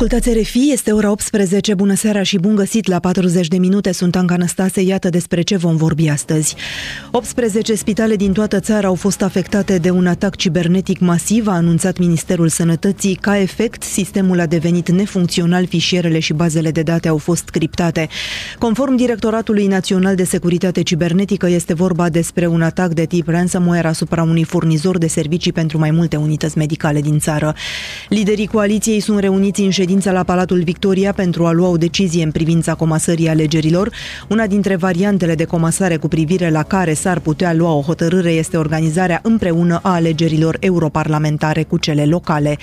Ascultați 0.00 0.40
RFI, 0.40 0.70
este 0.72 0.92
ora 0.92 1.10
18, 1.10 1.74
bună 1.74 1.94
seara 1.94 2.22
și 2.22 2.38
bun 2.38 2.54
găsit 2.54 2.86
la 2.86 2.98
40 2.98 3.48
de 3.48 3.58
minute, 3.58 3.92
sunt 3.92 4.16
Anca 4.16 4.36
Năstase, 4.36 4.80
iată 4.80 5.08
despre 5.08 5.42
ce 5.42 5.56
vom 5.56 5.76
vorbi 5.76 6.08
astăzi. 6.08 6.54
18 7.10 7.74
spitale 7.74 8.16
din 8.16 8.32
toată 8.32 8.60
țara 8.60 8.86
au 8.86 8.94
fost 8.94 9.22
afectate 9.22 9.78
de 9.78 9.90
un 9.90 10.06
atac 10.06 10.36
cibernetic 10.36 10.98
masiv, 10.98 11.46
a 11.46 11.52
anunțat 11.52 11.98
Ministerul 11.98 12.48
Sănătății. 12.48 13.14
Ca 13.14 13.38
efect, 13.38 13.82
sistemul 13.82 14.40
a 14.40 14.46
devenit 14.46 14.90
nefuncțional, 14.90 15.66
fișierele 15.66 16.18
și 16.18 16.32
bazele 16.32 16.70
de 16.70 16.82
date 16.82 17.08
au 17.08 17.16
fost 17.16 17.48
criptate. 17.48 18.08
Conform 18.58 18.96
Directoratului 18.96 19.66
Național 19.66 20.14
de 20.14 20.24
Securitate 20.24 20.82
Cibernetică, 20.82 21.48
este 21.48 21.74
vorba 21.74 22.08
despre 22.08 22.46
un 22.46 22.62
atac 22.62 22.92
de 22.92 23.04
tip 23.04 23.28
ransomware 23.28 23.88
asupra 23.88 24.22
unui 24.22 24.44
furnizor 24.44 24.98
de 24.98 25.06
servicii 25.06 25.52
pentru 25.52 25.78
mai 25.78 25.90
multe 25.90 26.16
unități 26.16 26.58
medicale 26.58 27.00
din 27.00 27.18
țară. 27.18 27.54
Liderii 28.08 28.46
coaliției 28.46 29.00
sunt 29.00 29.18
reuniți 29.18 29.60
în 29.60 29.70
ședința 29.90 30.12
la 30.12 30.22
Palatul 30.22 30.62
Victoria 30.62 31.12
pentru 31.12 31.46
a 31.46 31.52
lua 31.52 31.68
o 31.68 31.76
decizie 31.76 32.22
în 32.24 32.30
privința 32.30 32.74
comasării 32.74 33.28
alegerilor. 33.28 33.90
Una 34.28 34.46
dintre 34.46 34.76
variantele 34.76 35.34
de 35.34 35.44
comasare 35.44 35.96
cu 35.96 36.08
privire 36.08 36.50
la 36.50 36.62
care 36.62 36.94
s-ar 36.94 37.18
putea 37.18 37.52
lua 37.52 37.72
o 37.72 37.80
hotărâre 37.80 38.30
este 38.30 38.56
organizarea 38.56 39.20
împreună 39.22 39.80
a 39.82 39.92
alegerilor 39.92 40.56
europarlamentare 40.60 41.62
cu 41.62 41.78
cele 41.78 42.04
locale. 42.04 42.58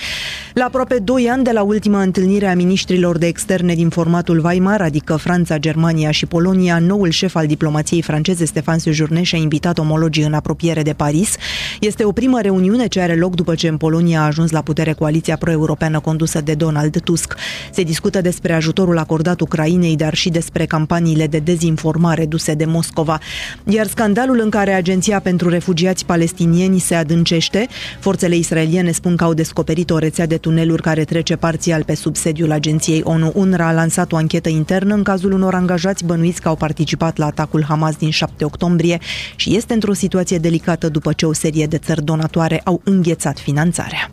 La 0.54 0.64
aproape 0.64 0.98
2 1.00 1.30
ani 1.30 1.44
de 1.44 1.52
la 1.52 1.62
ultima 1.62 2.02
întâlnire 2.02 2.48
a 2.48 2.56
ministrilor 2.56 3.18
de 3.18 3.28
externe 3.28 3.74
din 3.74 3.90
formatul 3.90 4.46
Weimar, 4.46 4.82
adică 4.82 5.16
Franța, 5.16 5.58
Germania 5.58 6.12
și 6.12 6.26
Polonia, 6.26 6.80
noul 6.80 7.10
șef 7.10 7.36
al 7.36 7.48
diplomației 7.48 8.02
franceze, 8.02 8.46
Stefan 8.46 8.78
Sejourne, 8.78 9.24
și-a 9.24 9.38
invitat 9.38 9.78
omologii 9.78 10.24
în 10.24 10.34
apropiere 10.34 10.82
de 10.82 10.94
Paris. 10.94 11.36
Este 11.80 12.04
o 12.04 12.12
primă 12.12 12.42
reuniune 12.42 12.88
ce 12.88 13.00
are 13.00 13.16
loc 13.16 13.36
după 13.36 13.56
ce 13.56 13.68
în 13.68 13.78
Polonia 13.78 14.22
a 14.22 14.26
ajuns 14.26 14.52
la 14.52 14.62
putere 14.62 14.94
coaliția 14.94 15.38
pro-europeană 15.38 16.00
condusă 16.00 16.42
de 16.42 16.54
Donald 16.54 17.02
Tusk. 17.02 17.16
Se 17.72 17.84
discută 17.84 18.22
despre 18.22 18.54
ajutorul 18.54 18.98
acordat 18.98 19.40
Ucrainei, 19.40 19.96
dar 19.96 20.14
și 20.14 20.30
despre 20.30 20.66
campaniile 20.66 21.28
de 21.28 21.40
dezinformare 21.40 22.26
duse 22.26 22.54
de 22.54 22.66
Moscova. 22.66 23.20
Iar 23.64 23.88
scandalul 23.88 24.40
în 24.44 24.50
care 24.50 24.74
Agenția 24.74 25.20
pentru 25.20 25.50
Refugiați 25.50 26.06
Palestinieni 26.06 26.80
se 26.80 26.96
adâncește, 26.96 27.68
forțele 28.00 28.36
israeliene 28.36 28.92
spun 28.92 29.16
că 29.16 29.24
au 29.24 29.34
descoperit 29.34 29.90
o 29.90 29.98
rețea 29.98 30.26
de 30.26 30.38
tuneluri 30.38 30.82
care 30.82 31.04
trece 31.04 31.36
parțial 31.36 31.84
pe 31.84 31.96
sub 31.96 32.16
sediul 32.16 32.52
agenției 32.52 33.02
ONU. 33.04 33.32
UNRWA 33.36 33.68
a 33.68 33.72
lansat 33.72 34.12
o 34.12 34.16
anchetă 34.16 34.50
internă 34.50 34.94
în 34.94 35.04
cazul 35.04 35.32
unor 35.32 35.54
angajați 35.54 36.06
bănuiți 36.06 36.42
că 36.42 36.48
au 36.48 36.56
participat 36.56 37.18
la 37.18 37.26
atacul 37.26 37.64
Hamas 37.64 37.96
din 37.96 38.10
7 38.10 38.46
octombrie 38.46 39.00
și 39.36 39.56
este 39.56 39.74
într-o 39.74 39.94
situație 39.94 40.38
delicată 40.38 40.90
după 40.90 41.14
ce 41.14 41.26
o 41.26 41.34
serie 41.34 41.66
de 41.66 41.78
țări 41.78 42.04
donatoare 42.04 42.62
au 42.64 42.82
înghețat 42.84 43.40
finanțarea. 43.40 44.12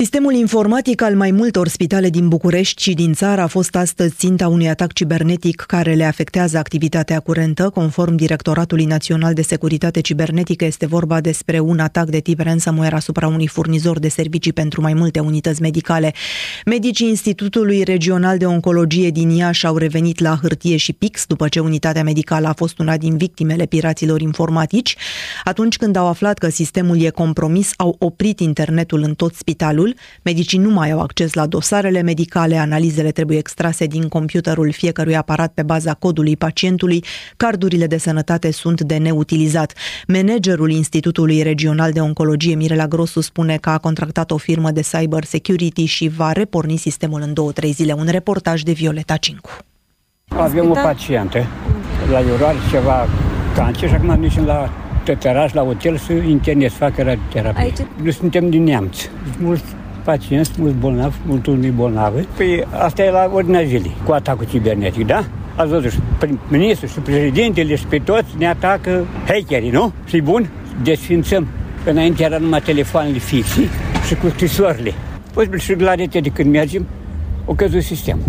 Sistemul 0.00 0.34
informatic 0.34 1.02
al 1.02 1.16
mai 1.16 1.30
multor 1.30 1.68
spitale 1.68 2.10
din 2.10 2.28
București 2.28 2.82
și 2.82 2.94
din 2.94 3.12
țară 3.12 3.40
a 3.40 3.46
fost 3.46 3.76
astăzi 3.76 4.14
ținta 4.14 4.48
unui 4.48 4.68
atac 4.68 4.92
cibernetic 4.92 5.60
care 5.60 5.94
le 5.94 6.04
afectează 6.04 6.58
activitatea 6.58 7.20
curentă. 7.20 7.70
Conform 7.70 8.14
Directoratului 8.14 8.84
Național 8.84 9.34
de 9.34 9.42
Securitate 9.42 10.00
Cibernetică, 10.00 10.64
este 10.64 10.86
vorba 10.86 11.20
despre 11.20 11.60
un 11.60 11.78
atac 11.78 12.08
de 12.08 12.18
tip 12.18 12.40
ransomware 12.40 12.94
asupra 12.94 13.26
unui 13.26 13.46
furnizor 13.46 13.98
de 13.98 14.08
servicii 14.08 14.52
pentru 14.52 14.80
mai 14.80 14.94
multe 14.94 15.20
unități 15.20 15.60
medicale. 15.60 16.14
Medicii 16.64 17.08
Institutului 17.08 17.82
Regional 17.82 18.38
de 18.38 18.46
Oncologie 18.46 19.10
din 19.10 19.30
Iași 19.30 19.66
au 19.66 19.76
revenit 19.76 20.20
la 20.20 20.38
hârtie 20.42 20.76
și 20.76 20.92
pix 20.92 21.26
după 21.26 21.48
ce 21.48 21.60
unitatea 21.60 22.02
medicală 22.02 22.48
a 22.48 22.52
fost 22.52 22.78
una 22.78 22.96
din 22.96 23.16
victimele 23.16 23.66
piraților 23.66 24.20
informatici. 24.20 24.96
Atunci 25.44 25.76
când 25.76 25.96
au 25.96 26.06
aflat 26.06 26.38
că 26.38 26.48
sistemul 26.48 27.02
e 27.02 27.10
compromis, 27.10 27.72
au 27.76 27.96
oprit 27.98 28.40
internetul 28.40 29.02
în 29.02 29.14
tot 29.14 29.34
spitalul 29.34 29.86
cazul, 29.88 29.96
medicii 30.22 30.58
nu 30.58 30.70
mai 30.70 30.90
au 30.90 31.00
acces 31.00 31.32
la 31.32 31.46
dosarele 31.46 32.02
medicale, 32.02 32.56
analizele 32.56 33.10
trebuie 33.10 33.38
extrase 33.38 33.86
din 33.86 34.08
computerul 34.08 34.72
fiecărui 34.72 35.16
aparat 35.16 35.52
pe 35.54 35.62
baza 35.62 35.94
codului 35.94 36.36
pacientului, 36.36 37.04
cardurile 37.36 37.86
de 37.86 37.98
sănătate 37.98 38.50
sunt 38.52 38.80
de 38.80 38.96
neutilizat. 38.96 39.72
Managerul 40.06 40.70
Institutului 40.70 41.42
Regional 41.42 41.92
de 41.92 42.00
Oncologie, 42.00 42.54
Mirela 42.54 42.86
Grosu, 42.86 43.20
spune 43.20 43.56
că 43.56 43.70
a 43.70 43.78
contractat 43.78 44.30
o 44.30 44.36
firmă 44.36 44.70
de 44.70 44.80
cyber 44.80 45.24
security 45.24 45.84
și 45.84 46.08
va 46.08 46.32
reporni 46.32 46.76
sistemul 46.76 47.20
în 47.20 47.32
două-trei 47.32 47.72
zile. 47.72 47.92
Un 47.92 48.06
reportaj 48.10 48.62
de 48.62 48.72
Violeta 48.72 49.16
Cincu. 49.16 49.50
Avem 50.28 50.70
o 50.70 50.74
pacientă 50.74 51.46
la 52.10 52.20
Iurar 52.20 52.54
ceva 52.70 53.08
cancer 53.54 53.88
și 53.88 53.94
acum 53.94 54.18
mergem 54.18 54.44
la 54.44 54.70
teteraș, 55.08 55.52
la 55.52 55.62
hotel 55.62 55.96
să 55.96 56.12
interne, 56.12 56.68
să 56.68 56.76
facă 56.76 57.02
radioterapie. 57.02 57.62
Aici? 57.62 57.78
Noi 58.02 58.12
suntem 58.12 58.50
din 58.50 58.62
neamț. 58.62 59.08
Mulți 59.40 59.64
pacienți, 60.04 60.50
mulți 60.58 60.76
bolnavi, 60.76 61.16
mulți 61.26 61.48
unii 61.48 61.70
bolnavi. 61.70 62.22
Păi 62.36 62.66
asta 62.70 63.02
e 63.02 63.10
la 63.10 63.30
ordinea 63.32 63.62
zilei, 63.62 63.96
cu 64.04 64.12
atacul 64.12 64.46
cibernetic, 64.46 65.06
da? 65.06 65.24
Ați 65.56 65.68
văzut, 65.68 65.92
ministrul 66.48 66.88
și 66.88 66.98
președintele 66.98 67.76
și 67.76 67.86
pe 67.86 67.98
toți 67.98 68.28
ne 68.38 68.48
atacă 68.48 69.06
hackerii, 69.26 69.70
nu? 69.70 69.92
și 70.06 70.20
bun? 70.20 70.50
Desfințăm. 70.82 71.46
Înainte 71.84 72.22
era 72.22 72.38
numai 72.38 72.60
telefoanele 72.60 73.18
fixe 73.18 73.60
și 74.06 74.14
cu 74.14 74.28
scrisorile. 74.28 74.92
Păi 75.34 75.48
și 75.56 75.74
la 75.74 75.94
rete 75.94 76.20
de 76.20 76.28
când 76.28 76.50
mergem, 76.50 76.86
o 77.44 77.52
căzut 77.52 77.82
sistemul 77.82 78.24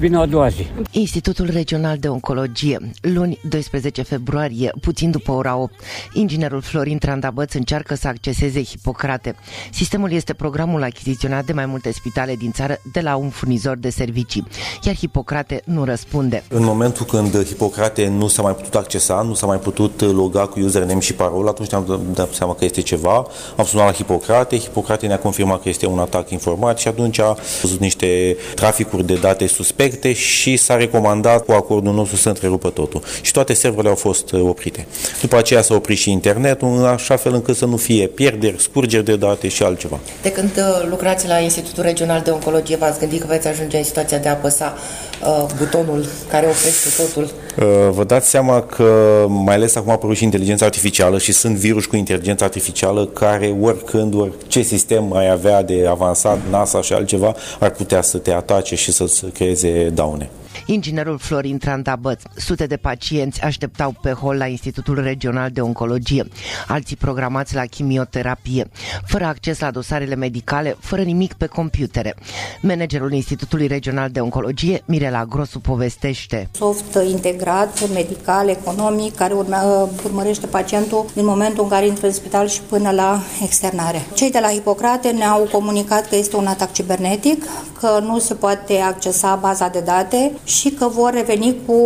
vin 0.00 0.14
a 0.14 0.26
doua 0.26 0.48
zi. 0.48 0.66
Institutul 0.90 1.50
Regional 1.52 1.96
de 1.98 2.08
Oncologie, 2.08 2.90
luni 3.00 3.40
12 3.48 4.02
februarie, 4.02 4.72
puțin 4.80 5.10
după 5.10 5.32
ora 5.32 5.56
8, 5.56 5.74
inginerul 6.12 6.60
Florin 6.60 6.98
Trandabăț 6.98 7.52
încearcă 7.52 7.94
să 7.94 8.08
acceseze 8.08 8.62
Hipocrate. 8.62 9.34
Sistemul 9.72 10.12
este 10.12 10.32
programul 10.32 10.82
achiziționat 10.82 11.44
de 11.44 11.52
mai 11.52 11.66
multe 11.66 11.92
spitale 11.92 12.36
din 12.36 12.52
țară 12.52 12.80
de 12.92 13.00
la 13.00 13.16
un 13.16 13.28
furnizor 13.28 13.76
de 13.76 13.90
servicii, 13.90 14.46
iar 14.82 14.94
Hipocrate 14.94 15.62
nu 15.64 15.84
răspunde. 15.84 16.44
În 16.48 16.64
momentul 16.64 17.06
când 17.06 17.44
Hipocrate 17.44 18.08
nu 18.08 18.28
s-a 18.28 18.42
mai 18.42 18.54
putut 18.54 18.74
accesa, 18.74 19.22
nu 19.22 19.34
s-a 19.34 19.46
mai 19.46 19.58
putut 19.58 20.00
loga 20.00 20.46
cu 20.46 20.60
username 20.60 21.00
și 21.00 21.14
parol, 21.14 21.48
atunci 21.48 21.70
ne-am 21.70 22.00
dat 22.14 22.32
seama 22.32 22.54
că 22.54 22.64
este 22.64 22.80
ceva. 22.80 23.26
Am 23.56 23.64
sunat 23.64 23.86
la 23.86 23.92
Hipocrate, 23.92 24.58
Hipocrate 24.58 25.06
ne-a 25.06 25.18
confirmat 25.18 25.62
că 25.62 25.68
este 25.68 25.86
un 25.86 25.98
atac 25.98 26.30
informat 26.30 26.78
și 26.78 26.88
atunci 26.88 27.18
a 27.18 27.36
văzut 27.62 27.80
niște 27.80 28.36
traficuri 28.54 29.06
de 29.06 29.14
date 29.14 29.46
suspecte 29.46 29.88
suspecte 29.90 30.12
și 30.12 30.56
s-a 30.56 30.76
recomandat 30.76 31.44
cu 31.44 31.52
acordul 31.52 31.94
nostru 31.94 32.16
să 32.16 32.28
întrerupă 32.28 32.70
totul. 32.70 33.02
Și 33.20 33.32
toate 33.32 33.52
serverele 33.52 33.88
au 33.88 33.94
fost 33.94 34.32
uh, 34.32 34.40
oprite. 34.40 34.86
După 35.20 35.36
aceea 35.36 35.62
s-a 35.62 35.74
oprit 35.74 35.98
și 35.98 36.10
internetul, 36.10 36.68
în 36.76 36.84
așa 36.84 37.16
fel 37.16 37.34
încât 37.34 37.56
să 37.56 37.64
nu 37.64 37.76
fie 37.76 38.06
pierderi, 38.06 38.60
scurgeri 38.60 39.04
de 39.04 39.16
date 39.16 39.48
și 39.48 39.62
altceva. 39.62 39.98
De 40.22 40.32
când 40.32 40.50
uh, 40.56 40.88
lucrați 40.88 41.26
la 41.26 41.38
Institutul 41.38 41.82
Regional 41.82 42.20
de 42.20 42.30
Oncologie, 42.30 42.76
v-ați 42.76 42.98
gândit 42.98 43.20
că 43.20 43.26
veți 43.28 43.48
ajunge 43.48 43.76
în 43.76 43.84
situația 43.84 44.18
de 44.18 44.28
a 44.28 44.30
apăsa 44.30 44.74
uh, 44.76 45.09
butonul 45.58 46.04
care 46.30 46.46
oprește 46.46 47.02
totul? 47.02 47.22
Uh, 47.22 47.90
vă 47.90 48.04
dați 48.04 48.28
seama 48.28 48.62
că, 48.62 49.24
mai 49.28 49.54
ales 49.54 49.76
acum 49.76 49.90
a 49.90 49.92
apărut 49.92 50.16
și 50.16 50.24
inteligența 50.24 50.64
artificială 50.64 51.18
și 51.18 51.32
sunt 51.32 51.56
virus 51.56 51.86
cu 51.86 51.96
inteligență 51.96 52.44
artificială 52.44 53.06
care 53.06 53.56
oricând, 53.60 54.14
orice 54.14 54.62
sistem 54.62 55.12
ai 55.12 55.30
avea 55.30 55.62
de 55.62 55.86
avansat, 55.88 56.38
NASA 56.50 56.82
și 56.82 56.92
altceva, 56.92 57.34
ar 57.58 57.70
putea 57.70 58.02
să 58.02 58.18
te 58.18 58.32
atace 58.32 58.74
și 58.74 58.92
să-ți 58.92 59.26
creeze 59.26 59.90
daune. 59.94 60.30
Inginerul 60.72 61.18
Florin 61.18 61.58
Trandabăț, 61.58 62.22
sute 62.36 62.66
de 62.66 62.76
pacienți 62.76 63.42
așteptau 63.42 63.94
pe 64.02 64.10
hol 64.10 64.36
la 64.36 64.46
Institutul 64.46 65.02
Regional 65.02 65.50
de 65.50 65.60
Oncologie, 65.60 66.28
alții 66.68 66.96
programați 66.96 67.54
la 67.54 67.64
chimioterapie, 67.64 68.70
fără 69.06 69.24
acces 69.24 69.58
la 69.58 69.70
dosarele 69.70 70.14
medicale, 70.14 70.76
fără 70.80 71.02
nimic 71.02 71.32
pe 71.32 71.46
computere. 71.46 72.14
Managerul 72.60 73.12
Institutului 73.12 73.66
Regional 73.66 74.10
de 74.10 74.20
Oncologie, 74.20 74.82
Mirela 74.84 75.24
Grosu, 75.24 75.60
povestește. 75.60 76.48
Soft 76.52 76.98
integrat, 77.10 77.90
medical, 77.92 78.48
economic, 78.48 79.14
care 79.14 79.34
urmea, 79.34 79.62
urmărește 80.04 80.46
pacientul 80.46 81.06
din 81.14 81.24
momentul 81.24 81.62
în 81.62 81.68
care 81.68 81.86
intră 81.86 82.06
în 82.06 82.12
spital 82.12 82.48
și 82.48 82.60
până 82.60 82.90
la 82.90 83.20
externare. 83.42 84.06
Cei 84.14 84.30
de 84.30 84.38
la 84.38 84.48
Hipocrate 84.48 85.10
ne-au 85.10 85.48
comunicat 85.52 86.08
că 86.08 86.16
este 86.16 86.36
un 86.36 86.46
atac 86.46 86.72
cibernetic, 86.72 87.44
că 87.80 88.00
nu 88.02 88.18
se 88.18 88.34
poate 88.34 88.78
accesa 88.78 89.34
baza 89.34 89.68
de 89.68 89.80
date 89.80 90.32
și 90.44 90.59
că 90.68 90.88
vor 90.88 91.12
reveni 91.12 91.56
cu 91.66 91.76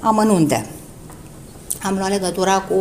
amănunte. 0.00 0.66
Am 1.82 1.96
luat 1.96 2.08
legătura 2.08 2.60
cu 2.60 2.74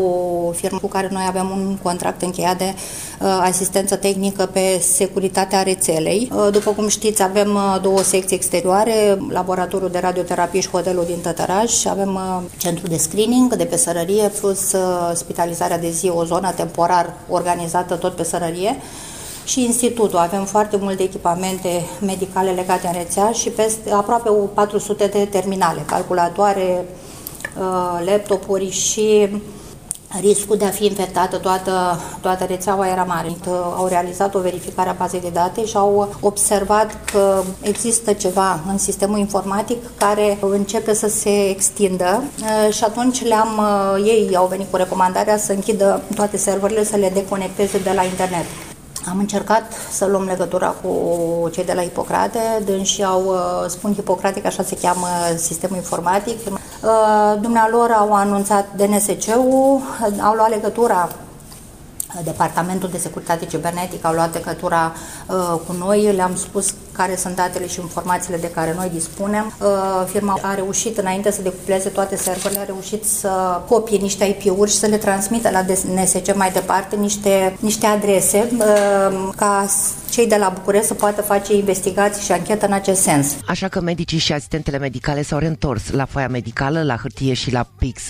o 0.48 0.52
firmă 0.52 0.78
cu 0.78 0.88
care 0.88 1.10
noi 1.12 1.24
avem 1.28 1.50
un 1.50 1.78
contract 1.81 2.22
încheiat 2.22 2.57
de 2.57 2.74
uh, 2.74 3.28
asistență 3.42 3.96
tehnică 3.96 4.46
pe 4.46 4.80
securitatea 4.81 5.63
rețelei. 5.63 6.31
Uh, 6.36 6.48
după 6.52 6.72
cum 6.72 6.88
știți, 6.88 7.24
avem 7.24 7.56
uh, 7.56 7.78
două 7.81 8.02
secții 8.02 8.36
exterioare, 8.36 9.18
laboratorul 9.30 9.90
de 9.90 10.00
radioterapie 10.00 10.60
și 10.60 10.69
hotelul 10.69 11.06
din 11.06 11.19
Tătăraș, 11.22 11.86
avem 11.86 12.16
uh, 12.16 12.42
centru 12.58 12.88
de 12.88 12.98
screening 12.98 13.56
de 13.56 13.66
pe 13.66 13.78
sărărie, 13.78 14.31
plus 14.40 14.72
uh, 14.72 15.12
spitalizarea 15.13 15.80
de 15.80 15.90
zi, 15.90 16.10
o 16.10 16.24
zonă 16.24 16.51
temporar 16.56 17.13
organizată 17.30 17.96
tot 17.96 18.16
pe 18.16 18.24
sărărie 18.24 18.75
și 19.46 19.64
institutul. 19.64 20.18
Avem 20.18 20.46
foarte 20.46 20.78
multe 20.78 21.04
echipamente 21.04 21.86
medicale 22.02 22.52
legate 22.52 22.88
în 22.88 22.94
rețea 22.94 23.32
și 23.32 23.50
peste 23.50 23.92
aproape 23.92 24.30
400 24.54 25.08
de 25.08 25.26
terminale, 25.26 25.84
calculatoare, 25.86 26.86
uh, 27.58 28.06
laptopuri 28.06 28.70
și 28.70 29.30
riscul 30.20 30.58
de 30.58 30.66
a 30.66 30.70
fi 30.70 30.86
infectată 30.86 31.38
toată, 31.38 32.00
toată 32.22 32.44
rețeaua 32.44 32.88
era 32.88 33.04
mare. 33.04 33.36
Au 33.76 33.88
realizat 33.88 34.36
o 34.36 34.40
verificare 34.40 34.90
a 34.90 34.94
bazei 34.94 35.20
de 35.22 35.30
date 35.34 35.66
și 35.66 35.78
au 35.78 36.16
observat 36.20 36.98
că 37.12 37.44
există 37.62 38.14
ceva 38.14 38.60
în 38.70 38.78
sistemul 38.78 39.18
informatic 39.18 39.78
care 39.98 40.38
începe 40.42 40.94
să 40.94 41.08
se 41.08 41.50
extindă 41.50 42.24
și 42.72 42.84
atunci 42.84 43.24
le-am, 43.24 43.62
ei 44.06 44.36
au 44.36 44.48
venit 44.48 44.68
cu 44.70 44.76
recomandarea 44.76 45.38
să 45.38 45.52
închidă 45.52 46.02
toate 46.16 46.38
serverele, 46.38 46.84
să 46.84 46.96
le 46.96 47.12
deconecteze 47.14 47.78
de 47.78 47.92
la 47.96 48.04
internet. 48.04 48.46
Am 49.10 49.19
încercat 49.19 49.74
să 49.92 50.06
luăm 50.06 50.24
legătura 50.24 50.68
cu 50.68 50.90
cei 51.52 51.66
de 51.66 51.74
la 51.74 51.81
Hipocrate, 51.81 52.40
dânsi 52.66 53.04
au, 53.04 53.25
uh, 53.25 53.69
spun 53.69 53.94
Hipocratic, 53.94 54.46
așa 54.46 54.63
se 54.63 54.78
cheamă 54.81 55.07
sistemul 55.36 55.75
informatic. 55.75 56.40
Uh, 56.48 57.42
dumnealor 57.42 57.92
au 57.92 58.13
anunțat 58.13 58.66
DNSC-ul, 58.75 59.81
au 60.22 60.34
luat 60.34 60.50
legătura 60.50 61.10
Departamentul 62.24 62.90
de 62.90 62.98
Securitate 62.98 63.46
Cibernetică 63.46 64.07
au 64.07 64.13
luat 64.13 64.34
legătura 64.34 64.92
uh, 64.94 65.25
cu 65.68 65.75
noi, 65.80 66.13
le-am 66.16 66.36
spus 66.36 66.74
care 66.92 67.16
sunt 67.16 67.36
datele 67.36 67.68
și 67.68 67.80
informațiile 67.80 68.38
de 68.38 68.50
care 68.50 68.74
noi 68.77 68.89
dispunem. 68.94 69.54
Uh, 69.60 69.68
firma 70.12 70.39
a 70.42 70.56
reușit, 70.56 70.98
înainte 70.98 71.31
să 71.31 71.42
decupleze 71.42 71.89
toate 71.89 72.16
serverele, 72.16 72.60
a 72.60 72.66
reușit 72.66 73.04
să 73.04 73.62
copie 73.68 73.98
niște 73.98 74.25
IP-uri 74.25 74.69
și 74.72 74.77
să 74.77 74.86
le 74.86 74.98
transmită 74.98 75.50
la 75.50 75.62
DNSC 75.62 76.36
mai 76.36 76.51
departe 76.51 76.95
niște, 76.95 77.57
niște 77.60 77.86
adrese 77.86 78.50
uh, 78.57 79.30
ca 79.36 79.66
cei 80.10 80.27
de 80.27 80.36
la 80.39 80.51
București 80.54 80.88
să 80.88 80.94
poată 80.94 81.22
face 81.22 81.56
investigații 81.56 82.24
și 82.24 82.31
anchetă 82.31 82.66
în 82.66 82.74
acest 82.74 83.01
sens. 83.01 83.27
Așa 83.48 83.68
că 83.68 83.81
medicii 83.81 84.18
și 84.18 84.33
asistentele 84.33 84.77
medicale 84.77 85.22
s-au 85.22 85.39
reîntors 85.39 85.92
la 85.92 86.06
foaia 86.06 86.27
medicală, 86.27 86.83
la 86.83 86.95
hârtie 86.95 87.33
și 87.33 87.51
la 87.51 87.68
PIX. 87.77 88.01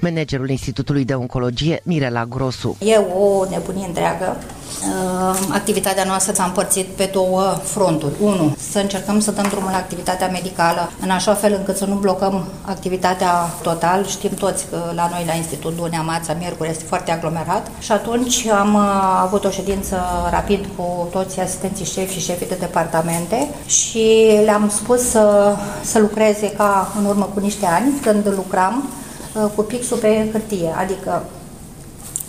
Managerul 0.00 0.50
Institutului 0.50 1.04
de 1.04 1.14
Oncologie, 1.14 1.80
Mirela 1.84 2.24
Grosu. 2.24 2.76
E 2.80 2.96
o 2.96 3.44
nebunie 3.50 3.86
întreagă. 3.86 4.36
Uh, 4.82 5.38
activitatea 5.50 6.04
noastră 6.04 6.32
s-a 6.32 6.44
împărțit 6.52 6.86
pe 6.86 7.10
două 7.12 7.42
fronturi. 7.62 8.12
Unu, 8.20 8.56
să 8.70 8.78
încercăm 8.78 9.20
să 9.20 9.30
dăm 9.30 9.46
drumul 9.50 9.70
la 9.70 9.76
activitatea 9.76 10.28
medicală 10.28 10.90
în 11.00 11.10
așa 11.10 11.34
fel 11.34 11.54
încât 11.58 11.76
să 11.76 11.84
nu 11.84 11.94
blocăm 11.94 12.44
activitatea 12.62 13.32
total. 13.62 14.06
Știm 14.06 14.30
toți 14.30 14.66
că 14.70 14.78
la 14.94 15.08
noi 15.10 15.24
la 15.26 15.34
Institut 15.34 15.76
Dunea, 15.76 16.00
Mața, 16.00 16.32
Miercuri 16.38 16.68
este 16.68 16.84
foarte 16.84 17.10
aglomerat 17.10 17.70
și 17.78 17.92
atunci 17.92 18.46
am 18.46 18.74
uh, 18.74 18.82
avut 19.22 19.44
o 19.44 19.50
ședință 19.50 19.96
rapid 20.30 20.64
cu 20.76 21.08
toți 21.10 21.40
asistenții 21.40 21.84
șefi 21.84 22.12
și 22.12 22.20
șefii 22.20 22.48
de 22.48 22.56
departamente 22.60 23.48
și 23.66 24.06
le-am 24.44 24.68
spus 24.68 25.00
să, 25.08 25.56
să 25.84 25.98
lucreze 25.98 26.50
ca 26.50 26.92
în 26.98 27.04
urmă 27.04 27.28
cu 27.34 27.40
niște 27.40 27.66
ani, 27.66 27.92
când 28.02 28.34
lucram 28.36 28.88
uh, 29.34 29.50
cu 29.54 29.62
pixul 29.62 29.96
pe 29.96 30.28
hârtie, 30.32 30.74
adică 30.78 31.22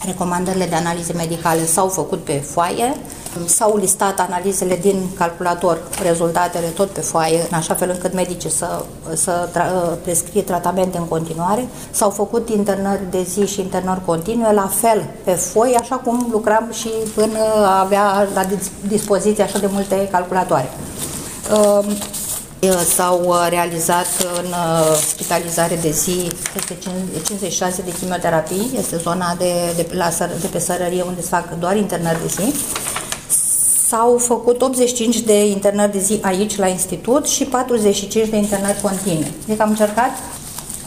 recomandările 0.05 0.65
de 0.65 0.75
analize 0.75 1.13
medicale 1.13 1.65
s-au 1.65 1.87
făcut 1.87 2.23
pe 2.23 2.33
foaie, 2.33 2.95
s-au 3.45 3.77
listat 3.77 4.19
analizele 4.19 4.77
din 4.81 5.09
calculator, 5.17 5.77
rezultatele 6.03 6.67
tot 6.67 6.89
pe 6.89 7.01
foaie, 7.01 7.47
în 7.49 7.57
așa 7.57 7.73
fel 7.73 7.89
încât 7.89 8.13
medicii 8.13 8.49
să, 8.49 8.83
să 9.13 9.47
tra- 9.49 9.71
uh, 9.73 9.97
prescrie 10.03 10.41
tratamente 10.41 10.97
în 10.97 11.07
continuare. 11.07 11.67
S-au 11.91 12.09
făcut 12.09 12.49
internări 12.49 13.01
de 13.09 13.23
zi 13.23 13.45
și 13.45 13.59
internări 13.59 14.05
continue, 14.05 14.53
la 14.53 14.67
fel 14.67 15.05
pe 15.23 15.31
foi, 15.31 15.75
așa 15.79 15.95
cum 15.95 16.27
lucram 16.31 16.69
și 16.71 16.89
până 17.15 17.39
avea 17.79 18.27
la 18.33 18.45
dispoziție 18.87 19.43
așa 19.43 19.59
de 19.59 19.69
multe 19.71 20.07
calculatoare. 20.11 20.69
Uh, 22.63 22.81
S-au 22.95 23.23
uh, 23.25 23.47
realizat 23.49 24.07
în 24.39 24.45
uh, 24.45 24.95
spitalizare 25.07 25.79
de 25.81 25.91
zi 25.91 26.31
peste 26.53 26.77
56 27.25 27.81
de 27.81 27.91
chimioterapii, 27.91 28.71
este 28.77 28.97
zona 28.97 29.35
de, 29.37 29.51
de, 29.75 29.87
la, 29.91 30.09
de 30.41 30.47
pe 30.51 30.59
sărărie 30.59 31.01
unde 31.01 31.21
se 31.21 31.27
fac 31.27 31.59
doar 31.59 31.75
internări 31.75 32.21
de 32.21 32.27
zi. 32.27 32.55
S-au 33.87 34.17
făcut 34.17 34.61
85 34.61 35.19
de 35.19 35.47
internări 35.47 35.91
de 35.91 35.99
zi 35.99 36.19
aici 36.21 36.57
la 36.57 36.67
institut 36.67 37.27
și 37.27 37.43
45 37.43 38.27
de 38.29 38.37
internări 38.37 38.81
continue. 38.81 39.31
Deci 39.45 39.59
am 39.59 39.69
încercat 39.69 40.11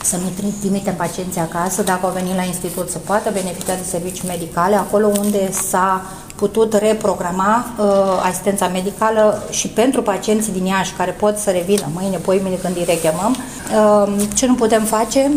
să 0.03 0.17
nu 0.17 0.49
trimitem 0.61 0.95
pacienții 0.95 1.41
acasă, 1.41 1.83
dacă 1.83 2.07
au 2.07 2.13
venit 2.13 2.35
la 2.35 2.43
institut 2.43 2.91
să 2.91 2.99
poată 2.99 3.31
beneficia 3.33 3.75
de 3.75 3.89
servicii 3.89 4.29
medicale, 4.29 4.75
acolo 4.75 5.07
unde 5.07 5.53
s-a 5.53 6.07
putut 6.37 6.75
reprograma 6.75 7.67
uh, 7.79 7.87
asistența 8.23 8.69
medicală 8.69 9.43
și 9.51 9.69
pentru 9.69 10.03
pacienții 10.03 10.53
din 10.53 10.65
Iași 10.65 10.93
care 10.93 11.11
pot 11.11 11.37
să 11.37 11.51
revină 11.51 11.87
mâine, 11.95 12.17
poimine 12.17 12.55
când 12.63 12.77
îi 12.77 12.85
rechemăm. 12.87 13.37
Uh, 13.37 14.13
ce 14.35 14.47
nu 14.47 14.55
putem 14.55 14.83
face? 14.83 15.31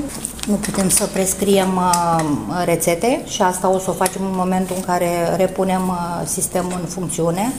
Nu 0.47 0.53
putem 0.53 0.89
să 0.89 1.05
prescriem 1.13 1.75
uh, 1.75 2.23
rețete 2.65 3.21
și 3.25 3.41
asta 3.41 3.69
o 3.69 3.77
să 3.77 3.89
o 3.89 3.93
facem 3.93 4.21
în 4.21 4.33
momentul 4.35 4.75
în 4.75 4.83
care 4.83 5.35
repunem 5.37 5.87
uh, 5.87 6.27
sistemul 6.27 6.77
în 6.81 6.87
funcțiune 6.87 7.51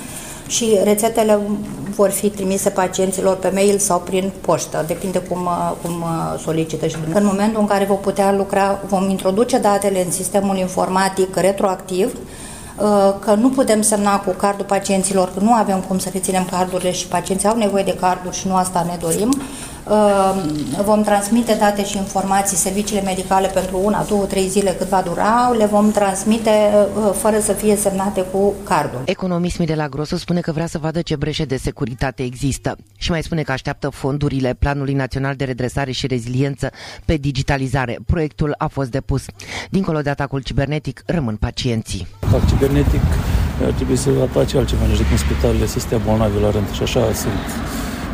și 0.47 0.79
rețetele 0.85 1.39
vor 1.95 2.11
fi 2.11 2.29
trimise 2.29 2.71
pacienților 2.71 3.37
pe 3.37 3.51
mail 3.55 3.79
sau 3.79 3.99
prin 3.99 4.33
poștă, 4.41 4.85
depinde 4.87 5.19
cum, 5.19 5.45
uh, 5.45 5.73
cum 5.83 5.93
uh, 6.01 6.41
solicită. 6.43 6.87
Și 6.87 6.97
în 7.15 7.25
momentul 7.25 7.61
în 7.61 7.67
care 7.67 7.85
vom 7.85 7.99
putea 7.99 8.33
lucra, 8.33 8.79
vom 8.89 9.09
introduce 9.09 9.59
datele 9.59 10.05
în 10.05 10.11
sistemul 10.11 10.57
informatic 10.57 11.37
retroactiv, 11.37 12.13
Uh, 12.15 12.50
că 13.21 13.35
nu 13.35 13.49
putem 13.51 13.83
semna 13.83 14.21
cu 14.21 14.31
cardul 14.31 14.65
pacienților, 14.65 15.31
că 15.35 15.41
nu 15.41 15.53
avem 15.53 15.81
cum 15.81 15.99
să 15.99 16.09
reținem 16.13 16.47
cardurile 16.51 16.93
și 16.93 17.07
pacienții 17.07 17.49
au 17.49 17.57
nevoie 17.57 17.83
de 17.83 17.97
carduri 18.01 18.37
și 18.37 18.47
nu 18.47 18.55
asta 18.55 18.87
ne 18.89 18.97
dorim. 19.01 19.31
Uh, 19.91 20.83
vom 20.85 21.03
transmite 21.03 21.57
date 21.59 21.85
și 21.85 21.97
informații, 21.97 22.57
serviciile 22.57 23.03
medicale 23.03 23.47
pentru 23.47 23.81
una, 23.83 24.05
două, 24.09 24.25
trei 24.25 24.49
zile 24.49 24.71
cât 24.71 24.89
va 24.89 25.03
dura, 25.05 25.53
le 25.57 25.67
vom 25.67 25.91
transmite 25.91 26.51
uh, 26.51 27.11
fără 27.15 27.39
să 27.41 27.53
fie 27.53 27.77
semnate 27.77 28.21
cu 28.21 28.55
cardul. 28.65 29.01
Economist 29.05 29.59
Mirela 29.59 29.89
Grosu 29.89 30.17
spune 30.17 30.41
că 30.41 30.53
vrea 30.53 30.67
să 30.67 30.79
vadă 30.79 31.01
ce 31.01 31.17
breșe 31.17 31.45
de 31.45 31.57
securitate 31.57 32.23
există 32.23 32.77
și 32.97 33.11
mai 33.11 33.23
spune 33.23 33.43
că 33.43 33.53
așteaptă 33.53 33.89
fondurile 33.89 34.55
Planului 34.59 34.95
Național 34.95 35.35
de 35.35 35.45
Redresare 35.45 35.91
și 35.91 36.07
Reziliență 36.07 36.71
pe 37.05 37.17
digitalizare. 37.17 37.99
Proiectul 38.07 38.55
a 38.59 38.67
fost 38.67 38.91
depus. 38.91 39.25
Dincolo 39.71 40.01
de 40.01 40.11
atacul 40.11 40.41
cibernetic, 40.41 41.03
rămân 41.07 41.37
pacienții. 41.37 42.07
Atac 42.27 42.49
cibernetic 42.49 43.03
ar 43.65 43.71
trebui 43.71 43.97
să 43.97 44.11
atace 44.23 44.57
altceva, 44.57 44.85
nici 44.87 44.97
decât 44.97 45.19
spitalele 45.19 45.67
să 45.67 45.79
stea 45.79 45.99
bolnavi 45.99 46.41
la 46.41 46.51
rând 46.51 46.71
și 46.71 46.83
așa 46.83 47.13
sunt 47.13 47.33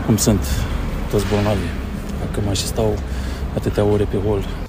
cum 0.06 0.17
sunt 0.17 0.40
toți 1.11 1.26
bolnavi, 1.32 1.69
dacă 2.20 2.41
mai 2.44 2.55
și 2.55 2.67
stau 2.67 2.99
atâtea 3.55 3.85
ore 3.85 4.05
pe 4.05 4.17
hol. 4.26 4.65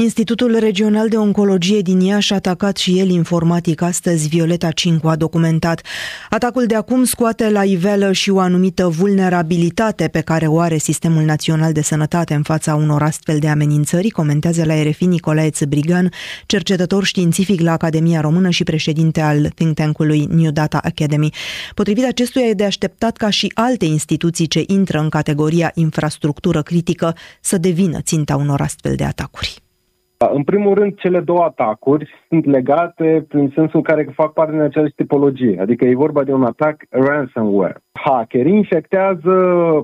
Institutul 0.00 0.58
Regional 0.58 1.08
de 1.08 1.16
Oncologie 1.16 1.80
din 1.80 2.00
Iași 2.00 2.32
a 2.32 2.36
atacat 2.36 2.76
și 2.76 2.98
el 2.98 3.08
informatic 3.08 3.82
astăzi, 3.82 4.28
Violeta 4.28 4.70
Cincu 4.70 5.08
a 5.08 5.16
documentat. 5.16 5.82
Atacul 6.30 6.66
de 6.66 6.74
acum 6.74 7.04
scoate 7.04 7.50
la 7.50 7.64
iveală 7.64 8.12
și 8.12 8.30
o 8.30 8.38
anumită 8.38 8.88
vulnerabilitate 8.88 10.08
pe 10.08 10.20
care 10.20 10.46
o 10.46 10.58
are 10.58 10.76
Sistemul 10.76 11.22
Național 11.22 11.72
de 11.72 11.82
Sănătate 11.82 12.34
în 12.34 12.42
fața 12.42 12.74
unor 12.74 13.02
astfel 13.02 13.38
de 13.38 13.48
amenințări, 13.48 14.10
comentează 14.10 14.64
la 14.64 14.82
RFI 14.82 15.06
Nicolae 15.06 15.50
Țăbrigan, 15.50 16.10
cercetător 16.46 17.04
științific 17.04 17.60
la 17.60 17.72
Academia 17.72 18.20
Română 18.20 18.50
și 18.50 18.64
președinte 18.64 19.20
al 19.20 19.48
think 19.54 19.74
tank-ului 19.74 20.26
New 20.30 20.50
Data 20.50 20.80
Academy. 20.82 21.32
Potrivit 21.74 22.04
acestuia 22.04 22.44
e 22.44 22.52
de 22.52 22.64
așteptat 22.64 23.16
ca 23.16 23.30
și 23.30 23.52
alte 23.54 23.84
instituții 23.84 24.46
ce 24.46 24.64
intră 24.66 24.98
în 25.00 25.08
categoria 25.08 25.70
infrastructură 25.74 26.62
critică 26.62 27.16
să 27.40 27.58
devină 27.58 28.00
ținta 28.00 28.36
unor 28.36 28.60
astfel 28.60 28.94
de 28.94 29.04
atacuri. 29.04 29.66
În 30.26 30.42
primul 30.42 30.74
rând, 30.74 30.94
cele 30.94 31.20
două 31.20 31.42
atacuri 31.42 32.10
sunt 32.28 32.44
legate 32.44 33.24
prin 33.28 33.52
sensul 33.54 33.76
în 33.76 33.82
care 33.82 34.12
fac 34.14 34.32
parte 34.32 34.52
din 34.52 34.60
aceeași 34.60 34.94
tipologie, 34.94 35.60
adică 35.60 35.84
e 35.84 35.94
vorba 35.94 36.24
de 36.24 36.32
un 36.32 36.42
atac 36.42 36.76
ransomware. 36.90 37.80
Hackerii 37.92 38.54
infectează 38.54 39.34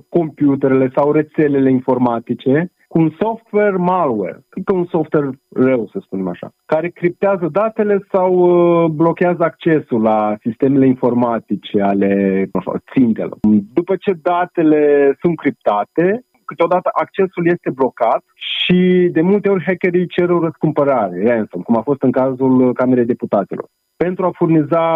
computerele 0.08 0.90
sau 0.94 1.12
rețelele 1.12 1.70
informatice 1.70 2.72
cu 2.88 3.00
un 3.00 3.10
software 3.20 3.76
malware, 3.76 4.44
adică 4.50 4.74
un 4.74 4.84
software 4.84 5.30
rău, 5.50 5.88
să 5.92 5.98
spunem 6.02 6.28
așa, 6.28 6.52
care 6.66 6.88
criptează 6.88 7.48
datele 7.52 8.06
sau 8.12 8.32
uh, 8.34 8.90
blochează 8.90 9.42
accesul 9.42 10.02
la 10.02 10.36
sistemele 10.40 10.86
informatice 10.86 11.80
ale 11.80 12.44
țintelor. 12.92 13.38
După 13.72 13.96
ce 13.96 14.12
datele 14.22 15.14
sunt 15.20 15.36
criptate, 15.36 16.24
câteodată 16.46 16.88
accesul 16.92 17.46
este 17.46 17.70
blocat 17.70 18.22
și 18.34 19.08
de 19.12 19.20
multe 19.20 19.48
ori 19.48 19.64
hackerii 19.64 20.06
cer 20.06 20.30
o 20.30 20.40
răscumpărare, 20.40 21.22
ransom, 21.28 21.62
cum 21.62 21.76
a 21.76 21.82
fost 21.82 22.02
în 22.02 22.10
cazul 22.10 22.72
Camerei 22.72 23.04
Deputaților 23.04 23.68
pentru 23.96 24.24
a 24.24 24.30
furniza 24.34 24.86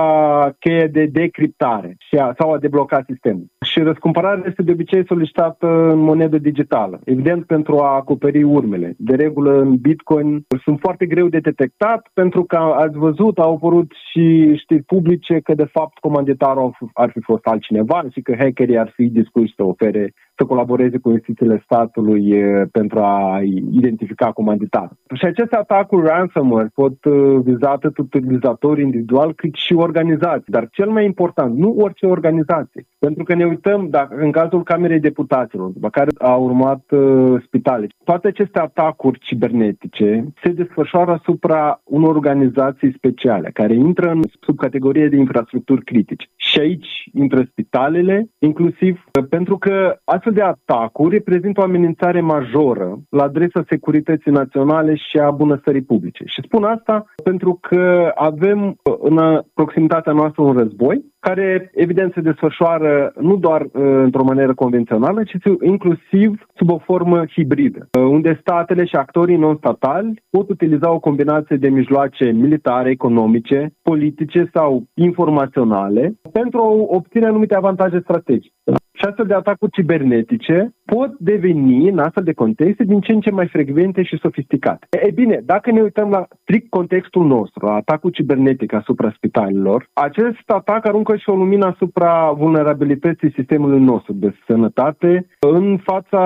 cheie 0.59 0.87
de 0.87 1.05
decriptare 1.05 1.97
și 1.99 2.15
a, 2.17 2.35
sau 2.39 2.53
a 2.53 2.59
debloca 2.59 3.03
sistemul. 3.07 3.47
Și 3.67 3.81
răscumpărarea 3.81 4.45
este 4.47 4.63
de 4.63 4.73
obicei 4.73 5.07
solicitată 5.07 5.67
în 5.93 5.99
monedă 5.99 6.39
digitală, 6.39 7.01
evident 7.05 7.47
pentru 7.47 7.79
a 7.79 7.95
acoperi 7.95 8.43
urmele. 8.43 8.95
De 8.99 9.15
regulă 9.15 9.61
în 9.61 9.77
Bitcoin 9.77 10.45
sunt 10.63 10.79
foarte 10.81 11.07
greu 11.07 11.29
de 11.29 11.39
detectat 11.39 12.11
pentru 12.15 12.45
că 12.45 12.57
ați 12.57 12.97
văzut, 12.99 13.39
au 13.39 13.55
apărut 13.55 13.93
și 14.11 14.55
știri 14.57 14.83
publice 14.83 15.41
că 15.41 15.55
de 15.55 15.69
fapt 15.73 15.99
comanditarul 15.99 16.77
ar 16.93 17.11
fi 17.11 17.21
fost 17.21 17.47
altcineva 17.47 18.03
și 18.13 18.21
că 18.21 18.35
hackerii 18.39 18.79
ar 18.79 18.93
fi 18.95 19.05
discuși 19.05 19.55
să 19.57 19.63
ofere 19.63 20.13
să 20.39 20.45
colaboreze 20.45 20.99
cu 20.99 21.11
instituțiile 21.11 21.61
statului 21.65 22.35
pentru 22.73 22.99
a 22.99 23.41
identifica 23.71 24.33
comanditar. 24.33 24.91
Și 25.15 25.25
aceste 25.25 25.57
atacuri 25.57 26.07
ransomware 26.07 26.71
pot 26.75 27.05
viza 27.43 27.71
atât 27.71 27.99
utilizatori 27.99 28.83
individual 28.83 29.33
cât 29.35 29.55
și 29.55 29.75
organizații. 29.75 30.53
Dar 30.53 30.69
cel 30.73 30.89
mai 30.89 31.05
important, 31.05 31.57
nu 31.57 31.77
orice 31.79 32.07
organizație. 32.07 32.87
Pentru 32.99 33.23
că 33.25 33.35
ne 33.35 33.45
uităm, 33.45 33.89
dacă, 33.91 34.17
în 34.21 34.31
cazul 34.31 34.63
Camerei 34.63 35.01
Deputaților, 35.01 35.71
după 35.71 35.89
care 35.91 36.11
a 36.19 36.35
urmat 36.35 36.85
uh, 36.91 37.43
spitale, 37.45 37.87
toate 38.05 38.29
aceste 38.29 38.59
atacuri 38.59 39.19
cibernetice 39.19 40.25
se 40.43 40.51
desfășoară 40.51 41.11
asupra 41.13 41.81
unor 41.85 42.15
organizații 42.15 42.95
speciale 42.97 43.51
care 43.53 43.75
intră 43.75 44.11
în 44.11 44.21
subcategorie 44.41 45.09
de 45.09 45.17
infrastructuri 45.17 45.85
critice. 45.85 46.27
Și 46.37 46.59
aici 46.59 46.89
intră 47.13 47.43
spitalele, 47.51 48.29
inclusiv 48.39 49.05
uh, 49.19 49.27
pentru 49.29 49.59
că 49.59 49.99
astfel 50.05 50.28
de 50.31 50.43
atacuri 50.43 51.15
reprezintă 51.15 51.61
o 51.61 51.65
amenințare 51.65 52.21
majoră 52.21 52.99
la 53.11 53.23
adresa 53.23 53.65
securității 53.69 54.31
naționale 54.31 54.95
și 54.95 55.19
a 55.19 55.31
bunăstării 55.31 55.83
publice. 55.83 56.25
Și 56.27 56.43
spun 56.45 56.65
asta 56.65 57.05
pentru 57.25 57.59
că 57.61 58.13
avem 58.15 58.61
uh, 58.67 58.95
în 59.01 59.43
proximitatea 59.55 60.13
noastră 60.13 60.43
un 60.43 60.53
război 60.53 61.05
care 61.21 61.71
evident 61.75 62.13
se 62.13 62.21
desfășoară 62.21 63.13
nu 63.21 63.37
doar 63.37 63.61
uh, 63.63 63.71
într-o 63.75 64.25
manieră 64.25 64.55
convențională, 64.55 65.23
ci 65.23 65.37
inclusiv 65.63 66.47
sub 66.57 66.71
o 66.71 66.79
formă 66.79 67.25
hibridă, 67.27 67.89
uh, 67.99 68.05
unde 68.05 68.39
statele 68.41 68.85
și 68.85 68.97
actorii 68.97 69.37
non-statali 69.37 70.23
pot 70.31 70.49
utiliza 70.49 70.91
o 70.91 70.99
combinație 70.99 71.57
de 71.57 71.69
mijloace 71.69 72.25
militare, 72.25 72.91
economice, 72.91 73.73
politice 73.83 74.51
sau 74.55 74.83
informaționale 74.95 76.15
pentru 76.33 76.59
a 76.59 76.69
obține 76.97 77.27
anumite 77.27 77.55
avantaje 77.55 77.99
strategice. 78.01 78.53
Și 78.99 79.05
astfel 79.05 79.27
de 79.27 79.35
atacuri 79.35 79.71
cibernetice 79.71 80.75
pot 80.85 81.11
deveni, 81.19 81.89
în 81.89 81.99
astfel 81.99 82.25
de 82.25 82.33
contexte, 82.33 82.85
din 82.85 83.01
ce 83.01 83.13
în 83.13 83.21
ce 83.21 83.31
mai 83.31 83.49
frecvente 83.49 84.03
și 84.03 84.19
sofisticate. 84.19 84.87
E 84.91 85.11
bine, 85.11 85.41
dacă 85.45 85.71
ne 85.71 85.81
uităm 85.81 86.11
la 86.11 86.27
strict 86.43 86.69
contextul 86.71 87.27
nostru, 87.27 87.67
atacul 87.67 88.11
cibernetic 88.11 88.73
asupra 88.73 89.13
spitalelor, 89.17 89.89
acest 89.93 90.51
atac 90.51 90.87
aruncă 90.87 91.17
și 91.17 91.29
o 91.29 91.35
lumină 91.35 91.67
asupra 91.67 92.31
vulnerabilității 92.31 93.33
sistemului 93.33 93.81
nostru 93.81 94.13
de 94.13 94.35
sănătate 94.47 95.27
în 95.39 95.77
fața 95.77 96.23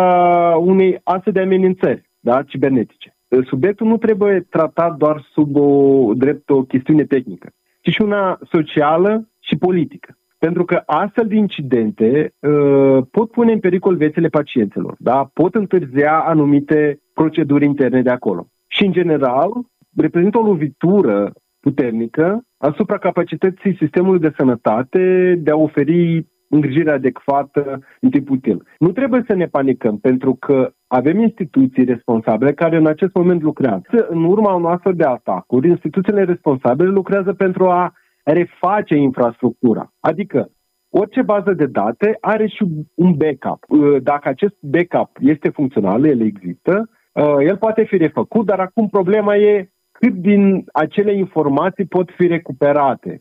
unei 0.61 1.01
astfel 1.03 1.33
de 1.33 1.41
amenințări 1.41 2.11
da, 2.21 2.43
cibernetice. 2.43 3.17
Subiectul 3.45 3.87
nu 3.87 3.97
trebuie 3.97 4.47
tratat 4.51 4.97
doar 4.97 5.27
sub 5.33 5.57
o 5.57 6.13
drept 6.15 6.51
o 6.51 6.63
chestiune 6.63 7.05
tehnică, 7.05 7.49
ci 7.81 7.91
și 7.91 8.03
una 8.03 8.39
socială 8.51 9.29
și 9.41 9.57
politică. 9.57 10.17
Pentru 10.47 10.65
că 10.65 10.83
astfel 10.87 11.27
de 11.27 11.35
incidente 11.35 12.35
uh, 12.41 13.05
pot 13.11 13.31
pune 13.31 13.53
în 13.53 13.61
pericol 13.61 13.97
viețile 13.97 14.29
pacienților, 14.29 14.95
da? 14.99 15.31
pot 15.33 15.55
întârzia 15.55 16.19
anumite 16.19 17.01
proceduri 17.15 17.65
interne 17.65 18.03
de 18.03 18.11
acolo. 18.11 18.47
Și, 18.67 18.85
în 18.85 18.93
general, 18.93 19.51
reprezintă 19.97 20.39
o 20.39 20.47
lovitură 20.47 21.33
puternică 21.61 22.43
asupra 22.59 22.99
capacității 22.99 23.77
sistemului 23.77 24.21
de 24.21 24.33
sănătate 24.37 25.35
de 25.43 25.51
a 25.51 25.57
oferi 25.57 26.27
îngrijire 26.49 26.91
adecvată 26.91 27.81
în 28.01 28.11
timp 28.11 28.31
util. 28.31 28.63
Nu 28.79 28.93
trebuie 28.93 29.25
să 29.27 29.35
ne 29.35 29.47
panicăm, 29.47 29.99
pentru 29.99 30.35
că 30.35 30.73
avem 30.87 31.19
instituții 31.19 31.85
responsabile 31.85 32.53
care 32.53 32.77
în 32.77 32.87
acest 32.87 33.15
moment 33.15 33.43
lucrează. 33.43 34.07
În 34.09 34.25
urma 34.25 34.55
unor 34.55 34.73
astfel 34.73 34.95
de 34.95 35.05
atacuri, 35.05 35.69
instituțiile 35.69 36.25
responsabile 36.25 36.89
lucrează 36.89 37.33
pentru 37.33 37.69
a 37.69 37.93
reface 38.23 38.95
infrastructura. 38.95 39.93
Adică 40.01 40.51
orice 40.91 41.23
bază 41.23 41.53
de 41.53 41.67
date 41.67 42.17
are 42.21 42.47
și 42.47 42.67
un 42.95 43.15
backup. 43.15 43.65
Uh, 43.69 44.03
dacă 44.03 44.29
acest 44.29 44.55
backup 44.61 45.11
este 45.21 45.49
funcțional, 45.49 46.05
el 46.05 46.21
există, 46.21 46.91
uh, 47.13 47.37
el 47.39 47.57
poate 47.57 47.85
fi 47.85 47.97
refăcut, 47.97 48.47
dar 48.47 48.61
acum 48.61 48.89
problema 48.89 49.37
e 49.37 49.71
cât 49.93 50.13
din 50.13 50.65
acele 50.73 51.17
informații 51.17 51.85
pot 51.85 52.11
fi 52.17 52.27
recuperate. 52.27 53.21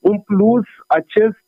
În 0.00 0.18
plus, 0.18 0.64
acest 0.86 1.47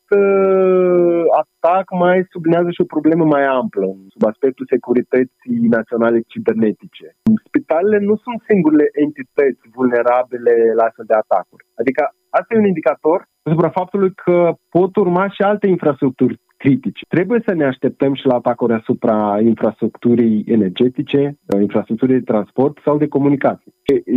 atac 1.43 1.85
mai 2.03 2.17
sublinează 2.33 2.69
și 2.71 2.81
o 2.81 2.93
problemă 2.95 3.25
mai 3.25 3.45
amplă 3.45 3.85
sub 4.13 4.23
aspectul 4.31 4.65
securității 4.69 5.57
naționale 5.77 6.19
cibernetice. 6.31 7.07
Spitalele 7.47 7.99
nu 8.09 8.15
sunt 8.23 8.39
singurele 8.49 8.87
entități 9.05 9.63
vulnerabile 9.77 10.53
la 10.77 10.83
astfel 10.83 11.05
de 11.07 11.17
atacuri. 11.23 11.63
Adică 11.81 12.01
asta 12.29 12.53
e 12.53 12.61
un 12.63 12.71
indicator 12.73 13.19
asupra 13.43 13.69
faptului 13.69 14.11
că 14.23 14.53
pot 14.69 14.95
urma 14.95 15.29
și 15.29 15.41
alte 15.41 15.67
infrastructuri 15.67 16.39
critice. 16.57 17.05
Trebuie 17.07 17.41
să 17.45 17.53
ne 17.53 17.65
așteptăm 17.65 18.13
și 18.13 18.25
la 18.25 18.35
atacuri 18.35 18.73
asupra 18.73 19.39
infrastructurii 19.41 20.43
energetice, 20.47 21.37
infrastructurii 21.59 22.19
de 22.19 22.29
transport 22.31 22.77
sau 22.85 22.97
de 22.97 23.07
comunicații. 23.07 23.73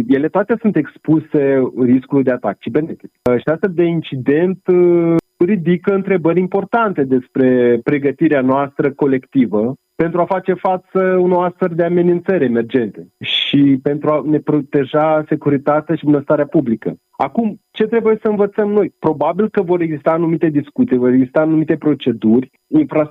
Ele 0.09 0.29
toate 0.29 0.55
sunt 0.61 0.77
expuse 0.77 1.63
riscului 1.79 2.25
de 2.25 2.31
atac 2.31 2.59
cibernetic. 2.59 3.11
Și 3.39 3.49
astfel 3.53 3.73
de 3.75 3.85
incident 3.85 4.61
uh, 4.67 5.17
ridică 5.45 5.95
întrebări 5.95 6.41
importante 6.41 7.05
despre 7.05 7.81
pregătirea 7.85 8.41
noastră 8.41 8.93
colectivă 8.93 9.75
pentru 9.95 10.21
a 10.21 10.25
face 10.25 10.55
față 10.55 11.17
unor 11.21 11.45
astfel 11.45 11.73
de 11.75 11.85
amenințări 11.85 12.45
emergente 12.45 13.09
și 13.21 13.79
pentru 13.83 14.11
a 14.11 14.23
ne 14.25 14.39
proteja 14.39 15.25
securitatea 15.29 15.95
și 15.95 16.05
bunăstarea 16.05 16.47
publică. 16.47 16.97
Acum, 17.11 17.61
ce 17.71 17.85
trebuie 17.85 18.19
să 18.23 18.29
învățăm 18.29 18.71
noi? 18.71 18.95
Probabil 18.99 19.49
că 19.49 19.63
vor 19.63 19.81
exista 19.81 20.11
anumite 20.11 20.49
discuții, 20.49 20.97
vor 20.97 21.09
exista 21.09 21.41
anumite 21.41 21.77
proceduri, 21.77 22.51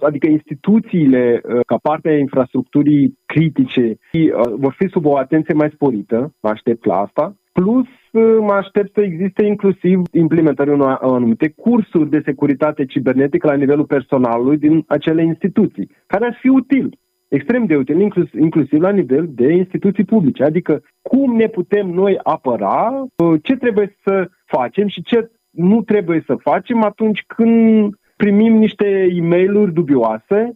adică 0.02 0.28
instituțiile 0.28 1.42
uh, 1.44 1.60
ca 1.66 1.78
parte 1.82 2.10
a 2.10 2.18
infrastructurii 2.18 3.18
critice 3.26 3.98
uh, 4.14 4.30
vor 4.58 4.76
fi 4.78 4.88
sub 4.88 5.06
o 5.06 5.18
atenție 5.18 5.54
mai 5.54 5.72
sporită, 5.74 6.34
mă 6.42 6.50
aștept 6.50 6.86
la 6.86 6.96
asta, 6.96 7.36
plus 7.52 7.88
uh, 7.88 8.03
mă 8.22 8.54
aștept 8.54 8.94
să 8.94 9.02
existe 9.02 9.46
inclusiv 9.46 10.02
implementarea 10.12 10.74
unor 10.74 10.98
anumite 11.02 11.54
cursuri 11.56 12.10
de 12.10 12.22
securitate 12.26 12.86
cibernetică 12.86 13.48
la 13.48 13.54
nivelul 13.54 13.86
personalului 13.86 14.58
din 14.58 14.84
acele 14.88 15.24
instituții, 15.24 15.90
care 16.08 16.26
ar 16.26 16.38
fi 16.42 16.48
util 16.48 16.98
extrem 17.34 17.66
de 17.66 17.76
util, 17.76 18.00
inclusiv 18.40 18.82
la 18.82 18.90
nivel 18.90 19.30
de 19.30 19.54
instituții 19.54 20.04
publice. 20.04 20.44
Adică 20.44 20.82
cum 21.02 21.36
ne 21.36 21.48
putem 21.48 21.88
noi 21.88 22.20
apăra, 22.24 23.06
uh, 23.16 23.40
ce 23.42 23.56
trebuie 23.56 23.98
să 24.04 24.30
facem 24.46 24.88
și 24.88 25.02
ce 25.02 25.32
nu 25.50 25.82
trebuie 25.82 26.24
să 26.26 26.36
facem 26.36 26.84
atunci 26.84 27.24
când 27.28 27.94
primim 28.16 28.54
niște 28.54 28.88
e 29.12 29.22
mail 29.22 29.72
dubioase. 29.74 30.56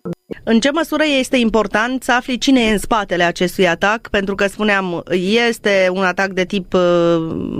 În 0.49 0.59
ce 0.59 0.71
măsură 0.73 1.03
este 1.19 1.37
important 1.37 2.03
să 2.03 2.13
afli 2.13 2.37
cine 2.37 2.59
e 2.59 2.71
în 2.71 2.77
spatele 2.77 3.23
acestui 3.23 3.67
atac? 3.67 4.09
Pentru 4.09 4.35
că 4.35 4.45
spuneam, 4.45 5.03
este 5.49 5.69
un 5.91 6.03
atac 6.03 6.27
de 6.27 6.43
tip 6.43 6.73
uh, 6.73 6.81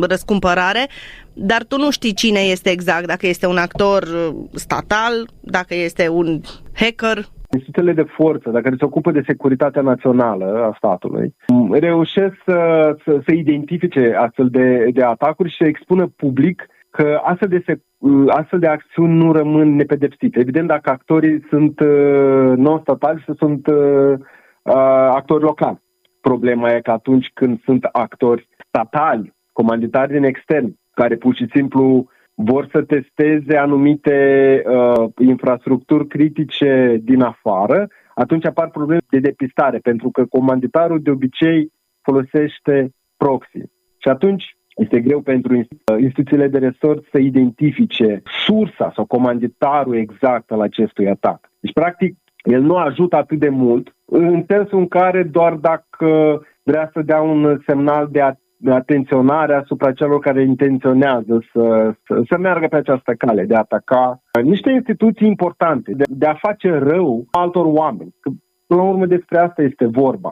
răscumpărare, 0.10 0.88
dar 1.34 1.64
tu 1.68 1.78
nu 1.78 1.92
știi 1.92 2.14
cine 2.14 2.40
este 2.40 2.70
exact, 2.70 3.08
dacă 3.08 3.28
este 3.28 3.48
un 3.48 3.58
actor 3.58 4.04
uh, 4.04 4.36
statal, 4.54 5.14
dacă 5.42 5.76
este 5.76 6.10
un 6.10 6.42
hacker, 6.74 7.18
instituțiile 7.54 7.94
de 7.94 8.12
forță, 8.18 8.50
dacă 8.50 8.70
se 8.78 8.86
ocupă 8.86 9.12
de 9.12 9.24
securitatea 9.26 9.82
națională 9.82 10.46
a 10.46 10.74
statului, 10.78 11.36
reușesc 11.72 12.36
să, 12.46 12.60
să, 13.04 13.20
să 13.26 13.32
identifice 13.34 14.16
astfel 14.20 14.48
de, 14.50 14.90
de 14.94 15.04
atacuri 15.04 15.50
și 15.50 15.58
să 15.58 15.64
expună 15.64 16.14
public 16.16 16.68
că 16.98 17.20
astfel 17.24 17.48
de, 17.48 17.80
astfel 18.28 18.60
de 18.60 18.68
acțiuni 18.68 19.14
nu 19.14 19.32
rămân 19.32 19.76
nepedepsite. 19.76 20.40
Evident, 20.40 20.68
dacă 20.68 20.90
actorii 20.90 21.46
sunt 21.50 21.80
uh, 21.80 22.54
non-statali 22.56 23.20
și 23.20 23.34
sunt 23.38 23.68
uh, 23.68 24.14
uh, 24.62 24.74
actori 25.20 25.44
locali. 25.44 25.82
Problema 26.22 26.72
e 26.72 26.82
că 26.82 26.92
atunci 26.92 27.32
când 27.34 27.62
sunt 27.64 27.84
actori 27.84 28.48
statali, 28.68 29.34
comanditari 29.54 30.12
din 30.12 30.24
extern, 30.24 30.78
care 30.94 31.16
pur 31.16 31.36
și 31.36 31.48
simplu 31.54 32.10
vor 32.36 32.68
să 32.72 32.82
testeze 32.82 33.58
anumite 33.58 34.18
uh, 34.66 35.10
infrastructuri 35.20 36.08
critice 36.08 37.00
din 37.04 37.22
afară, 37.22 37.88
atunci 38.16 38.46
apar 38.46 38.70
probleme 38.70 39.02
de 39.10 39.20
depistare, 39.20 39.78
pentru 39.78 40.10
că 40.10 40.26
comanditarul 40.26 41.02
de 41.02 41.10
obicei 41.10 41.72
folosește 42.02 42.92
proxy. 43.18 43.62
Și 43.98 44.10
atunci 44.10 44.57
este 44.78 45.00
greu 45.00 45.22
pentru 45.22 45.56
uh, 45.58 45.66
instituțiile 46.00 46.48
de 46.48 46.58
resort 46.58 47.06
să 47.12 47.18
identifice 47.18 48.22
sursa 48.46 48.92
sau 48.96 49.06
comanditarul 49.06 49.96
exact 49.96 50.52
al 50.52 50.62
acestui 50.62 51.10
atac. 51.10 51.52
Deci, 51.60 51.74
practic, 51.74 52.18
el 52.44 52.62
nu 52.62 52.76
ajută 52.76 53.16
atât 53.16 53.40
de 53.40 53.50
mult, 53.50 53.96
în 54.06 54.44
sensul 54.48 54.80
în 54.80 54.88
care 54.88 55.24
doar 55.24 55.54
dacă 55.54 56.42
vrea 56.64 56.90
să 56.94 57.02
dea 57.02 57.22
un 57.22 57.62
semnal 57.66 58.08
de 58.12 58.22
de 58.58 58.72
atenționare 58.72 59.54
asupra 59.54 59.92
celor 59.92 60.20
care 60.20 60.42
intenționează 60.42 61.44
să, 61.52 61.94
să, 62.06 62.22
să 62.28 62.38
meargă 62.38 62.68
pe 62.68 62.76
această 62.76 63.14
cale, 63.18 63.44
de 63.44 63.56
a 63.56 63.60
ataca 63.60 64.22
niște 64.44 64.72
instituții 64.72 65.28
importante, 65.28 65.92
de, 65.92 66.04
de 66.08 66.26
a 66.26 66.34
face 66.34 66.70
rău 66.78 67.26
altor 67.32 67.66
oameni. 67.66 68.16
Că, 68.20 68.30
până 68.68 68.82
la 68.82 68.88
urmă 68.88 69.06
despre 69.06 69.38
asta 69.38 69.62
este 69.62 69.86
vorba. 69.86 70.32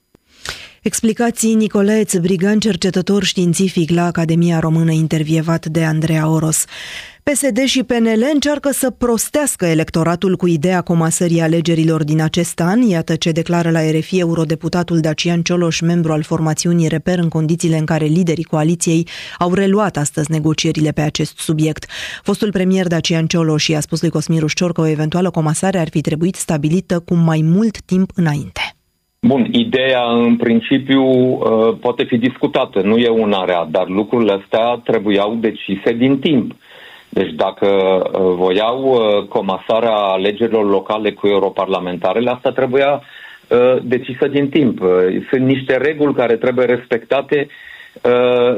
Explicații 0.86 1.54
Nicolae 1.54 2.04
Țăbrigan, 2.04 2.60
cercetător 2.60 3.24
științific 3.24 3.89
la 3.89 4.06
Academia 4.06 4.60
Română, 4.60 4.92
intervievat 4.92 5.65
de 5.65 5.84
Andreea 5.84 6.30
Oros. 6.30 6.65
PSD 7.24 7.58
și 7.63 7.84
PNL 7.84 8.25
încearcă 8.34 8.70
să 8.72 8.89
prostească 8.89 9.65
electoratul 9.65 10.36
cu 10.36 10.48
ideea 10.48 10.82
comasării 10.82 11.42
alegerilor 11.42 12.04
din 12.04 12.22
acest 12.22 12.60
an, 12.60 12.82
iată 12.82 13.15
ce 13.15 13.32
declară 13.32 13.72
la 13.72 13.92
RFI 13.92 14.20
eurodeputatul 14.20 15.00
Dacian 15.00 15.42
Cioloș, 15.42 15.80
membru 15.80 16.12
al 16.12 16.24
formațiunii 16.24 16.88
Reper 16.88 17.20
în 17.20 17.30
condițiile 17.30 17.77
în 17.77 17.86
care 17.86 18.06
liderii 18.06 18.44
coaliției 18.44 19.08
au 19.38 19.54
reluat 19.54 19.98
astăzi 19.98 20.32
negocierile 20.32 20.92
pe 20.92 21.01
acest 21.01 21.38
subiect. 21.38 21.86
Fostul 22.24 22.51
premier 22.51 22.88
Dacian 22.88 23.27
Cioloș 23.27 23.68
i-a 23.68 23.80
spus 23.80 24.01
lui 24.01 24.10
Cosmin 24.10 24.39
Rușcior 24.39 24.72
că 24.72 24.82
o 24.82 24.88
eventuală 24.88 25.30
comasare 25.30 25.80
ar 25.80 25.89
fi 25.89 26.01
trebuit 26.01 26.36
stabilită 26.36 27.00
cu 27.00 27.15
mai 27.15 27.42
mult 27.42 27.82
timp 27.82 28.12
înainte. 28.15 28.75
Bun, 29.19 29.48
ideea 29.51 30.01
în 30.01 30.36
principiu 30.36 31.03
uh, 31.03 31.77
poate 31.79 32.03
fi 32.03 32.17
discutată, 32.17 32.81
nu 32.81 32.98
e 32.98 33.07
una 33.07 33.45
rea, 33.45 33.67
dar 33.72 33.88
lucrurile 33.88 34.31
astea 34.31 34.81
trebuiau 34.84 35.36
decise 35.36 35.93
din 35.93 36.19
timp. 36.19 36.51
Deci 37.10 37.31
dacă 37.31 37.67
uh, 37.67 38.34
voiau 38.36 38.81
uh, 38.84 39.24
comasarea 39.27 39.95
alegerilor 39.95 40.69
locale 40.69 41.12
cu 41.12 41.27
europarlamentarele, 41.27 42.29
asta 42.29 42.51
trebuia 42.51 43.01
decisă 43.81 44.27
din 44.27 44.50
timp. 44.50 44.79
Sunt 45.29 45.45
niște 45.45 45.77
reguli 45.77 46.13
care 46.13 46.36
trebuie 46.36 46.65
respectate 46.65 47.48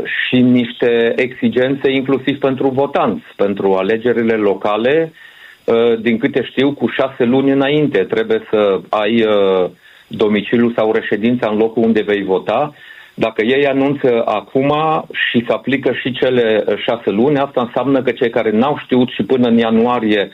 și 0.06 0.42
niște 0.42 1.14
exigențe 1.16 1.92
inclusiv 1.92 2.40
pentru 2.40 2.68
votanți. 2.70 3.24
Pentru 3.36 3.74
alegerile 3.74 4.34
locale, 4.34 5.14
din 6.00 6.18
câte 6.18 6.44
știu, 6.44 6.74
cu 6.74 6.88
șase 6.88 7.24
luni 7.24 7.52
înainte 7.52 8.04
trebuie 8.04 8.42
să 8.52 8.80
ai 8.90 9.26
domiciliul 10.08 10.74
sau 10.76 10.92
reședința 10.92 11.50
în 11.50 11.58
locul 11.58 11.84
unde 11.84 12.02
vei 12.02 12.24
vota. 12.24 12.74
Dacă 13.14 13.46
ei 13.46 13.68
anunță 13.68 14.22
acum 14.26 14.74
și 15.12 15.44
se 15.48 15.54
aplică 15.54 15.92
și 15.92 16.12
cele 16.12 16.64
șase 16.86 17.10
luni, 17.10 17.38
asta 17.38 17.62
înseamnă 17.62 18.02
că 18.02 18.12
cei 18.12 18.30
care 18.30 18.52
n-au 18.52 18.78
știut 18.84 19.10
și 19.10 19.24
până 19.24 19.48
în 19.48 19.58
ianuarie 19.58 20.30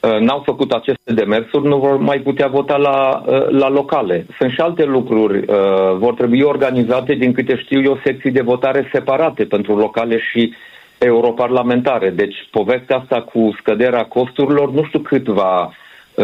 uh, 0.00 0.18
n-au 0.18 0.42
făcut 0.44 0.72
aceste 0.72 1.12
demersuri, 1.12 1.66
nu 1.66 1.78
vor 1.78 1.96
mai 1.96 2.18
putea 2.18 2.46
vota 2.46 2.76
la, 2.76 3.22
uh, 3.26 3.48
la 3.48 3.68
locale. 3.68 4.26
Sunt 4.38 4.52
și 4.52 4.60
alte 4.60 4.84
lucruri. 4.84 5.38
Uh, 5.38 5.96
vor 5.96 6.14
trebui 6.14 6.40
organizate, 6.40 7.14
din 7.14 7.32
câte 7.32 7.56
știu 7.56 7.82
eu, 7.82 8.00
secții 8.04 8.30
de 8.30 8.42
votare 8.42 8.88
separate 8.92 9.44
pentru 9.44 9.76
locale 9.76 10.18
și 10.30 10.54
europarlamentare. 10.98 12.10
Deci 12.10 12.36
povestea 12.50 12.96
asta 12.96 13.22
cu 13.22 13.54
scăderea 13.58 14.04
costurilor 14.04 14.72
nu 14.72 14.84
știu 14.84 14.98
cât 14.98 15.24
va 15.24 15.64
Uh, 15.64 15.78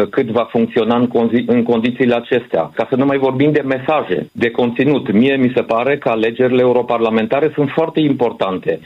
cât 0.09 0.25
va 0.25 0.47
funcționa 0.51 0.95
în, 0.95 1.07
condi- 1.07 1.45
în 1.45 1.63
condițiile 1.63 2.15
acestea. 2.15 2.71
Ca 2.73 2.87
să 2.89 2.95
nu 2.95 3.05
mai 3.05 3.17
vorbim 3.17 3.51
de 3.51 3.63
mesaje, 3.65 4.29
de 4.31 4.51
conținut. 4.51 5.11
Mie 5.11 5.35
mi 5.35 5.51
se 5.55 5.61
pare 5.61 5.97
că 5.97 6.09
alegerile 6.09 6.61
europarlamentare 6.61 7.51
sunt 7.53 7.69
foarte 7.69 7.99
importante. 7.99 8.79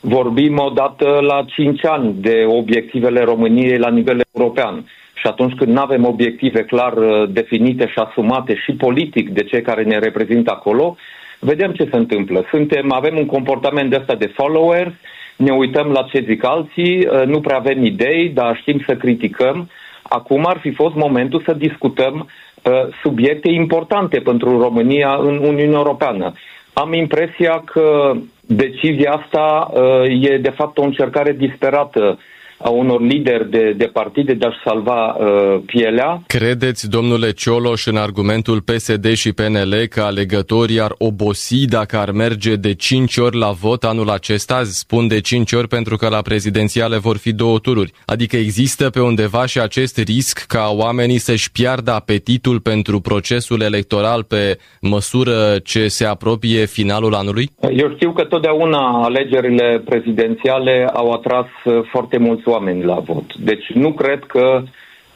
Vorbim 0.00 0.58
odată 0.58 1.18
la 1.20 1.44
5 1.46 1.84
ani 1.84 2.14
de 2.20 2.44
obiectivele 2.46 3.20
României 3.20 3.78
la 3.78 3.88
nivel 3.88 4.20
european. 4.32 4.84
Și 5.14 5.26
atunci 5.26 5.54
când 5.54 5.72
nu 5.72 5.80
avem 5.80 6.04
obiective 6.06 6.62
clar 6.64 6.92
uh, 6.92 7.28
definite 7.28 7.86
și 7.86 7.98
asumate 7.98 8.54
și 8.54 8.72
politic 8.72 9.28
de 9.28 9.42
cei 9.42 9.62
care 9.62 9.82
ne 9.82 9.98
reprezintă 9.98 10.50
acolo, 10.50 10.96
vedem 11.38 11.72
ce 11.72 11.88
se 11.90 11.96
întâmplă. 11.96 12.44
Suntem, 12.50 12.92
avem 12.92 13.16
un 13.16 13.26
comportament 13.26 13.90
de 13.90 13.96
asta 13.96 14.14
de 14.14 14.32
followers, 14.34 14.92
ne 15.36 15.52
uităm 15.52 15.86
la 15.86 16.02
ce 16.02 16.24
zic 16.26 16.44
alții, 16.44 17.06
uh, 17.06 17.22
nu 17.26 17.40
prea 17.40 17.56
avem 17.56 17.84
idei, 17.84 18.28
dar 18.28 18.56
știm 18.56 18.82
să 18.86 18.94
criticăm 18.94 19.68
Acum 20.12 20.46
ar 20.46 20.58
fi 20.58 20.70
fost 20.70 20.94
momentul 20.94 21.42
să 21.46 21.52
discutăm 21.52 22.28
uh, 22.62 22.72
subiecte 23.02 23.50
importante 23.50 24.18
pentru 24.20 24.60
România 24.60 25.14
în 25.20 25.36
Uniunea 25.38 25.78
Europeană. 25.78 26.32
Am 26.72 26.92
impresia 26.92 27.62
că 27.64 28.12
decizia 28.40 29.12
asta 29.12 29.70
uh, 29.72 30.30
e 30.30 30.38
de 30.38 30.50
fapt 30.50 30.78
o 30.78 30.82
încercare 30.82 31.32
disperată 31.32 32.18
a 32.62 32.68
unor 32.68 33.00
lideri 33.00 33.50
de, 33.50 33.74
de 33.76 33.84
partide 33.84 34.32
de 34.34 34.46
a-și 34.46 34.58
salva 34.64 35.06
uh, 35.06 35.62
pielea. 35.66 36.22
Credeți, 36.26 36.90
domnule 36.90 37.30
Cioloș, 37.30 37.86
în 37.86 37.96
argumentul 37.96 38.60
PSD 38.60 39.12
și 39.12 39.32
PNL 39.32 39.74
că 39.90 40.00
alegătorii 40.00 40.80
ar 40.80 40.94
obosi 40.98 41.66
dacă 41.66 41.96
ar 41.96 42.10
merge 42.10 42.56
de 42.56 42.74
5 42.74 43.16
ori 43.16 43.38
la 43.38 43.50
vot 43.50 43.84
anul 43.84 44.10
acesta? 44.10 44.60
Spun 44.64 45.08
de 45.08 45.20
5 45.20 45.52
ori 45.52 45.68
pentru 45.68 45.96
că 45.96 46.08
la 46.08 46.22
prezidențiale 46.22 46.98
vor 46.98 47.16
fi 47.16 47.32
două 47.32 47.58
tururi. 47.58 47.92
Adică 48.06 48.36
există 48.36 48.90
pe 48.90 49.00
undeva 49.00 49.46
și 49.46 49.60
acest 49.60 49.98
risc 49.98 50.44
ca 50.46 50.70
oamenii 50.76 51.18
să-și 51.18 51.52
piardă 51.52 51.92
apetitul 51.92 52.60
pentru 52.60 53.00
procesul 53.00 53.60
electoral 53.60 54.22
pe 54.22 54.58
măsură 54.80 55.58
ce 55.64 55.88
se 55.88 56.04
apropie 56.04 56.64
finalul 56.66 57.14
anului? 57.14 57.48
Eu 57.76 57.92
știu 57.94 58.12
că 58.12 58.24
totdeauna 58.24 59.02
alegerile 59.02 59.82
prezidențiale 59.84 60.90
au 60.92 61.10
atras 61.10 61.46
uh, 61.64 61.80
foarte 61.90 62.18
mulți 62.18 62.48
oameni 62.52 62.82
la 62.82 62.94
vot. 62.94 63.34
Deci 63.34 63.66
nu 63.74 63.92
cred 63.92 64.24
că 64.24 64.62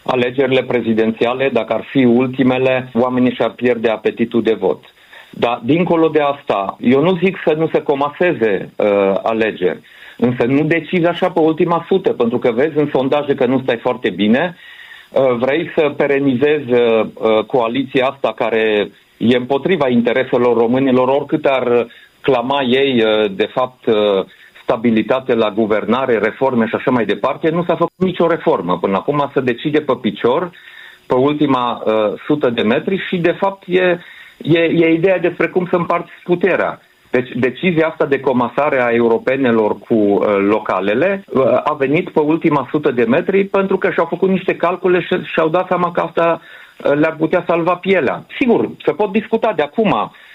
alegerile 0.02 0.62
prezidențiale, 0.62 1.48
dacă 1.52 1.72
ar 1.72 1.84
fi 1.90 2.04
ultimele, 2.04 2.90
oamenii 2.94 3.34
și-ar 3.34 3.50
pierde 3.50 3.88
apetitul 3.88 4.42
de 4.42 4.54
vot. 4.54 4.84
Dar, 5.30 5.60
dincolo 5.64 6.08
de 6.08 6.20
asta, 6.20 6.76
eu 6.80 7.02
nu 7.02 7.18
zic 7.22 7.36
să 7.44 7.54
nu 7.56 7.68
se 7.72 7.82
comaseze 7.82 8.70
uh, 8.76 8.86
alegeri, 9.22 9.80
însă 10.16 10.44
nu 10.44 10.62
decizi 10.64 11.06
așa 11.06 11.30
pe 11.30 11.40
ultima 11.40 11.84
sută, 11.88 12.12
pentru 12.12 12.38
că 12.38 12.52
vezi 12.52 12.78
în 12.78 12.88
sondaje 12.92 13.34
că 13.34 13.46
nu 13.46 13.60
stai 13.62 13.76
foarte 13.76 14.10
bine, 14.10 14.56
uh, 15.10 15.36
vrei 15.38 15.70
să 15.76 15.94
perenizezi 15.96 16.72
uh, 16.72 17.06
coaliția 17.46 18.06
asta 18.06 18.32
care 18.36 18.90
e 19.16 19.36
împotriva 19.36 19.88
intereselor 19.88 20.56
românilor, 20.56 21.08
oricât 21.08 21.44
ar 21.44 21.86
clama 22.20 22.62
ei, 22.62 23.02
uh, 23.02 23.30
de 23.30 23.46
fapt, 23.54 23.86
uh, 23.86 24.24
stabilitate 24.66 25.34
la 25.34 25.50
guvernare, 25.50 26.18
reforme 26.18 26.66
și 26.66 26.74
așa 26.74 26.90
mai 26.90 27.04
departe, 27.04 27.50
nu 27.50 27.64
s-a 27.64 27.74
făcut 27.74 28.02
nicio 28.10 28.26
reformă. 28.26 28.78
Până 28.78 28.96
acum 28.96 29.30
se 29.34 29.40
decide 29.40 29.80
pe 29.80 29.92
picior, 30.00 30.50
pe 31.06 31.14
ultima 31.14 31.82
uh, 31.84 32.12
sută 32.26 32.50
de 32.50 32.62
metri 32.62 33.04
și, 33.08 33.16
de 33.16 33.34
fapt, 33.40 33.62
e, 33.66 33.98
e, 34.42 34.58
e 34.58 34.92
ideea 34.92 35.18
despre 35.18 35.46
cum 35.46 35.66
să 35.70 35.76
împarți 35.76 36.10
puterea. 36.24 36.80
Deci 37.10 37.30
decizia 37.34 37.86
asta 37.86 38.06
de 38.06 38.20
comasare 38.20 38.82
a 38.82 38.90
europenelor 38.90 39.78
cu 39.78 39.94
uh, 39.94 40.36
localele 40.38 41.24
uh, 41.26 41.42
a 41.64 41.74
venit 41.78 42.10
pe 42.10 42.20
ultima 42.20 42.68
sută 42.70 42.90
de 42.90 43.04
metri 43.04 43.44
pentru 43.44 43.76
că 43.76 43.90
și-au 43.90 44.06
făcut 44.06 44.28
niște 44.28 44.56
calcule 44.56 45.00
și 45.00 45.14
și-au 45.32 45.48
dat 45.48 45.66
seama 45.66 45.92
că 45.92 46.00
asta 46.00 46.40
uh, 46.40 46.92
le-ar 46.94 47.16
putea 47.16 47.44
salva 47.46 47.74
pielea. 47.74 48.24
Sigur, 48.38 48.68
se 48.84 48.92
pot 48.92 49.12
discuta 49.12 49.52
de 49.56 49.62
acum 49.62 49.92
Uh, 49.92 50.25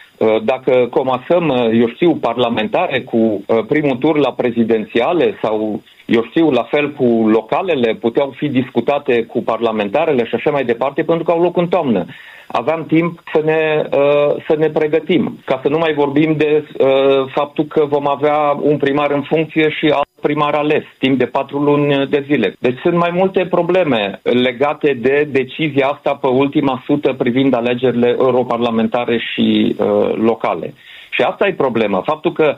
dacă 0.44 0.88
comasăm, 0.90 1.48
uh, 1.48 1.80
eu 1.80 1.88
știu, 1.88 2.16
parlamentare 2.16 3.02
cu 3.02 3.18
uh, 3.18 3.66
primul 3.68 3.98
tur 3.98 4.18
la 4.18 4.34
prezidențiale 4.34 5.38
sau, 5.42 5.82
eu 6.12 6.24
știu, 6.30 6.50
la 6.52 6.64
fel 6.64 6.92
cu 6.92 7.06
localele, 7.28 7.94
puteau 7.94 8.34
fi 8.36 8.48
discutate 8.50 9.24
cu 9.24 9.44
parlamentarele 9.44 10.26
și 10.26 10.36
așa 10.36 10.52
mai 10.52 10.64
departe, 10.64 11.04
pentru 11.04 11.24
că 11.24 11.32
au 11.32 11.42
loc 11.42 11.58
în 11.58 11.68
toamnă 11.68 12.06
aveam 12.52 12.86
timp 12.86 13.20
să 13.34 13.42
ne, 13.46 13.84
uh, 13.98 14.36
să 14.48 14.56
ne 14.58 14.70
pregătim. 14.70 15.38
Ca 15.46 15.60
să 15.62 15.70
nu 15.70 15.78
mai 15.78 15.94
vorbim 15.94 16.36
de 16.38 16.68
uh, 16.78 16.88
faptul 17.34 17.64
că 17.64 17.86
vom 17.86 18.08
avea 18.08 18.58
un 18.62 18.78
primar 18.78 19.12
în 19.12 19.22
funcție 19.22 19.70
și 19.70 19.86
alt 19.86 20.10
primar 20.22 20.54
ales, 20.54 20.84
timp 21.00 21.18
de 21.18 21.26
patru 21.26 21.58
luni 21.58 22.08
de 22.08 22.24
zile. 22.26 22.56
Deci 22.60 22.80
sunt 22.80 22.98
mai 22.98 23.10
multe 23.14 23.46
probleme 23.46 24.20
legate 24.24 24.98
de 25.02 25.28
decizia 25.32 25.88
asta 25.88 26.16
pe 26.16 26.28
ultima 26.28 26.84
sută 26.86 27.14
privind 27.14 27.54
alegerile 27.54 28.16
europarlamentare 28.20 29.18
și 29.34 29.76
uh, 29.78 30.14
locale. 30.16 30.74
Și 31.10 31.22
asta 31.22 31.48
e 31.48 31.54
problema. 31.54 32.02
Faptul 32.02 32.32
că 32.32 32.56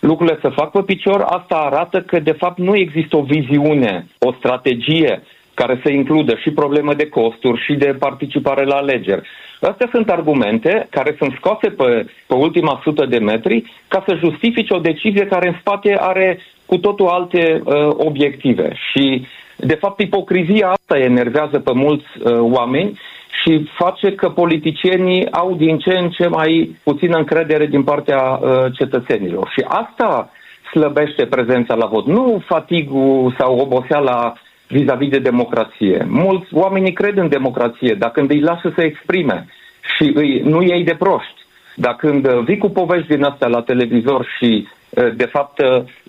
lucrurile 0.00 0.38
se 0.42 0.48
fac 0.48 0.70
pe 0.70 0.82
picior, 0.82 1.20
asta 1.20 1.56
arată 1.56 2.00
că 2.00 2.18
de 2.20 2.32
fapt 2.32 2.58
nu 2.58 2.76
există 2.76 3.16
o 3.16 3.22
viziune, 3.22 4.06
o 4.18 4.32
strategie 4.32 5.22
care 5.54 5.80
să 5.82 5.90
includă 5.90 6.34
și 6.34 6.50
probleme 6.50 6.92
de 6.92 7.08
costuri 7.08 7.62
și 7.64 7.74
de 7.74 7.96
participare 7.98 8.64
la 8.64 8.76
alegeri. 8.76 9.28
Astea 9.60 9.88
sunt 9.90 10.10
argumente 10.10 10.86
care 10.90 11.14
sunt 11.18 11.32
scoase 11.36 11.68
pe, 11.68 12.06
pe 12.26 12.34
ultima 12.34 12.80
sută 12.82 13.06
de 13.06 13.18
metri 13.18 13.64
ca 13.88 14.04
să 14.06 14.14
justifice 14.14 14.74
o 14.74 14.78
decizie 14.78 15.26
care 15.26 15.48
în 15.48 15.56
spate 15.60 15.96
are 16.00 16.38
cu 16.66 16.76
totul 16.78 17.06
alte 17.06 17.62
uh, 17.64 17.88
obiective. 17.96 18.72
Și, 18.90 19.26
de 19.56 19.74
fapt, 19.74 20.00
ipocrizia 20.00 20.68
asta 20.68 20.98
enervează 20.98 21.58
pe 21.58 21.72
mulți 21.72 22.06
uh, 22.18 22.38
oameni 22.40 22.98
și 23.42 23.68
face 23.74 24.14
că 24.14 24.28
politicienii 24.28 25.30
au 25.30 25.54
din 25.54 25.78
ce 25.78 25.90
în 25.90 26.10
ce 26.10 26.26
mai 26.26 26.76
puțină 26.82 27.16
încredere 27.16 27.66
din 27.66 27.82
partea 27.82 28.20
uh, 28.20 28.64
cetățenilor. 28.78 29.48
Și 29.48 29.64
asta 29.68 30.30
slăbește 30.70 31.26
prezența 31.26 31.74
la 31.74 31.86
vot. 31.86 32.06
Nu 32.06 32.42
fatigul 32.46 33.34
sau 33.38 33.58
oboseala 33.58 34.34
vis-a-vis 34.68 35.08
de 35.08 35.18
democrație. 35.18 36.06
Mulți 36.08 36.54
oameni 36.54 36.92
cred 36.92 37.16
în 37.16 37.28
democrație, 37.28 37.94
dar 37.98 38.10
când 38.10 38.30
îi 38.30 38.40
lasă 38.40 38.72
să 38.74 38.82
exprime 38.82 39.46
și 39.96 40.12
îi, 40.14 40.40
nu 40.40 40.62
iei 40.62 40.84
de 40.84 40.94
proști, 40.98 41.40
dar 41.74 41.96
când 41.96 42.28
vii 42.28 42.58
cu 42.58 42.68
povești 42.68 43.14
din 43.14 43.24
astea 43.24 43.48
la 43.48 43.62
televizor 43.62 44.26
și 44.38 44.66
de 45.14 45.24
fapt 45.24 45.60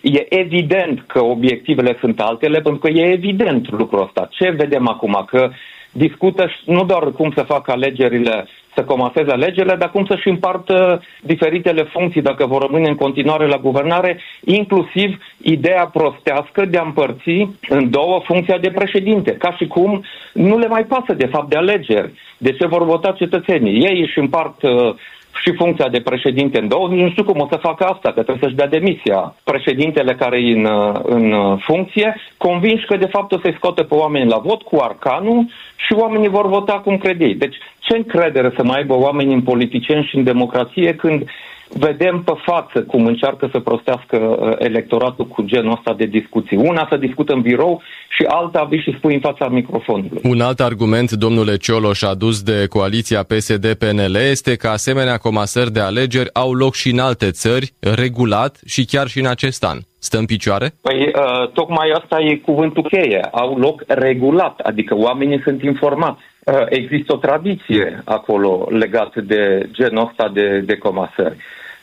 e 0.02 0.26
evident 0.30 1.04
că 1.08 1.24
obiectivele 1.24 1.98
sunt 2.00 2.20
altele, 2.20 2.60
pentru 2.60 2.80
că 2.80 2.90
e 2.90 3.12
evident 3.12 3.72
lucrul 3.72 4.02
ăsta. 4.02 4.28
Ce 4.32 4.50
vedem 4.50 4.88
acum? 4.88 5.24
Că 5.28 5.50
discută 5.91 6.50
nu 6.65 6.86
doar 6.86 7.12
cum 7.12 7.32
să 7.36 7.43
facă 7.43 7.71
alegerile, 7.71 8.47
să 8.76 8.84
comaseze 8.84 9.32
alegerile, 9.32 9.76
dar 9.76 9.91
cum 9.91 10.06
să-și 10.06 10.28
împartă 10.28 11.02
diferitele 11.21 11.84
funcții 11.84 12.21
dacă 12.21 12.45
vor 12.45 12.62
rămâne 12.62 12.88
în 12.88 12.95
continuare 12.95 13.47
la 13.47 13.58
guvernare, 13.58 14.19
inclusiv 14.43 15.17
ideea 15.41 15.86
prostească 15.93 16.65
de 16.65 16.78
a 16.78 16.84
împărți 16.84 17.47
în 17.69 17.89
două 17.89 18.21
funcția 18.26 18.58
de 18.58 18.71
președinte, 18.71 19.32
ca 19.32 19.52
și 19.52 19.67
cum 19.67 20.04
nu 20.34 20.58
le 20.58 20.67
mai 20.67 20.84
pasă 20.84 21.13
de 21.13 21.26
fapt 21.26 21.50
de 21.50 21.58
alegeri. 21.58 22.12
De 22.38 22.52
ce 22.52 22.67
vor 22.67 22.84
vota 22.84 23.12
cetățenii? 23.12 23.86
Ei 23.86 24.02
își 24.02 24.19
împart 24.19 24.62
uh, 24.62 24.95
și 25.43 25.54
funcția 25.54 25.89
de 25.89 26.02
președinte 26.02 26.60
în 26.60 26.67
două, 26.67 26.88
nu 26.88 27.10
știu 27.10 27.23
cum 27.23 27.39
o 27.39 27.47
să 27.52 27.58
facă 27.58 27.84
asta, 27.84 28.12
că 28.12 28.21
trebuie 28.23 28.39
să-și 28.41 28.56
dea 28.56 28.67
demisia 28.67 29.36
președintele 29.43 30.15
care 30.15 30.38
e 30.38 30.52
în, 30.52 30.67
în 31.04 31.58
funcție, 31.58 32.15
convinși 32.38 32.86
că 32.86 32.97
de 32.97 33.06
fapt 33.06 33.32
o 33.32 33.39
să-i 33.39 33.58
scoate 33.58 33.84
pe 33.84 33.95
oameni 33.95 34.30
la 34.30 34.38
vot 34.38 34.62
cu 34.62 34.76
arcanul 34.82 35.45
și 35.76 35.93
oamenii 35.93 36.28
vor 36.28 36.47
vota 36.47 36.73
cum 36.73 36.97
crede 36.97 37.26
ei. 37.26 37.36
Deci 37.36 37.56
ce 37.80 37.95
încredere 37.95 38.54
să 38.56 38.63
mai 38.63 38.78
aibă 38.78 38.93
oamenii 38.97 39.34
în 39.34 39.41
politicieni 39.41 40.08
și 40.10 40.15
în 40.15 40.23
democrație 40.23 40.95
când 40.95 41.30
vedem 41.69 42.21
pe 42.25 42.34
față 42.45 42.82
cum 42.82 43.06
încearcă 43.06 43.49
să 43.51 43.60
prostească 43.60 44.17
uh, 44.17 44.56
electoratul 44.58 45.27
cu 45.27 45.41
genul 45.41 45.71
ăsta 45.71 45.93
de 45.93 46.06
discuții. 46.06 46.58
Una 46.58 46.88
să 46.89 46.97
discută 46.97 47.34
în 47.34 47.41
birou 47.41 47.82
și 48.10 48.23
alta 48.27 48.63
vii 48.63 48.82
și 48.82 48.95
spui 48.97 49.13
în 49.13 49.19
fața 49.19 49.47
microfonului. 49.47 50.21
Un 50.23 50.41
alt 50.41 50.60
argument, 50.60 51.12
domnule 51.12 51.58
Cioloș, 51.58 52.01
adus 52.01 52.41
de 52.41 52.65
coaliția 52.69 53.23
PSD-PNL 53.23 54.15
este 54.15 54.56
că 54.56 54.67
asemenea 54.67 55.17
comasări 55.17 55.71
de 55.71 55.80
alegeri 55.80 56.34
au 56.34 56.53
loc 56.53 56.73
și 56.73 56.89
în 56.89 56.99
alte 56.99 57.32
țări, 57.32 57.73
regulat 57.80 58.60
și 58.65 58.86
chiar 58.86 59.08
și 59.08 59.19
în 59.19 59.27
acest 59.27 59.63
an. 59.63 59.77
Stă 59.99 60.17
în 60.17 60.25
picioare? 60.25 60.73
Păi, 60.82 61.12
uh, 61.15 61.49
tocmai 61.53 61.89
asta 61.99 62.19
e 62.19 62.36
cuvântul 62.36 62.84
cheie. 62.84 63.27
Au 63.32 63.58
loc 63.58 63.84
regulat, 63.88 64.60
adică 64.60 64.95
oamenii 64.95 65.41
sunt 65.43 65.62
informați. 65.63 66.21
Uh, 66.53 66.65
există 66.69 67.13
o 67.13 67.17
tradiție 67.17 68.01
acolo 68.05 68.67
legată 68.69 69.21
de 69.21 69.69
genul 69.71 70.07
ăsta 70.07 70.29
de, 70.29 70.60
de 70.60 70.77
comasări. 70.77 71.38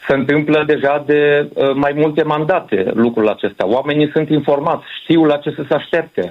Se 0.09 0.14
întâmplă 0.14 0.64
deja 0.66 1.03
de 1.07 1.48
uh, 1.55 1.74
mai 1.74 1.92
multe 1.96 2.22
mandate 2.22 2.90
lucrul 2.94 3.29
acesta. 3.29 3.66
Oamenii 3.66 4.11
sunt 4.11 4.29
informați, 4.29 4.85
știu 5.03 5.24
la 5.24 5.37
ce 5.37 5.50
să 5.50 5.64
se 5.68 5.74
aștepte. 5.74 6.29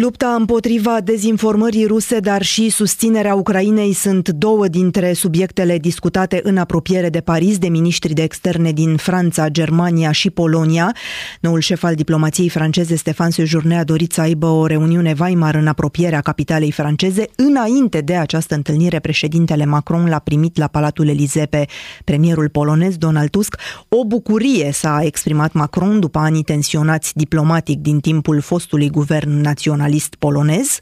Lupta 0.00 0.34
împotriva 0.38 1.00
dezinformării 1.00 1.84
ruse, 1.84 2.18
dar 2.18 2.42
și 2.42 2.70
susținerea 2.70 3.34
Ucrainei 3.34 3.92
sunt 3.92 4.28
două 4.28 4.68
dintre 4.68 5.12
subiectele 5.12 5.78
discutate 5.78 6.40
în 6.42 6.56
apropiere 6.56 7.08
de 7.08 7.20
Paris 7.20 7.58
de 7.58 7.68
miniștri 7.68 8.12
de 8.12 8.22
externe 8.22 8.72
din 8.72 8.96
Franța, 8.96 9.48
Germania 9.48 10.12
și 10.12 10.30
Polonia. 10.30 10.94
Noul 11.40 11.60
șef 11.60 11.82
al 11.82 11.94
diplomației 11.94 12.48
franceze, 12.48 12.96
Stefan 12.96 13.30
Sejourne, 13.30 13.78
a 13.78 13.84
dorit 13.84 14.12
să 14.12 14.20
aibă 14.20 14.46
o 14.46 14.66
reuniune 14.66 15.14
Weimar 15.20 15.54
în 15.54 15.66
apropierea 15.66 16.20
capitalei 16.20 16.70
franceze. 16.70 17.28
Înainte 17.36 18.00
de 18.00 18.16
această 18.16 18.54
întâlnire, 18.54 18.98
președintele 18.98 19.64
Macron 19.64 20.08
l-a 20.08 20.18
primit 20.18 20.58
la 20.58 20.66
Palatul 20.66 21.08
Elize 21.08 21.46
pe 21.46 21.66
premierul 22.04 22.48
polonez 22.48 22.96
Donald 22.96 23.30
Tusk. 23.30 23.56
O 23.88 24.04
bucurie 24.04 24.70
s-a 24.72 25.00
exprimat 25.02 25.52
Macron 25.52 26.00
după 26.00 26.18
anii 26.18 26.42
tensionați 26.42 27.12
diplomatic 27.14 27.78
din 27.78 28.00
timpul 28.00 28.40
fostului 28.40 28.90
guvern 28.90 29.40
național 29.40 29.84
jurnalist 29.86 30.14
polonez. 30.14 30.78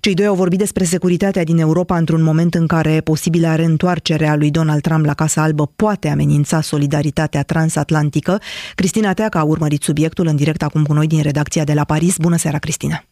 Cei 0.00 0.14
doi 0.14 0.26
au 0.26 0.34
vorbit 0.34 0.58
despre 0.58 0.84
securitatea 0.84 1.44
din 1.44 1.58
Europa 1.58 1.96
într-un 1.96 2.22
moment 2.22 2.54
în 2.54 2.66
care 2.66 3.00
posibila 3.00 3.54
reîntoarcere 3.54 4.26
a 4.26 4.36
lui 4.36 4.50
Donald 4.50 4.80
Trump 4.80 5.04
la 5.04 5.14
Casa 5.14 5.42
Albă 5.42 5.72
poate 5.76 6.08
amenința 6.08 6.60
solidaritatea 6.60 7.42
transatlantică. 7.42 8.40
Cristina 8.74 9.12
Teaca 9.12 9.38
a 9.38 9.42
urmărit 9.42 9.82
subiectul 9.82 10.26
în 10.26 10.36
direct 10.36 10.62
acum 10.62 10.84
cu 10.84 10.92
noi 10.92 11.06
din 11.06 11.22
redacția 11.22 11.64
de 11.64 11.72
la 11.72 11.84
Paris. 11.84 12.16
Bună 12.16 12.36
seara, 12.36 12.58
Cristina! 12.58 13.04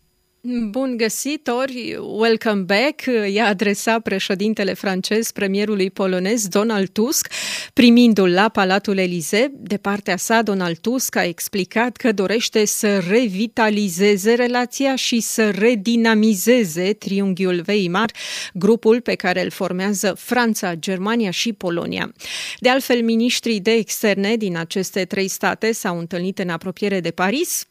Bun 0.44 0.96
găsit, 0.96 1.48
ori 1.48 1.96
welcome 2.00 2.60
back, 2.60 3.02
i-a 3.32 3.46
adresat 3.46 4.02
președintele 4.02 4.74
francez 4.74 5.30
premierului 5.30 5.90
polonez 5.90 6.48
Donald 6.48 6.88
Tusk, 6.88 7.28
primindu-l 7.72 8.30
la 8.32 8.48
Palatul 8.48 8.98
Elize. 8.98 9.52
De 9.54 9.76
partea 9.76 10.16
sa, 10.16 10.42
Donald 10.42 10.78
Tusk 10.78 11.16
a 11.16 11.24
explicat 11.24 11.96
că 11.96 12.12
dorește 12.12 12.64
să 12.64 12.98
revitalizeze 12.98 14.34
relația 14.34 14.96
și 14.96 15.20
să 15.20 15.50
redinamizeze 15.50 16.92
triunghiul 16.92 17.64
Weimar, 17.68 18.10
grupul 18.52 19.00
pe 19.00 19.14
care 19.14 19.42
îl 19.42 19.50
formează 19.50 20.14
Franța, 20.18 20.74
Germania 20.74 21.30
și 21.30 21.52
Polonia. 21.52 22.12
De 22.58 22.68
altfel, 22.68 23.02
ministrii 23.02 23.60
de 23.60 23.72
externe 23.72 24.36
din 24.36 24.56
aceste 24.56 25.04
trei 25.04 25.28
state 25.28 25.72
s-au 25.72 25.98
întâlnit 25.98 26.38
în 26.38 26.48
apropiere 26.48 27.00
de 27.00 27.10
Paris, 27.10 27.66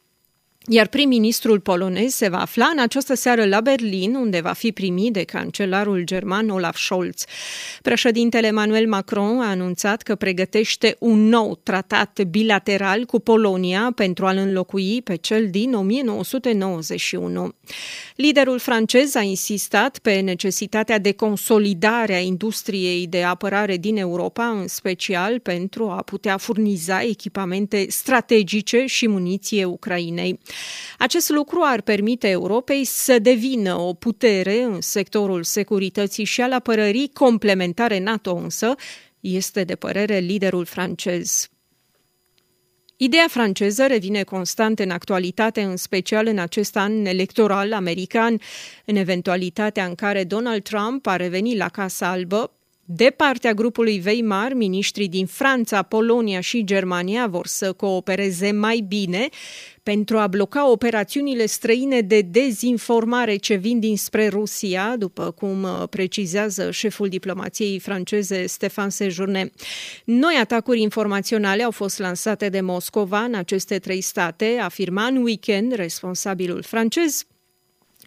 iar 0.68 0.88
prim-ministrul 0.88 1.60
polonez 1.60 2.14
se 2.14 2.30
va 2.30 2.42
afla 2.42 2.70
în 2.74 2.80
această 2.80 3.14
seară 3.14 3.46
la 3.46 3.62
Berlin, 3.62 4.16
unde 4.16 4.40
va 4.42 4.54
fi 4.54 4.72
primit 4.72 5.14
de 5.14 5.24
cancelarul 5.24 6.04
german 6.04 6.50
Olaf 6.50 6.78
Scholz. 6.78 7.24
Președintele 7.82 8.48
Emmanuel 8.48 8.88
Macron 8.88 9.40
a 9.40 9.50
anunțat 9.50 10.02
că 10.02 10.16
pregătește 10.16 10.96
un 11.00 11.28
nou 11.28 11.60
tratat 11.64 12.22
bilateral 12.30 13.06
cu 13.06 13.20
Polonia 13.20 13.92
pentru 13.96 14.26
a-l 14.26 14.38
înlocui 14.38 15.02
pe 15.02 15.16
cel 15.16 15.50
din 15.50 15.74
1991. 15.74 17.54
Liderul 18.16 18.60
francez 18.60 19.16
a 19.16 19.22
insistat 19.22 19.98
pe 19.98 20.20
necesitatea 20.20 20.98
de 20.98 21.12
consolidare 21.12 22.14
a 22.14 22.20
industriei 22.20 23.08
de 23.08 23.24
apărare 23.24 23.78
din 23.78 23.98
Europa, 23.98 24.46
în 24.46 24.68
special 24.68 25.40
pentru 25.40 25.90
a 25.90 26.02
putea 26.02 26.38
furniza 26.38 27.02
echipamente 27.02 27.86
strategice 27.90 28.86
și 28.86 29.08
muniție 29.08 29.66
Ucrainei. 29.66 30.40
Acest 30.98 31.30
lucru 31.30 31.62
ar 31.64 31.82
permite 31.82 32.28
Europei 32.28 32.86
să 32.86 33.20
devină 33.20 33.76
o 33.76 33.94
putere 33.94 34.62
în 34.62 34.82
sectorul 34.82 35.44
securității 35.44 36.24
și 36.24 36.42
al 36.42 36.54
apărării 36.54 37.10
complementare 37.14 38.00
NATO 38.00 38.36
însă, 38.36 38.76
este 39.20 39.64
de 39.64 39.76
părere 39.76 40.18
liderul 40.18 40.66
francez. 40.66 41.50
Ideea 42.98 43.28
franceză 43.30 43.88
revine 43.88 44.24
constant 44.24 44.80
în 44.80 44.90
actualitate, 44.90 45.62
în 45.62 45.78
special 45.78 46.28
în 46.28 46.38
acest 46.38 46.78
an 46.78 47.06
electoral 47.06 47.74
american, 47.74 48.40
în 48.86 48.96
eventualitatea 48.96 49.86
în 49.86 49.96
care 49.96 50.24
Donald 50.24 50.64
Trump 50.64 51.08
a 51.08 51.16
revenit 51.16 51.58
la 51.58 51.70
Casa 51.70 52.10
Albă, 52.10 52.52
de 52.94 53.14
partea 53.18 53.54
grupului 53.54 54.02
Weimar, 54.06 54.54
ministrii 54.54 55.08
din 55.08 55.26
Franța, 55.26 55.82
Polonia 55.82 56.40
și 56.40 56.64
Germania 56.64 57.28
vor 57.28 57.48
să 57.48 57.74
coopereze 57.74 58.52
mai 58.52 58.86
bine 58.88 59.30
pentru 59.84 60.18
a 60.18 60.28
bloca 60.28 60.70
operațiunile 60.70 61.46
străine 61.46 62.02
de 62.02 62.22
dezinformare 62.22 63.36
ce 63.36 63.56
vin 63.56 63.80
dinspre 63.80 64.28
Rusia, 64.28 64.96
după 64.98 65.32
cum 65.32 65.64
uh, 65.64 65.84
precizează 65.90 66.72
șeful 66.72 67.08
diplomației 67.08 67.80
franceze 67.80 68.46
Stefan 68.46 68.90
Sejourne. 68.90 69.52
Noi 70.04 70.36
atacuri 70.40 70.82
informaționale 70.82 71.64
au 71.64 71.72
fost 71.72 72.00
lansate 72.00 72.50
de 72.50 72.62
Moscova 72.62 73.20
în 73.20 73.34
aceste 73.34 73.80
trei 73.80 74.02
state, 74.02 74.58
afirma 74.62 75.06
în 75.06 75.16
weekend 75.16 75.74
responsabilul 75.74 76.62
francez 76.62 77.26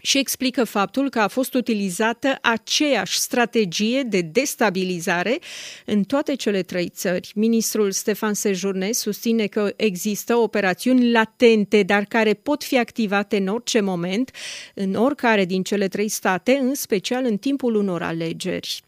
și 0.07 0.19
explică 0.19 0.65
faptul 0.65 1.11
că 1.11 1.21
a 1.21 1.29
fost 1.29 1.55
utilizată 1.55 2.39
aceeași 2.43 3.19
strategie 3.19 4.03
de 4.03 4.21
destabilizare 4.21 5.39
în 5.85 6.03
toate 6.03 6.35
cele 6.35 6.63
trei 6.63 6.89
țări. 6.89 7.33
Ministrul 7.35 7.91
Stefan 7.91 8.35
Sejourne 8.35 8.93
susține 8.93 9.47
că 9.47 9.73
există 9.77 10.37
operațiuni 10.37 11.11
latente, 11.11 11.83
dar 11.83 12.05
care 12.05 12.35
pot 12.35 12.65
fi 12.65 12.79
activate 12.79 13.37
în 13.37 13.47
orice 13.47 13.81
moment, 13.81 14.31
în 14.75 14.95
oricare 14.95 15.45
din 15.45 15.63
cele 15.63 15.89
trei 15.89 16.09
state, 16.09 16.59
în 16.63 16.75
special 16.75 17.25
în 17.25 17.37
timpul 17.37 17.75
unor 17.75 18.03
alegeri. 18.03 18.83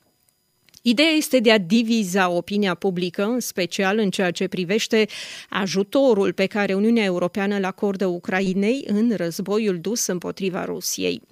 Ideea 0.88 1.10
este 1.10 1.38
de 1.38 1.52
a 1.52 1.58
diviza 1.58 2.28
opinia 2.28 2.74
publică, 2.74 3.24
în 3.24 3.40
special 3.40 3.98
în 3.98 4.10
ceea 4.10 4.30
ce 4.30 4.48
privește 4.48 5.06
ajutorul 5.48 6.32
pe 6.32 6.46
care 6.46 6.74
Uniunea 6.74 7.04
Europeană 7.04 7.56
îl 7.56 7.64
acordă 7.64 8.06
Ucrainei 8.06 8.84
în 8.86 9.12
războiul 9.16 9.78
dus 9.78 10.06
împotriva 10.06 10.64
Rusiei. 10.64 11.22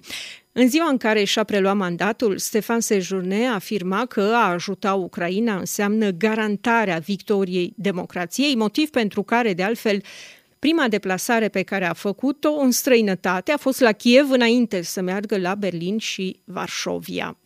În 0.51 0.69
ziua 0.69 0.87
în 0.89 0.97
care 0.97 1.23
și-a 1.23 1.43
preluat 1.43 1.75
mandatul, 1.75 2.37
Stefan 2.37 2.79
Sejourne 2.79 3.47
afirma 3.47 4.05
că 4.05 4.21
a 4.21 4.51
ajuta 4.51 4.93
Ucraina 4.93 5.57
înseamnă 5.57 6.09
garantarea 6.09 6.97
victoriei 6.97 7.73
democrației, 7.75 8.55
motiv 8.55 8.89
pentru 8.89 9.23
care, 9.23 9.53
de 9.53 9.63
altfel, 9.63 10.01
Prima 10.59 10.87
deplasare 10.87 11.47
pe 11.47 11.61
care 11.61 11.85
a 11.85 11.93
făcut-o 11.93 12.53
în 12.59 12.71
străinătate 12.71 13.51
a 13.51 13.57
fost 13.57 13.79
la 13.79 13.91
Kiev 13.91 14.31
înainte 14.31 14.81
să 14.81 15.01
meargă 15.01 15.37
la 15.37 15.55
Berlin 15.55 15.97
și 15.97 16.39
Varșovia. 16.43 17.37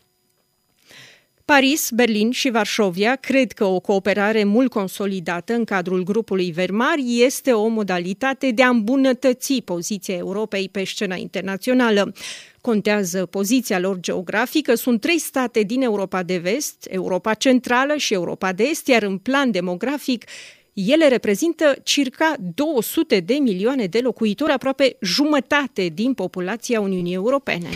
Paris, 1.59 1.89
Berlin 1.91 2.31
și 2.31 2.49
Varșovia 2.49 3.15
cred 3.15 3.51
că 3.51 3.65
o 3.65 3.79
cooperare 3.79 4.43
mult 4.43 4.71
consolidată 4.71 5.53
în 5.53 5.63
cadrul 5.63 6.03
grupului 6.03 6.51
Vermar 6.51 6.95
este 7.05 7.51
o 7.51 7.67
modalitate 7.67 8.51
de 8.51 8.63
a 8.63 8.69
îmbunătăți 8.69 9.61
poziția 9.65 10.15
Europei 10.15 10.69
pe 10.69 10.83
scena 10.83 11.15
internațională. 11.15 12.13
Contează 12.61 13.25
poziția 13.25 13.79
lor 13.79 13.99
geografică, 13.99 14.75
sunt 14.75 15.01
trei 15.01 15.19
state 15.19 15.61
din 15.61 15.81
Europa 15.81 16.23
de 16.23 16.37
vest, 16.37 16.87
Europa 16.89 17.33
centrală 17.33 17.95
și 17.95 18.13
Europa 18.13 18.53
de 18.53 18.63
est, 18.63 18.87
iar 18.87 19.03
în 19.03 19.17
plan 19.17 19.51
demografic 19.51 20.25
Ele 20.73 21.07
reprezintă 21.07 21.75
circa 21.83 22.35
200 22.55 23.19
de 23.19 23.33
milioane 23.33 23.85
de 23.85 23.99
locuitori, 23.99 24.51
aproape 24.51 24.97
jumătate 25.01 25.85
din 25.93 26.13
populația 26.13 26.79
Uniunii 26.79 27.13
Europene. 27.13 27.69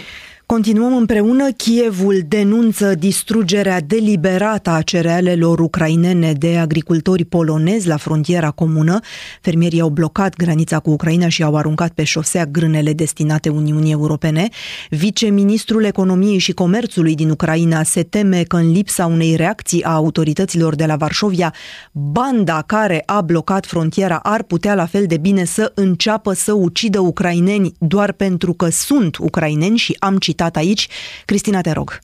Continuăm 0.45 0.95
împreună. 0.95 1.51
Kievul 1.51 2.21
denunță 2.27 2.95
distrugerea 2.95 3.81
deliberată 3.81 4.69
a 4.69 4.81
cerealelor 4.81 5.59
ucrainene 5.59 6.33
de 6.33 6.57
agricultori 6.57 7.25
polonezi 7.25 7.87
la 7.87 7.97
frontiera 7.97 8.51
comună. 8.51 8.99
Fermierii 9.41 9.81
au 9.81 9.89
blocat 9.89 10.35
granița 10.35 10.79
cu 10.79 10.89
Ucraina 10.89 11.27
și 11.27 11.43
au 11.43 11.55
aruncat 11.55 11.91
pe 11.91 12.03
șosea 12.03 12.45
grânele 12.45 12.93
destinate 12.93 13.49
Uniunii 13.49 13.91
Europene. 13.91 14.49
Viceministrul 14.89 15.83
Economiei 15.83 16.37
și 16.37 16.51
Comerțului 16.51 17.15
din 17.15 17.29
Ucraina 17.29 17.83
se 17.83 18.03
teme 18.03 18.43
că 18.43 18.55
în 18.55 18.71
lipsa 18.71 19.05
unei 19.05 19.35
reacții 19.35 19.83
a 19.83 19.93
autorităților 19.93 20.75
de 20.75 20.85
la 20.85 20.95
Varșovia, 20.95 21.53
banda 21.91 22.63
care 22.65 23.03
a 23.05 23.21
blocat 23.21 23.65
frontiera 23.65 24.19
ar 24.23 24.43
putea 24.43 24.75
la 24.75 24.85
fel 24.85 25.05
de 25.05 25.17
bine 25.17 25.45
să 25.45 25.71
înceapă 25.75 26.33
să 26.33 26.53
ucidă 26.53 26.99
ucraineni 26.99 27.73
doar 27.79 28.11
pentru 28.11 28.53
că 28.53 28.69
sunt 28.69 29.17
ucraineni 29.17 29.77
și 29.77 29.95
am 29.99 30.17
citat 30.17 30.41
citat 30.43 30.55
aici. 30.55 30.87
Cristina, 31.25 31.61
te 31.61 31.71
rog. 31.71 31.99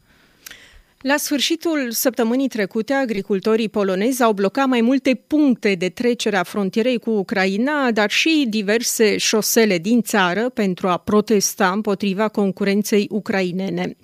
La 1.01 1.17
sfârșitul 1.17 1.91
săptămânii 1.91 2.47
trecute, 2.47 2.93
agricultorii 2.93 3.69
polonezi 3.69 4.23
au 4.23 4.33
blocat 4.33 4.67
mai 4.67 4.81
multe 4.81 5.21
puncte 5.27 5.75
de 5.75 5.89
trecere 5.89 6.37
a 6.37 6.43
frontierei 6.43 6.99
cu 6.99 7.09
Ucraina, 7.09 7.91
dar 7.91 8.09
și 8.09 8.45
diverse 8.49 9.17
șosele 9.17 9.77
din 9.77 10.01
țară 10.01 10.49
pentru 10.49 10.87
a 10.87 10.97
protesta 10.97 11.71
împotriva 11.71 12.27
concurenței 12.27 13.07
ucrainene. 13.09 13.95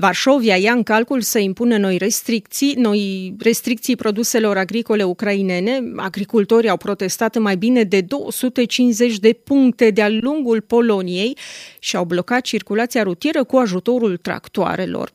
Varșovia 0.00 0.56
ia 0.56 0.72
în 0.72 0.82
calcul 0.82 1.20
să 1.20 1.38
impună 1.38 1.76
noi 1.76 1.96
restricții, 1.96 2.74
noi 2.74 3.34
restricții 3.38 3.96
produselor 3.96 4.56
agricole 4.56 5.02
ucrainene. 5.02 5.82
Agricultorii 5.96 6.68
au 6.68 6.76
protestat 6.76 7.36
în 7.36 7.42
mai 7.42 7.56
bine 7.56 7.82
de 7.82 8.00
250 8.00 9.18
de 9.18 9.32
puncte 9.32 9.90
de-a 9.90 10.08
lungul 10.08 10.60
Poloniei 10.60 11.36
și 11.78 11.96
au 11.96 12.04
blocat 12.04 12.40
circulația 12.40 13.02
rutieră 13.02 13.44
cu 13.44 13.56
ajutorul 13.56 14.16
tractoarelor. 14.16 15.12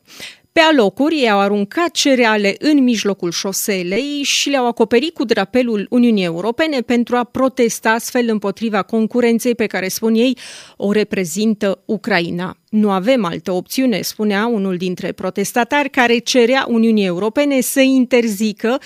Pe 0.54 0.60
alocuri, 0.60 1.14
ei 1.14 1.30
au 1.30 1.38
aruncat 1.40 1.90
cereale 1.90 2.54
în 2.58 2.82
mijlocul 2.82 3.30
șoselei 3.30 4.22
și 4.22 4.48
le-au 4.48 4.66
acoperit 4.66 5.14
cu 5.14 5.24
drapelul 5.24 5.86
Uniunii 5.90 6.24
Europene 6.24 6.80
pentru 6.80 7.16
a 7.16 7.24
protesta 7.24 7.90
astfel 7.90 8.28
împotriva 8.28 8.82
concurenței 8.82 9.54
pe 9.54 9.66
care, 9.66 9.88
spun 9.88 10.14
ei, 10.14 10.38
o 10.76 10.92
reprezintă 10.92 11.82
Ucraina. 11.84 12.56
Nu 12.68 12.90
avem 12.90 13.24
altă 13.24 13.52
opțiune, 13.52 14.00
spunea 14.00 14.46
unul 14.46 14.76
dintre 14.76 15.12
protestatari 15.12 15.90
care 15.90 16.18
cerea 16.18 16.66
Uniunii 16.68 17.06
Europene 17.06 17.60
să 17.60 17.80
interzică 17.80 18.80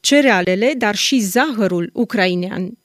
cerealele, 0.00 0.74
dar 0.76 0.94
și 0.94 1.18
zahărul 1.18 1.90
ucrainean. 1.92 2.78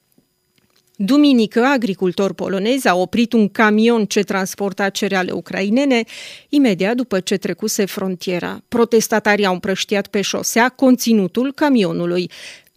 Duminică, 1.05 1.63
agricultori 1.63 2.35
polonezi 2.35 2.87
au 2.87 3.01
oprit 3.01 3.33
un 3.33 3.49
camion 3.49 4.05
ce 4.05 4.21
transporta 4.21 4.89
cereale 4.89 5.31
ucrainene 5.31 6.03
imediat 6.49 6.95
după 6.95 7.19
ce 7.19 7.35
trecuse 7.35 7.85
frontiera. 7.85 8.61
Protestatarii 8.67 9.45
au 9.45 9.53
împrăștiat 9.53 10.07
pe 10.07 10.21
șosea 10.21 10.69
conținutul 10.69 11.53
camionului. 11.53 12.31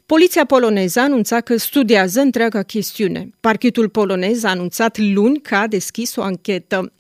Poliția 0.07 0.45
poloneză 0.45 1.01
a 1.01 1.03
anunțat 1.03 1.43
că 1.43 1.57
studiază 1.57 2.21
întreaga 2.21 2.63
chestiune. 2.63 3.31
Parchetul 3.41 3.89
polonez 3.89 4.45
a 4.45 4.49
anunțat 4.49 4.99
luni 4.99 5.41
că 5.41 5.55
a 5.55 5.67
deschis 5.67 6.17
o 6.17 6.23
anchetă. 6.23 6.93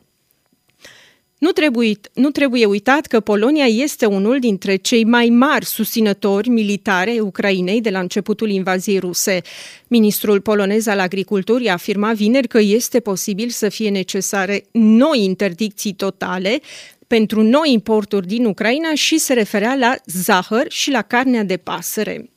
Nu 1.38 1.50
trebuie, 1.50 1.92
nu 2.14 2.30
trebuie 2.30 2.66
uitat 2.66 3.06
că 3.06 3.20
Polonia 3.20 3.64
este 3.64 4.06
unul 4.06 4.38
dintre 4.38 4.76
cei 4.76 5.04
mai 5.04 5.28
mari 5.28 5.64
susținători 5.64 6.48
militare 6.48 7.20
Ucrainei 7.20 7.80
de 7.80 7.90
la 7.90 7.98
începutul 7.98 8.50
invaziei 8.50 8.98
ruse. 8.98 9.40
Ministrul 9.88 10.40
polonez 10.40 10.86
al 10.86 11.00
agriculturii 11.00 11.68
a 11.68 11.72
afirmat 11.72 12.14
vineri 12.14 12.48
că 12.48 12.58
este 12.58 13.00
posibil 13.00 13.48
să 13.48 13.68
fie 13.68 13.90
necesare 13.90 14.64
noi 14.72 15.24
interdicții 15.24 15.92
totale 15.92 16.60
pentru 17.06 17.42
noi 17.42 17.72
importuri 17.72 18.26
din 18.26 18.44
Ucraina 18.44 18.94
și 18.94 19.18
se 19.18 19.32
referea 19.32 19.74
la 19.74 19.94
zahăr 20.06 20.66
și 20.68 20.90
la 20.90 21.02
carnea 21.02 21.42
de 21.42 21.56
pasăre. 21.56 22.30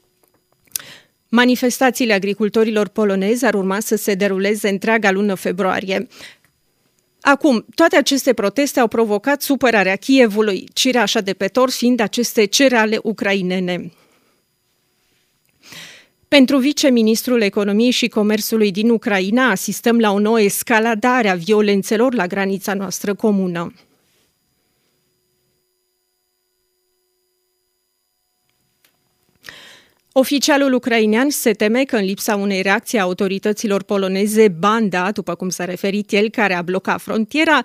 Manifestațiile 1.29 2.13
agricultorilor 2.13 2.88
polonezi 2.88 3.45
ar 3.45 3.53
urma 3.53 3.79
să 3.79 3.95
se 3.95 4.13
deruleze 4.13 4.69
întreaga 4.69 5.12
lună 5.12 5.33
februarie. 5.33 6.07
Acum, 7.21 7.65
toate 7.75 7.95
aceste 7.97 8.34
proteste 8.34 8.79
au 8.79 8.88
provocat 8.88 9.41
supărarea 9.41 9.95
Kievului, 9.95 10.67
cireașa 10.73 11.21
de 11.21 11.34
pe 11.34 11.47
tors 11.47 11.75
fiind 11.75 11.99
aceste 11.99 12.45
cereale 12.45 12.99
ucrainene. 13.03 13.91
Pentru 16.27 16.58
viceministrul 16.58 17.41
economiei 17.41 17.91
și 17.91 18.08
comerțului 18.08 18.71
din 18.71 18.89
Ucraina, 18.89 19.49
asistăm 19.49 19.99
la 19.99 20.12
o 20.12 20.19
nouă 20.19 20.41
escaladare 20.41 21.29
a 21.29 21.36
violențelor 21.36 22.13
la 22.13 22.27
granița 22.27 22.73
noastră 22.73 23.13
comună. 23.13 23.73
Oficialul 30.19 30.73
ucrainean 30.73 31.29
se 31.29 31.51
teme 31.51 31.84
că 31.84 31.95
în 31.95 32.05
lipsa 32.05 32.36
unei 32.36 32.62
reacții 32.62 32.97
a 32.97 33.01
autorităților 33.01 33.84
poloneze, 33.84 34.47
banda, 34.47 35.12
după 35.12 35.36
cum 35.36 35.49
s-a 35.49 35.65
referit 35.65 36.12
el, 36.12 36.29
care 36.29 36.53
a 36.53 36.62
blocat 36.62 37.01
frontiera, 37.01 37.62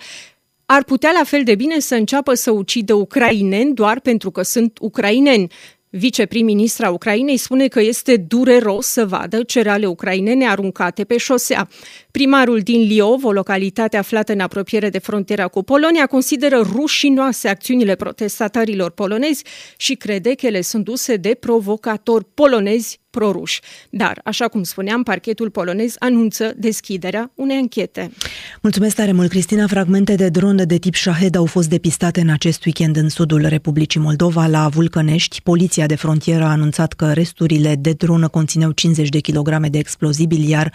ar 0.66 0.84
putea 0.84 1.10
la 1.18 1.24
fel 1.24 1.44
de 1.44 1.54
bine 1.54 1.78
să 1.78 1.94
înceapă 1.94 2.34
să 2.34 2.50
ucidă 2.50 2.94
ucraineni 2.94 3.74
doar 3.74 4.00
pentru 4.00 4.30
că 4.30 4.42
sunt 4.42 4.78
ucraineni. 4.80 5.52
Viceprim-ministra 5.96 6.90
Ucrainei 6.90 7.36
spune 7.36 7.68
că 7.68 7.80
este 7.80 8.16
dureros 8.16 8.86
să 8.86 9.06
vadă 9.06 9.42
cereale 9.42 9.86
ucrainene 9.86 10.48
aruncate 10.48 11.04
pe 11.04 11.16
șosea. 11.16 11.68
Primarul 12.10 12.60
din 12.60 12.80
Liov, 12.80 13.24
o 13.24 13.32
localitate 13.32 13.96
aflată 13.96 14.32
în 14.32 14.40
apropiere 14.40 14.88
de 14.88 14.98
frontiera 14.98 15.48
cu 15.48 15.62
Polonia, 15.62 16.06
consideră 16.06 16.60
rușinoase 16.72 17.48
acțiunile 17.48 17.94
protestatarilor 17.94 18.90
polonezi 18.90 19.44
și 19.76 19.94
crede 19.94 20.34
că 20.34 20.46
ele 20.46 20.60
sunt 20.60 20.84
duse 20.84 21.16
de 21.16 21.34
provocatori 21.40 22.24
polonezi 22.34 23.00
proruși. 23.14 23.60
Dar, 23.90 24.20
așa 24.24 24.48
cum 24.48 24.62
spuneam, 24.62 25.02
parchetul 25.02 25.50
polonez 25.50 25.94
anunță 25.98 26.52
deschiderea 26.56 27.30
unei 27.34 27.58
închete. 27.58 28.10
Mulțumesc 28.62 28.96
tare 28.96 29.12
mult, 29.12 29.28
Cristina. 29.28 29.66
Fragmente 29.66 30.14
de 30.14 30.28
dronă 30.28 30.64
de 30.64 30.76
tip 30.78 30.94
Shahed 30.94 31.34
au 31.36 31.44
fost 31.44 31.68
depistate 31.68 32.20
în 32.20 32.28
acest 32.28 32.64
weekend 32.64 32.96
în 32.96 33.08
sudul 33.08 33.46
Republicii 33.46 34.00
Moldova, 34.00 34.46
la 34.46 34.68
Vulcănești. 34.68 35.40
Poliția 35.42 35.86
de 35.86 35.94
frontieră 35.94 36.44
a 36.44 36.50
anunțat 36.50 36.92
că 36.92 37.12
resturile 37.12 37.74
de 37.74 37.92
dronă 37.92 38.28
conțineau 38.28 38.70
50 38.70 39.08
de 39.08 39.18
kilograme 39.18 39.68
de 39.68 39.78
explozibili, 39.78 40.48
iar 40.48 40.72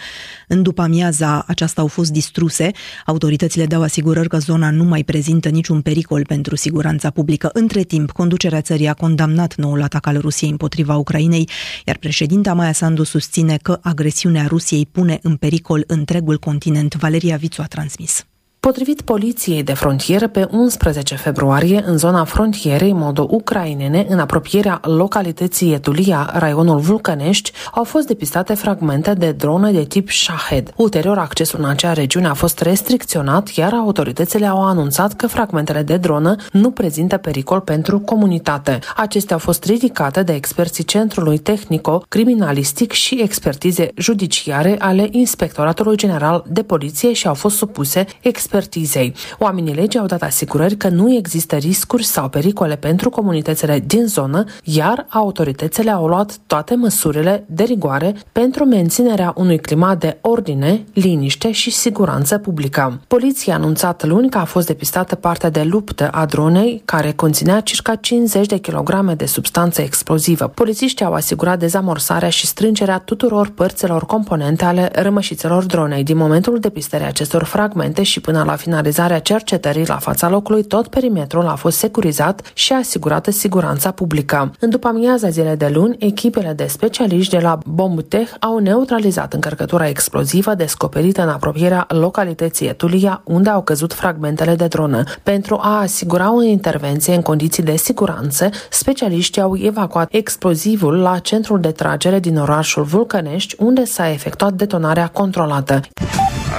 în 0.48 0.62
după 0.62 0.82
amiaza 0.82 1.44
aceasta 1.48 1.82
au 1.82 1.88
fost 1.88 2.12
distruse. 2.12 2.72
Autoritățile 3.06 3.66
dau 3.66 3.82
asigurări 3.82 4.30
că 4.30 4.38
zona 4.38 4.72
nu 4.72 4.84
mai 4.84 5.04
prezintă 5.04 5.50
niciun 5.50 5.82
pericol 5.82 6.26
pentru 6.26 6.56
siguranța 6.56 7.10
publică. 7.10 7.50
Între 7.54 7.82
timp, 7.82 8.12
conducerea 8.12 8.62
țării 8.62 8.88
a 8.88 8.94
condamnat 8.94 9.56
noul 9.56 9.82
atac 9.82 10.08
al 10.08 10.18
Rusiei 10.18 10.50
împotriva 10.50 10.96
Ucrainei, 10.96 11.50
iar 11.86 11.98
președintele 11.98 12.28
Președinta 12.30 12.58
Maia 12.58 12.72
Sandu 12.74 13.04
susține 13.04 13.58
că 13.58 13.80
agresiunea 13.82 14.48
Rusiei 14.48 14.86
pune 14.86 15.20
în 15.22 15.36
pericol 15.36 15.84
întregul 15.88 16.38
continent. 16.38 16.96
Valeria 16.96 17.38
Vițu 17.38 17.62
a 17.62 17.66
transmis. 17.66 18.29
Potrivit 18.60 19.02
poliției 19.02 19.64
de 19.64 19.74
frontieră, 19.74 20.28
pe 20.28 20.48
11 20.52 21.16
februarie, 21.16 21.84
în 21.86 21.98
zona 21.98 22.24
frontierei 22.24 22.94
modo-ucrainene, 22.94 24.06
în 24.10 24.20
apropierea 24.20 24.80
localității 24.84 25.74
Etulia, 25.74 26.30
raionul 26.34 26.80
Vulcănești, 26.80 27.52
au 27.74 27.84
fost 27.84 28.08
depistate 28.08 28.54
fragmente 28.54 29.14
de 29.14 29.32
drone 29.32 29.72
de 29.72 29.84
tip 29.84 30.10
Shahed. 30.10 30.74
Ulterior, 30.76 31.18
accesul 31.18 31.60
în 31.60 31.70
acea 31.70 31.94
regiune 31.94 32.28
a 32.28 32.34
fost 32.34 32.60
restricționat, 32.60 33.50
iar 33.50 33.74
autoritățile 33.74 34.46
au 34.46 34.66
anunțat 34.66 35.14
că 35.14 35.28
fragmentele 35.28 35.82
de 35.82 35.98
dronă 35.98 36.36
nu 36.52 36.72
prezintă 36.72 37.18
pericol 37.18 37.60
pentru 37.60 38.00
comunitate. 38.00 38.80
Acestea 38.96 39.36
au 39.36 39.42
fost 39.42 39.64
ridicate 39.64 40.24
de 40.24 40.34
experții 40.34 40.84
Centrului 40.84 41.38
Tehnico-Criminalistic 41.38 42.92
și 42.92 43.22
expertize 43.22 43.92
judiciare 43.96 44.76
ale 44.80 45.08
Inspectoratului 45.12 45.98
General 45.98 46.44
de 46.48 46.64
Poliție 46.64 47.14
și 47.14 47.28
au 47.28 47.34
fost 47.34 47.56
supuse 47.56 48.06
experții 48.22 48.48
expertizei. 48.50 49.14
Oamenii 49.38 49.74
legii 49.74 50.00
au 50.00 50.06
dat 50.06 50.22
asigurări 50.22 50.78
că 50.78 50.88
nu 50.88 51.14
există 51.14 51.56
riscuri 51.56 52.04
sau 52.04 52.30
pericole 52.30 52.76
pentru 52.76 53.10
comunitățile 53.10 53.84
din 53.86 54.08
zonă, 54.08 54.44
iar 54.64 55.06
autoritățile 55.10 55.92
au 55.92 56.08
luat 56.08 56.38
toate 56.48 56.76
măsurile 56.76 57.44
de 57.48 57.64
rigoare 57.64 58.16
pentru 58.32 58.66
menținerea 58.66 59.34
unui 59.36 59.60
climat 59.60 60.00
de 60.00 60.18
ordine, 60.22 60.84
liniște 60.94 61.52
și 61.52 61.72
siguranță 61.72 62.38
publică. 62.38 63.02
Poliția 63.08 63.54
a 63.54 63.58
anunțat 63.58 64.06
luni 64.06 64.30
că 64.30 64.38
a 64.38 64.44
fost 64.44 64.68
depistată 64.68 65.16
partea 65.16 65.50
de 65.50 65.64
luptă 65.64 66.08
a 66.08 66.26
dronei, 66.26 66.82
care 66.86 67.12
conținea 67.12 67.60
circa 67.60 67.96
50 67.96 68.46
de 68.46 68.58
kilograme 68.58 69.14
de 69.14 69.26
substanță 69.26 69.82
explozivă. 69.82 70.48
Polițiștii 70.48 71.06
au 71.06 71.14
asigurat 71.14 71.60
dezamorsarea 71.60 72.30
și 72.30 72.48
strângerea 72.48 72.98
tuturor 72.98 73.50
părților 73.50 74.06
componente 74.06 74.66
ale 74.66 74.90
rămășițelor 74.94 75.64
dronei 75.66 76.04
din 76.04 76.18
momentul 76.18 76.60
depistării 76.60 77.06
acestor 77.06 77.44
fragmente 77.44 78.04
și 78.04 78.20
până 78.20 78.39
până 78.40 78.52
la 78.52 78.58
finalizarea 78.58 79.20
cercetării 79.20 79.88
la 79.88 79.98
fața 79.98 80.30
locului, 80.30 80.64
tot 80.64 80.88
perimetrul 80.88 81.48
a 81.48 81.56
fost 81.56 81.78
securizat 81.78 82.42
și 82.54 82.74
asigurată 82.74 83.32
siguranța 83.32 83.92
publică. 83.92 84.52
În 84.60 84.70
după 84.70 84.88
amiaza 84.88 85.30
zilei 85.30 85.56
de 85.56 85.68
luni, 85.68 85.96
echipele 86.00 86.54
de 86.54 86.66
specialiști 86.66 87.36
de 87.36 87.42
la 87.42 87.58
Bombuteh 87.66 88.30
au 88.40 88.58
neutralizat 88.58 89.34
încărcătura 89.34 89.88
explozivă 89.88 90.54
descoperită 90.54 91.22
în 91.22 91.30
apropierea 91.30 91.86
localității 91.90 92.68
Etulia, 92.68 93.22
unde 93.26 93.50
au 93.50 93.62
căzut 93.62 93.94
fragmentele 93.94 94.56
de 94.56 94.68
dronă. 94.68 95.04
Pentru 95.24 95.60
a 95.62 95.80
asigura 95.80 96.34
o 96.36 96.42
intervenție 96.42 97.16
în 97.16 97.22
condiții 97.22 97.64
de 97.64 97.76
siguranță, 97.76 98.50
specialiștii 98.70 99.42
au 99.42 99.58
evacuat 99.58 100.08
explozivul 100.12 100.98
la 100.98 101.18
centrul 101.18 101.60
de 101.60 101.72
tragere 101.72 102.20
din 102.20 102.38
orașul 102.38 102.84
Vulcănești, 102.84 103.56
unde 103.58 103.86
s-a 103.86 104.12
efectuat 104.12 104.54
detonarea 104.54 105.08
controlată. 105.08 105.82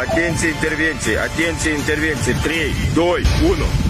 Atenție 0.09 0.49
intervenție, 0.49 1.17
atenție 1.29 1.70
intervenție, 1.79 2.37
3, 2.43 2.75
2, 2.95 3.23
1. 3.51 3.90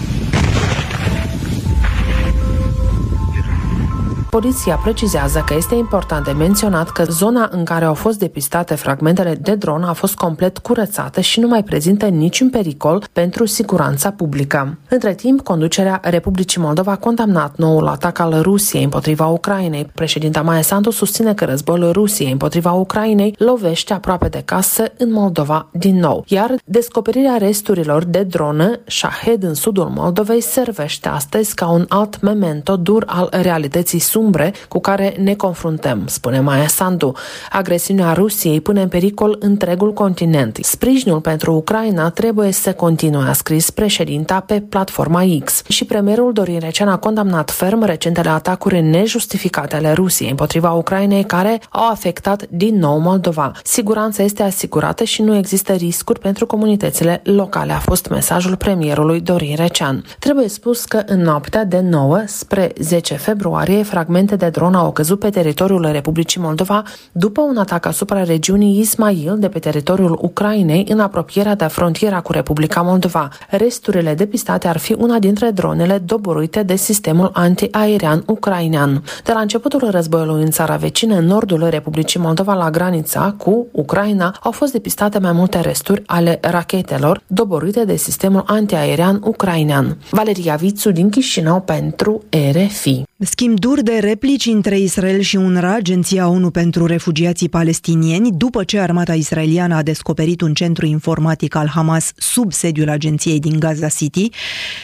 Poliția 4.31 4.75
precizează 4.75 5.43
că 5.45 5.53
este 5.53 5.75
important 5.75 6.25
de 6.25 6.31
menționat 6.31 6.89
că 6.89 7.03
zona 7.03 7.49
în 7.51 7.63
care 7.63 7.85
au 7.85 7.93
fost 7.93 8.19
depistate 8.19 8.75
fragmentele 8.75 9.35
de 9.35 9.55
dron 9.55 9.83
a 9.83 9.93
fost 9.93 10.15
complet 10.15 10.57
curățată 10.57 11.21
și 11.21 11.39
nu 11.39 11.47
mai 11.47 11.63
prezintă 11.63 12.05
niciun 12.05 12.49
pericol 12.49 13.03
pentru 13.13 13.45
siguranța 13.45 14.11
publică. 14.11 14.77
Între 14.89 15.13
timp, 15.13 15.41
conducerea 15.41 15.99
Republicii 16.03 16.61
Moldova 16.61 16.91
a 16.91 16.95
condamnat 16.95 17.57
noul 17.57 17.87
atac 17.87 18.19
al 18.19 18.41
Rusiei 18.41 18.83
împotriva 18.83 19.25
Ucrainei. 19.25 19.89
Președinta 19.95 20.41
Maia 20.41 20.61
Sandu 20.61 20.89
susține 20.89 21.33
că 21.33 21.45
războiul 21.45 21.91
Rusiei 21.91 22.31
împotriva 22.31 22.71
Ucrainei 22.71 23.35
lovește 23.37 23.93
aproape 23.93 24.27
de 24.27 24.41
casă 24.45 24.83
în 24.97 25.11
Moldova 25.11 25.67
din 25.71 25.99
nou, 25.99 26.23
iar 26.27 26.55
descoperirea 26.65 27.37
resturilor 27.37 28.03
de 28.03 28.23
dronă 28.23 28.79
Shahed 28.85 29.43
în 29.43 29.53
sudul 29.53 29.91
Moldovei 29.95 30.41
servește 30.41 31.09
astăzi 31.09 31.55
ca 31.55 31.69
un 31.69 31.85
alt 31.89 32.21
memento 32.21 32.75
dur 32.75 33.03
al 33.07 33.29
realității 33.41 33.99
sumbre 34.21 34.53
cu 34.67 34.79
care 34.79 35.13
ne 35.17 35.33
confruntăm, 35.33 36.01
spune 36.05 36.39
Maia 36.39 36.67
Sandu. 36.67 37.13
Agresiunea 37.51 38.13
Rusiei 38.13 38.61
pune 38.61 38.81
în 38.81 38.87
pericol 38.87 39.35
întregul 39.39 39.93
continent. 39.93 40.57
Sprijinul 40.61 41.19
pentru 41.19 41.53
Ucraina 41.53 42.09
trebuie 42.09 42.51
să 42.51 42.73
continue, 42.73 43.29
a 43.29 43.33
scris 43.33 43.69
președinta 43.69 44.39
pe 44.39 44.63
platforma 44.69 45.23
X. 45.43 45.61
Și 45.67 45.85
premierul 45.85 46.33
Dorin 46.33 46.59
Recean 46.59 46.89
a 46.89 46.97
condamnat 46.97 47.51
ferm 47.51 47.83
recentele 47.83 48.29
atacuri 48.29 48.81
nejustificate 48.81 49.75
ale 49.75 49.91
Rusiei 49.91 50.29
împotriva 50.29 50.71
Ucrainei 50.71 51.23
care 51.23 51.61
au 51.69 51.89
afectat 51.89 52.45
din 52.49 52.77
nou 52.77 52.99
Moldova. 52.99 53.51
Siguranța 53.63 54.23
este 54.23 54.43
asigurată 54.43 55.03
și 55.03 55.21
nu 55.21 55.35
există 55.35 55.73
riscuri 55.73 56.19
pentru 56.19 56.45
comunitățile 56.45 57.21
locale, 57.23 57.71
a 57.71 57.79
fost 57.79 58.09
mesajul 58.09 58.55
premierului 58.55 59.21
Dorin 59.21 59.55
Recean. 59.55 60.03
Trebuie 60.19 60.47
spus 60.47 60.85
că 60.85 61.03
în 61.05 61.21
noaptea 61.21 61.63
de 61.65 61.79
9 61.79 62.21
spre 62.25 62.71
10 62.79 63.13
februarie, 63.13 63.83
fragment 63.83 64.09
fragmente 64.11 64.45
de 64.45 64.49
dron 64.49 64.73
au 64.73 64.91
căzut 64.91 65.19
pe 65.19 65.29
teritoriul 65.29 65.89
Republicii 65.91 66.41
Moldova 66.41 66.83
după 67.11 67.41
un 67.41 67.57
atac 67.57 67.85
asupra 67.85 68.23
regiunii 68.23 68.79
Ismail 68.79 69.35
de 69.37 69.47
pe 69.47 69.59
teritoriul 69.59 70.17
Ucrainei 70.21 70.85
în 70.89 70.99
apropierea 70.99 71.55
de 71.55 71.65
frontiera 71.65 72.21
cu 72.21 72.31
Republica 72.31 72.81
Moldova. 72.81 73.29
Resturile 73.49 74.13
depistate 74.13 74.67
ar 74.67 74.77
fi 74.77 74.95
una 74.99 75.19
dintre 75.19 75.49
dronele 75.49 75.97
doboruite 75.97 76.63
de 76.63 76.75
sistemul 76.75 77.29
antiaerian 77.33 78.23
ucrainean. 78.25 79.03
De 79.23 79.31
la 79.31 79.39
începutul 79.39 79.89
războiului 79.89 80.43
în 80.43 80.51
țara 80.51 80.75
vecină, 80.75 81.15
în 81.15 81.25
nordul 81.25 81.67
Republicii 81.69 82.19
Moldova, 82.19 82.53
la 82.53 82.69
granița 82.69 83.35
cu 83.37 83.67
Ucraina, 83.71 84.35
au 84.41 84.51
fost 84.51 84.71
depistate 84.71 85.19
mai 85.19 85.31
multe 85.31 85.59
resturi 85.59 86.03
ale 86.05 86.37
rachetelor 86.41 87.21
doborite 87.27 87.85
de 87.85 87.95
sistemul 87.95 88.43
antiaerian 88.45 89.21
ucrainean. 89.23 89.97
Valeria 90.09 90.55
Vițu 90.55 90.91
din 90.91 91.09
Chișinău 91.09 91.61
pentru 91.61 92.23
RFI. 92.53 93.03
Schimb 93.23 93.59
dur 93.59 93.81
de 93.81 93.97
replici 94.01 94.45
între 94.45 94.79
Israel 94.79 95.19
și 95.19 95.35
UNRWA, 95.35 95.73
Agenția 95.73 96.27
ONU 96.27 96.51
pentru 96.51 96.85
Refugiații 96.85 97.49
Palestinieni, 97.49 98.31
după 98.31 98.63
ce 98.63 98.79
armata 98.79 99.13
israeliană 99.13 99.75
a 99.75 99.81
descoperit 99.81 100.41
un 100.41 100.53
centru 100.53 100.85
informatic 100.85 101.55
al 101.55 101.67
Hamas 101.67 102.11
sub 102.15 102.51
sediul 102.51 102.89
agenției 102.89 103.39
din 103.39 103.59
Gaza 103.59 103.87
City. 103.87 104.29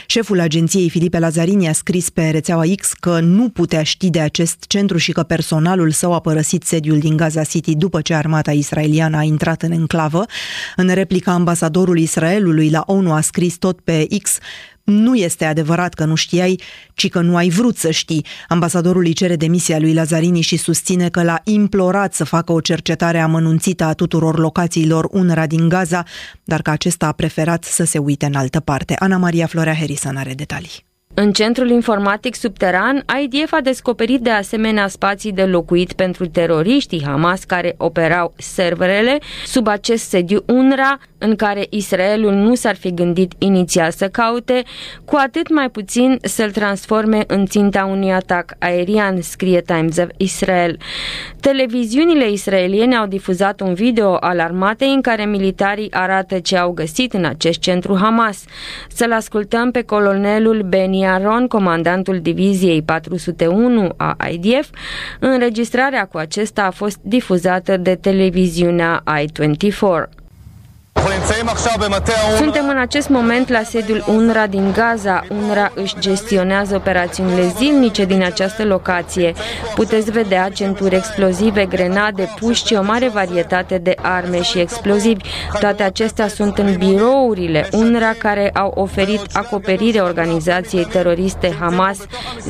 Șeful 0.08 0.40
agenției, 0.40 0.90
Filipe 0.90 1.20
Lazarini, 1.20 1.68
a 1.68 1.74
scris 1.74 2.10
pe 2.10 2.30
rețeaua 2.30 2.64
X 2.76 2.94
că 2.94 3.20
nu 3.20 3.50
putea 3.50 3.84
ști 3.84 4.10
de 4.10 4.20
acest 4.20 4.64
centru 4.68 4.98
și 4.98 5.12
că 5.12 5.24
personalul 5.24 5.92
său 5.92 6.14
a 6.14 6.20
părăsit 6.20 6.64
sediul 6.64 7.00
din 7.00 7.18
Gaza 7.18 7.44
City 7.44 7.76
după 7.76 8.02
ce 8.02 8.14
armata 8.14 8.52
israeliană 8.52 9.18
a 9.18 9.24
intrat 9.24 9.62
în 9.62 9.72
enclavă. 9.72 10.26
În 10.76 10.94
replica, 10.94 11.32
ambasadorul 11.32 11.98
Israelului 11.98 12.70
la 12.70 12.84
ONU 12.86 13.12
a 13.12 13.22
scris 13.22 13.56
tot 13.58 13.80
pe 13.80 14.08
X 14.24 14.40
nu 14.90 15.16
este 15.16 15.46
adevărat 15.46 15.94
că 15.94 16.06
nu 16.06 16.16
știai, 16.16 16.62
ci 16.94 17.10
că 17.10 17.22
nu 17.22 17.36
ai 17.36 17.50
vrut 17.50 17.78
să 17.78 17.92
știi. 17.92 18.26
Ambasadorul 18.48 19.06
îi 19.06 19.14
cere 19.14 19.36
demisia 19.36 19.80
lui 19.80 19.94
Lazarini 19.94 20.42
și 20.42 20.58
susține 20.58 21.10
că 21.10 21.24
l-a 21.24 21.42
implorat 21.44 22.14
să 22.14 22.24
facă 22.24 22.52
o 22.52 22.60
cercetare 22.60 23.20
amănunțită 23.20 23.84
a 23.84 23.94
tuturor 23.94 24.40
locațiilor 24.40 25.08
UNRWA 25.12 25.48
din 25.48 25.70
Gaza, 25.70 26.04
dar 26.44 26.62
că 26.62 26.70
acesta 26.70 27.08
a 27.08 27.12
preferat 27.12 27.64
să 27.64 27.84
se 27.84 27.98
uite 27.98 28.26
în 28.26 28.36
altă 28.36 28.60
parte. 28.60 28.96
Ana 29.00 29.18
Maria 29.18 29.46
Florea 29.46 29.76
Harrison 29.76 30.16
are 30.16 30.34
detalii. 30.34 30.87
În 31.20 31.32
centrul 31.32 31.70
informatic 31.70 32.36
subteran, 32.36 33.06
IDF 33.22 33.54
a 33.54 33.62
descoperit 33.62 34.22
de 34.22 34.30
asemenea 34.30 34.88
spații 34.88 35.32
de 35.32 35.44
locuit 35.44 35.94
pentru 35.94 36.28
teroriștii 36.28 37.04
Hamas 37.06 37.44
care 37.44 37.76
operau 37.78 38.34
serverele 38.38 39.18
sub 39.46 39.68
acest 39.68 40.10
sediu 40.10 40.44
UNRWA, 40.48 41.00
în 41.18 41.36
care 41.36 41.66
Israelul 41.70 42.34
nu 42.34 42.56
s-ar 42.56 42.76
fi 42.76 42.94
gândit 42.94 43.32
inițial 43.38 43.92
să 43.92 44.08
caute, 44.08 44.64
cu 45.06 45.16
atât 45.16 45.54
mai 45.54 45.70
puțin 45.70 46.18
să-l 46.22 46.52
transforme 46.52 47.24
în 47.28 47.46
ținta 47.46 47.86
unui 47.86 48.12
atac 48.12 48.56
aerian, 48.60 49.22
scrie 49.22 49.62
Times 49.62 49.98
of 49.98 50.08
Israel. 50.18 50.78
Televiziunile 51.40 52.30
israeliene 52.32 52.96
au 52.96 53.08
difuzat 53.08 53.62
un 53.62 53.74
video 53.74 54.18
al 54.20 54.40
armatei 54.40 54.94
în 54.94 55.02
care 55.02 55.26
militarii 55.26 55.92
arată 55.92 56.40
ce 56.40 56.58
au 56.58 56.72
găsit 56.72 57.14
în 57.14 57.26
acest 57.26 57.60
centru 57.60 57.98
Hamas. 58.02 58.44
Să-l 58.90 59.12
ascultăm 59.12 59.72
pe 59.72 59.82
colonelul 59.82 60.62
Beni 60.62 61.06
Aron, 61.08 61.48
comandantul 61.48 62.20
diviziei 62.20 62.82
401 62.82 63.94
a 63.98 64.16
IDF. 64.32 64.70
Înregistrarea 65.20 66.06
cu 66.06 66.18
acesta 66.18 66.64
a 66.64 66.72
fost 66.72 67.00
difuzată 67.02 67.78
de 67.78 67.96
televiziunea 67.96 69.04
I-24. 69.22 70.17
Suntem 72.38 72.70
în 72.70 72.78
acest 72.78 73.10
moment 73.10 73.50
la 73.50 73.62
sediul 73.64 74.04
UNRWA 74.08 74.48
din 74.48 74.72
Gaza. 74.72 75.24
UNRWA 75.30 75.72
își 75.76 75.96
gestionează 76.00 76.76
operațiunile 76.76 77.54
zilnice 77.58 78.06
din 78.06 78.24
această 78.24 78.66
locație. 78.66 79.34
Puteți 79.76 80.12
vedea 80.12 80.50
centuri 80.50 80.96
explozive, 80.96 81.66
grenade, 81.66 82.34
puști, 82.40 82.76
o 82.76 82.84
mare 82.84 83.10
varietate 83.10 83.78
de 83.78 83.96
arme 84.02 84.42
și 84.42 84.60
explozivi. 84.60 85.24
Toate 85.60 85.84
acestea 85.84 86.28
sunt 86.28 86.58
în 86.58 86.76
birourile 86.78 87.70
UNRWA 87.72 88.14
care 88.18 88.50
au 88.50 88.72
oferit 88.76 89.22
acoperire 89.34 90.00
organizației 90.00 90.86
teroriste 90.86 91.56
Hamas 91.60 91.98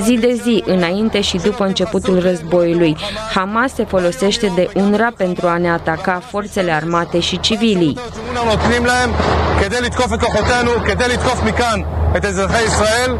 zi 0.03 0.13
de 0.13 0.39
zi, 0.43 0.63
înainte 0.65 1.21
și 1.21 1.37
după 1.37 1.65
începutul 1.65 2.19
războiului. 2.19 2.97
Hamas 3.33 3.73
se 3.73 3.85
folosește 3.85 4.51
de 4.55 4.69
UNRWA 4.75 5.13
pentru 5.17 5.47
a 5.47 5.57
ne 5.57 5.69
ataca 5.69 6.21
forțele 6.29 6.71
armate 6.71 7.19
și 7.19 7.39
civilii. 7.39 7.97
נותנים 8.45 8.85
להם 8.85 9.11
כדי 9.59 9.81
לתקוף 9.81 10.13
את 10.13 10.19
כוחותינו, 10.21 10.71
כדי 10.85 11.07
לתקוף 11.07 11.43
מכאן 11.43 11.81
את 12.17 12.25
אזרחי 12.25 12.61
ישראל. 12.61 13.17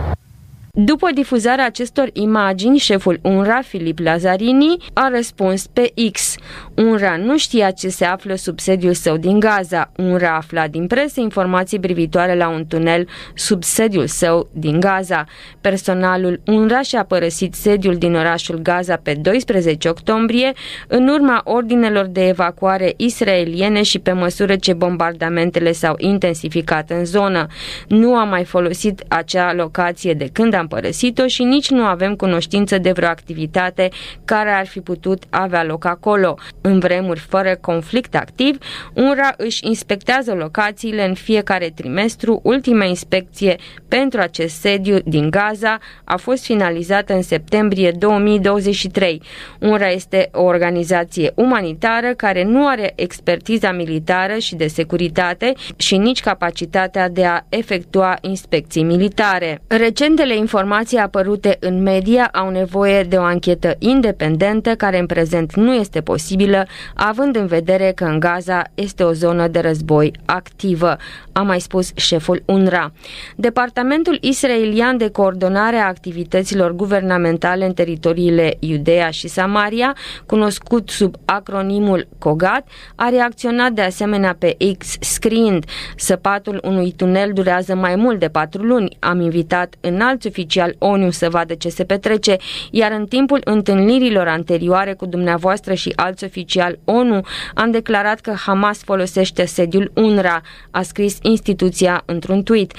După 0.79 1.09
difuzarea 1.13 1.65
acestor 1.65 2.09
imagini, 2.13 2.77
șeful 2.77 3.19
UNRWA, 3.21 3.61
Filip 3.61 3.99
Lazarini, 3.99 4.77
a 4.93 5.09
răspuns 5.13 5.67
pe 5.67 5.93
X. 6.11 6.35
UNRWA 6.75 7.15
nu 7.15 7.37
știa 7.37 7.71
ce 7.71 7.89
se 7.89 8.05
află 8.05 8.35
sub 8.35 8.59
sediul 8.59 8.93
său 8.93 9.17
din 9.17 9.39
Gaza. 9.39 9.91
UNRWA 9.95 10.35
afla 10.35 10.67
din 10.67 10.87
presă 10.87 11.19
informații 11.19 11.79
privitoare 11.79 12.35
la 12.35 12.49
un 12.49 12.65
tunel 12.67 13.07
sub 13.33 13.63
sediul 13.63 14.07
său 14.07 14.49
din 14.53 14.79
Gaza. 14.79 15.25
Personalul 15.61 16.41
UNRWA 16.45 16.81
și-a 16.81 17.03
părăsit 17.03 17.53
sediul 17.53 17.95
din 17.95 18.15
orașul 18.15 18.55
Gaza 18.57 18.95
pe 18.95 19.13
12 19.13 19.89
octombrie, 19.89 20.53
în 20.87 21.07
urma 21.07 21.41
ordinelor 21.43 22.05
de 22.05 22.27
evacuare 22.27 22.93
israeliene 22.97 23.81
și 23.81 23.99
pe 23.99 24.11
măsură 24.11 24.55
ce 24.55 24.73
bombardamentele 24.73 25.71
s-au 25.71 25.95
intensificat 25.97 26.89
în 26.89 27.05
zonă. 27.05 27.47
Nu 27.87 28.15
a 28.15 28.23
mai 28.23 28.43
folosit 28.43 29.03
acea 29.07 29.53
locație 29.53 30.13
de 30.13 30.29
când 30.33 30.53
a 30.53 30.65
am 30.71 30.79
părăsit-o 30.79 31.27
și 31.27 31.43
nici 31.43 31.69
nu 31.69 31.83
avem 31.83 32.15
cunoștință 32.15 32.77
de 32.77 32.91
vreo 32.91 33.07
activitate 33.07 33.89
care 34.25 34.49
ar 34.49 34.65
fi 34.65 34.79
putut 34.79 35.23
avea 35.29 35.63
loc 35.63 35.85
acolo. 35.85 36.37
În 36.61 36.79
vremuri 36.79 37.19
fără 37.19 37.57
conflict 37.61 38.15
activ, 38.15 38.57
UNRWA 38.93 39.33
își 39.37 39.67
inspectează 39.67 40.33
locațiile 40.33 41.07
în 41.07 41.13
fiecare 41.13 41.71
trimestru. 41.75 42.39
Ultima 42.43 42.85
inspecție 42.85 43.55
pentru 43.87 44.19
acest 44.19 44.59
sediu 44.59 44.97
din 45.05 45.29
Gaza 45.29 45.77
a 46.03 46.17
fost 46.17 46.43
finalizată 46.43 47.13
în 47.13 47.21
septembrie 47.21 47.91
2023. 47.91 49.21
UNRWA 49.59 49.89
este 49.89 50.29
o 50.31 50.43
organizație 50.43 51.31
umanitară 51.35 52.13
care 52.13 52.43
nu 52.43 52.67
are 52.67 52.93
expertiza 52.95 53.71
militară 53.71 54.37
și 54.37 54.55
de 54.55 54.67
securitate 54.67 55.53
și 55.75 55.97
nici 55.97 56.21
capacitatea 56.21 57.09
de 57.09 57.25
a 57.25 57.41
efectua 57.49 58.17
inspecții 58.21 58.83
militare. 58.83 59.61
Recentele 59.67 60.35
informații 60.35 60.56
apărute 61.01 61.57
în 61.59 61.81
media 61.81 62.29
au 62.33 62.49
nevoie 62.49 63.03
de 63.03 63.15
o 63.15 63.21
anchetă 63.21 63.75
independentă 63.79 64.75
care 64.75 64.99
în 64.99 65.05
prezent 65.05 65.55
nu 65.55 65.73
este 65.73 66.01
posibilă, 66.01 66.65
având 66.95 67.35
în 67.35 67.45
vedere 67.45 67.91
că 67.95 68.03
în 68.03 68.19
Gaza 68.19 68.61
este 68.73 69.03
o 69.03 69.11
zonă 69.11 69.47
de 69.47 69.59
război 69.59 70.11
activă, 70.25 70.97
a 71.31 71.41
mai 71.41 71.59
spus 71.59 71.91
șeful 71.95 72.43
UNRWA. 72.45 72.91
Departamentul 73.35 74.17
israelian 74.21 74.97
de 74.97 75.09
coordonare 75.09 75.75
a 75.75 75.87
activităților 75.87 76.71
guvernamentale 76.71 77.65
în 77.65 77.73
teritoriile 77.73 78.55
Iudea 78.59 79.09
și 79.09 79.27
Samaria, 79.27 79.95
cunoscut 80.25 80.89
sub 80.89 81.15
acronimul 81.25 82.07
COGAT, 82.19 82.67
a 82.95 83.09
reacționat 83.09 83.71
de 83.71 83.81
asemenea 83.81 84.35
pe 84.39 84.57
X 84.77 84.97
scriind 84.99 85.65
Săpatul 85.95 86.59
unui 86.63 86.91
tunel 86.91 87.31
durează 87.33 87.75
mai 87.75 87.95
mult 87.95 88.19
de 88.19 88.27
patru 88.27 88.63
luni. 88.63 88.97
Am 88.99 89.21
invitat 89.21 89.75
în 89.81 90.01
alți 90.01 90.27
oficial 90.37 90.75
ONU 90.77 91.09
să 91.11 91.29
vadă 91.29 91.53
ce 91.53 91.69
se 91.69 91.83
petrece, 91.83 92.35
iar 92.71 92.91
în 92.91 93.05
timpul 93.05 93.41
întâlnirilor 93.43 94.27
anterioare 94.27 94.93
cu 94.93 95.05
dumneavoastră 95.05 95.73
și 95.73 95.93
alți 95.95 96.23
oficiali 96.23 96.79
ONU 96.83 97.21
am 97.53 97.71
declarat 97.71 98.19
că 98.19 98.33
Hamas 98.45 98.83
folosește 98.83 99.45
sediul 99.45 99.91
UNRWA, 99.95 100.41
a 100.71 100.81
scris 100.81 101.17
instituția 101.21 102.03
într-un 102.05 102.43
tweet. 102.43 102.71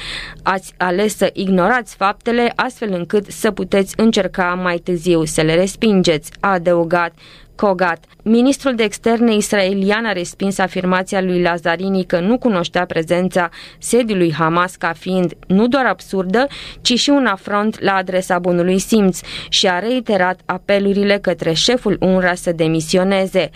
Ați 0.43 0.75
ales 0.77 1.17
să 1.17 1.31
ignorați 1.33 1.97
faptele 1.97 2.53
astfel 2.57 2.93
încât 2.93 3.27
să 3.27 3.51
puteți 3.51 3.95
încerca 3.97 4.45
mai 4.63 4.77
târziu 4.77 5.25
să 5.25 5.43
le 5.43 5.55
respingeți, 5.55 6.31
a 6.41 6.53
adăugat 6.53 7.13
Kogat. 7.61 8.05
Ministrul 8.23 8.75
de 8.75 8.83
externe 8.83 9.35
israelian 9.35 10.05
a 10.05 10.13
respins 10.13 10.59
afirmația 10.59 11.21
lui 11.21 11.43
Lazarini 11.43 12.05
că 12.05 12.21
nu 12.21 12.39
cunoștea 12.39 12.85
prezența 12.85 13.49
sediului 13.79 14.33
Hamas 14.33 14.77
ca 14.77 14.93
fiind 14.99 15.33
nu 15.47 15.69
doar 15.69 15.87
absurdă, 15.87 16.47
ci 16.81 16.99
și 16.99 17.11
un 17.11 17.27
afront 17.27 17.81
la 17.81 17.95
adresa 17.95 18.39
bunului 18.39 18.79
simț 18.79 19.21
și 19.49 19.67
a 19.69 19.79
reiterat 19.79 20.41
apelurile 20.45 21.19
către 21.19 21.53
șeful 21.53 21.97
UNRWA 22.01 22.35
să 22.35 22.53
demisioneze. 22.53 23.51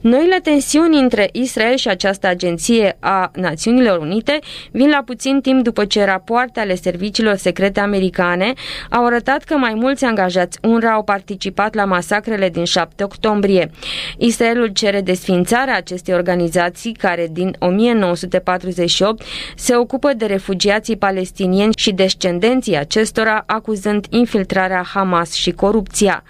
Noile 0.00 0.38
tensiuni 0.42 0.98
între 0.98 1.28
Israel 1.32 1.76
și 1.76 1.88
această 1.88 2.26
agenție 2.26 2.96
a 3.00 3.30
Națiunilor 3.34 3.98
Unite 3.98 4.38
vin 4.70 4.88
la 4.88 5.02
puțin 5.04 5.40
timp 5.40 5.62
după 5.64 5.84
ce 5.84 6.04
rapoarte 6.04 6.60
ale 6.60 6.74
serviciilor 6.74 7.34
secrete 7.34 7.80
americane 7.80 8.52
au 8.90 9.06
arătat 9.06 9.44
că 9.44 9.56
mai 9.56 9.74
mulți 9.74 10.04
angajați 10.04 10.58
UNRWA 10.62 10.92
au 10.92 11.02
participat 11.02 11.74
la 11.74 11.84
masacrele 11.84 12.48
din 12.48 12.64
7 12.64 13.04
octombrie 13.04 13.42
octombrie. 13.44 13.70
Israelul 14.18 14.66
cere 14.66 15.00
desfințarea 15.00 15.76
acestei 15.76 16.14
organizații 16.14 16.92
care 16.92 17.28
din 17.30 17.56
1948 17.58 19.22
se 19.56 19.76
ocupă 19.76 20.12
de 20.12 20.26
refugiații 20.26 20.96
palestinieni 20.96 21.72
și 21.76 21.92
descendenții 21.92 22.76
acestora, 22.76 23.42
acuzând 23.46 24.06
infiltrarea 24.10 24.84
Hamas 24.94 25.32
și 25.32 25.50
corupția. 25.50 26.22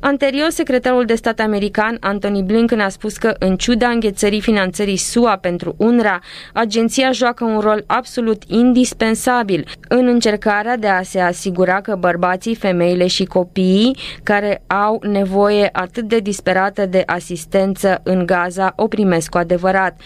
Anterior, 0.00 0.50
secretarul 0.50 1.04
de 1.04 1.14
stat 1.14 1.40
american 1.40 1.96
Anthony 2.00 2.42
Blinken 2.42 2.80
a 2.80 2.88
spus 2.88 3.16
că, 3.16 3.34
în 3.38 3.56
ciuda 3.56 3.88
înghețării 3.88 4.40
finanțării 4.40 4.96
SUA 4.96 5.36
pentru 5.36 5.74
UNRWA, 5.78 6.20
agenția 6.52 7.12
joacă 7.12 7.44
un 7.44 7.60
rol 7.60 7.84
absolut 7.86 8.42
indispensabil 8.46 9.66
în 9.88 10.06
încercarea 10.06 10.76
de 10.76 10.86
a 10.86 11.02
se 11.02 11.20
asigura 11.20 11.80
că 11.80 11.96
bărbații, 11.98 12.54
femeile 12.54 13.06
și 13.06 13.24
copiii 13.24 13.96
care 14.22 14.62
au 14.66 15.00
nevoie 15.02 15.68
atât 15.72 16.04
de 16.04 16.18
disperată 16.18 16.53
disperată 16.54 16.86
de 16.86 17.02
asistență 17.06 18.00
în 18.02 18.26
Gaza 18.26 18.72
o 18.76 18.86
primesc 18.86 19.28
cu 19.30 19.38
adevărat. 19.38 20.00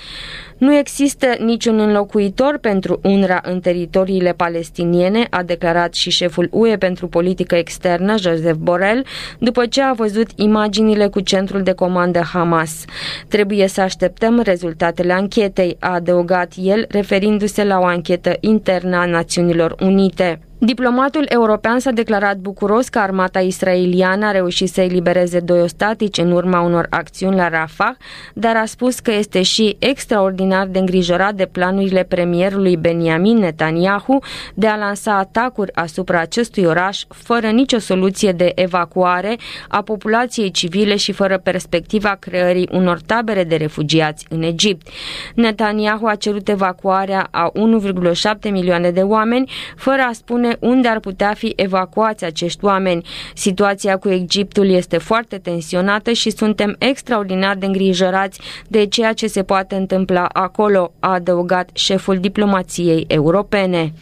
Nu 0.59 0.76
există 0.76 1.26
niciun 1.38 1.78
înlocuitor 1.78 2.59
pentru 2.61 3.00
UNRWA 3.02 3.40
în 3.42 3.61
teritoriile 3.61 4.32
palestiniene, 4.32 5.26
a 5.30 5.42
declarat 5.42 5.94
și 5.94 6.11
șeful 6.11 6.48
UE 6.52 6.76
pentru 6.76 7.09
politică 7.09 7.54
externă, 7.54 8.16
Joseph 8.16 8.59
Borrell, 8.59 9.04
după 9.38 9.66
ce 9.66 9.82
a 9.82 9.92
văzut 9.92 10.28
imaginile 10.34 11.06
cu 11.06 11.20
centrul 11.20 11.62
de 11.62 11.72
comandă 11.72 12.20
Hamas. 12.32 12.84
Trebuie 13.28 13.68
să 13.68 13.80
așteptăm 13.80 14.40
rezultatele 14.40 15.12
anchetei, 15.12 15.76
a 15.80 15.92
adăugat 15.92 16.52
el, 16.56 16.86
referindu-se 16.88 17.64
la 17.64 17.78
o 17.78 17.84
anchetă 17.84 18.36
internă 18.40 18.96
a 18.96 19.04
Națiunilor 19.04 19.74
Unite. 19.80 20.40
Diplomatul 20.61 21.26
european 21.28 21.78
s-a 21.78 21.90
declarat 21.90 22.36
bucuros 22.36 22.88
că 22.88 22.98
armata 22.98 23.40
israeliană 23.40 24.26
a 24.26 24.30
reușit 24.30 24.68
să 24.68 24.80
elibereze 24.80 25.40
doi 25.40 25.61
ostatici 25.61 26.18
în 26.18 26.32
urma 26.32 26.61
unor 26.61 26.86
acțiuni 26.90 27.36
la 27.36 27.48
Rafah, 27.48 27.94
dar 28.34 28.56
a 28.56 28.64
spus 28.64 28.98
că 28.98 29.12
este 29.12 29.42
și 29.42 29.76
extraordinar 29.78 30.47
de 30.68 30.78
îngrijorat 30.78 31.34
de 31.34 31.46
planurile 31.46 32.03
premierului 32.03 32.76
Benjamin 32.76 33.38
Netanyahu 33.38 34.18
de 34.55 34.66
a 34.66 34.76
lansa 34.76 35.18
atacuri 35.18 35.74
asupra 35.74 36.20
acestui 36.20 36.64
oraș 36.64 37.03
fără 37.09 37.46
nicio 37.46 37.78
soluție 37.78 38.32
de 38.32 38.53
evacuare 38.55 39.36
a 39.68 39.82
populației 39.82 40.51
civile 40.51 40.96
și 40.96 41.12
fără 41.12 41.38
perspectiva 41.38 42.16
creării 42.18 42.68
unor 42.72 43.01
tabere 43.07 43.44
de 43.44 43.57
refugiați 43.57 44.26
în 44.28 44.42
Egipt. 44.42 44.88
Netanyahu 45.34 46.07
a 46.07 46.14
cerut 46.14 46.49
evacuarea 46.49 47.28
a 47.30 47.53
1,7 47.55 48.51
milioane 48.51 48.90
de 48.90 49.01
oameni 49.01 49.51
fără 49.76 50.03
a 50.03 50.12
spune 50.12 50.36
spune 50.38 50.57
unde 50.61 50.88
ar 50.88 51.01
putea 51.01 51.34
fi 51.34 51.53
evacuați 51.57 52.24
acești 52.24 52.64
oameni. 52.64 53.07
Situația 53.34 53.96
cu 53.96 54.09
Egiptul 54.09 54.70
este 54.70 54.99
foarte 54.99 55.38
tensionată 55.38 56.12
și 56.12 56.30
suntem 56.30 56.76
extraordinar 56.78 57.57
de 57.57 57.66
îngrijorați 57.66 58.40
de 58.68 58.86
ceea 58.86 59.12
ce 59.12 59.26
se 59.26 59.42
poate 59.42 59.74
întâmpla 59.74 60.28
acolo, 60.43 60.93
a 61.01 61.12
adăugat 61.12 61.70
șeful 61.72 62.18
diplomației 62.18 63.05
europene. 63.09 63.93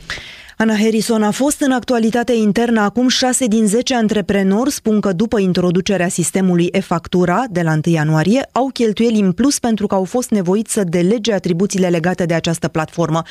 Ana 0.58 0.76
Harrison 0.76 1.22
a 1.22 1.30
fost 1.30 1.60
în 1.60 1.72
actualitate 1.72 2.32
internă 2.32 2.80
acum 2.80 3.08
6 3.08 3.46
din 3.46 3.66
10 3.66 3.94
antreprenori 3.94 4.70
spun 4.70 5.00
că 5.00 5.12
după 5.12 5.38
introducerea 5.38 6.08
sistemului 6.08 6.68
e-factura 6.72 7.44
de 7.50 7.62
la 7.62 7.70
1 7.70 7.80
ianuarie 7.94 8.48
au 8.52 8.70
cheltuieli 8.72 9.20
în 9.20 9.32
plus 9.32 9.58
pentru 9.58 9.86
că 9.86 9.94
au 9.94 10.04
fost 10.04 10.30
nevoiți 10.30 10.72
să 10.72 10.84
delege 10.84 11.32
atribuțiile 11.32 11.88
legate 11.88 12.24
de 12.26 12.34
această 12.34 12.68
platformă. 12.68 13.22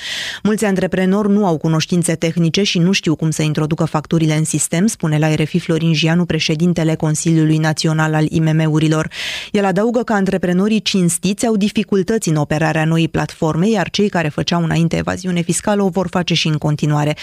Mulți 0.43 0.65
antreprenori 0.65 1.32
nu 1.32 1.45
au 1.45 1.57
cunoștințe 1.57 2.15
tehnice 2.15 2.63
și 2.63 2.80
nu 2.80 2.91
știu 2.91 3.15
cum 3.15 3.30
să 3.30 3.41
introducă 3.41 3.86
facturile 3.86 4.36
în 4.36 4.43
sistem, 4.43 4.88
spune 4.88 5.17
la 5.17 5.36
RFI 5.36 5.59
Florin 5.59 5.93
Gianu, 5.93 6.26
președintele 6.26 6.95
Consiliului 6.95 7.57
Național 7.57 8.13
al 8.13 8.26
IMM-urilor. 8.30 9.09
El 9.51 9.65
adaugă 9.65 10.03
că 10.03 10.13
antreprenorii 10.13 10.82
cinstiți 10.82 11.45
au 11.45 11.55
dificultăți 11.55 12.30
în 12.30 12.36
operarea 12.36 12.86
noii 12.86 13.09
platforme, 13.09 13.69
iar 13.69 13.89
cei 13.89 14.09
care 14.09 14.28
făceau 14.28 14.63
înainte 14.63 14.97
evaziune 14.97 15.41
fiscală 15.41 15.84
o 15.84 15.89
vor 15.89 16.07
face 16.09 16.34
și 16.34 16.47
în 16.47 16.57
continuare. 16.57 17.13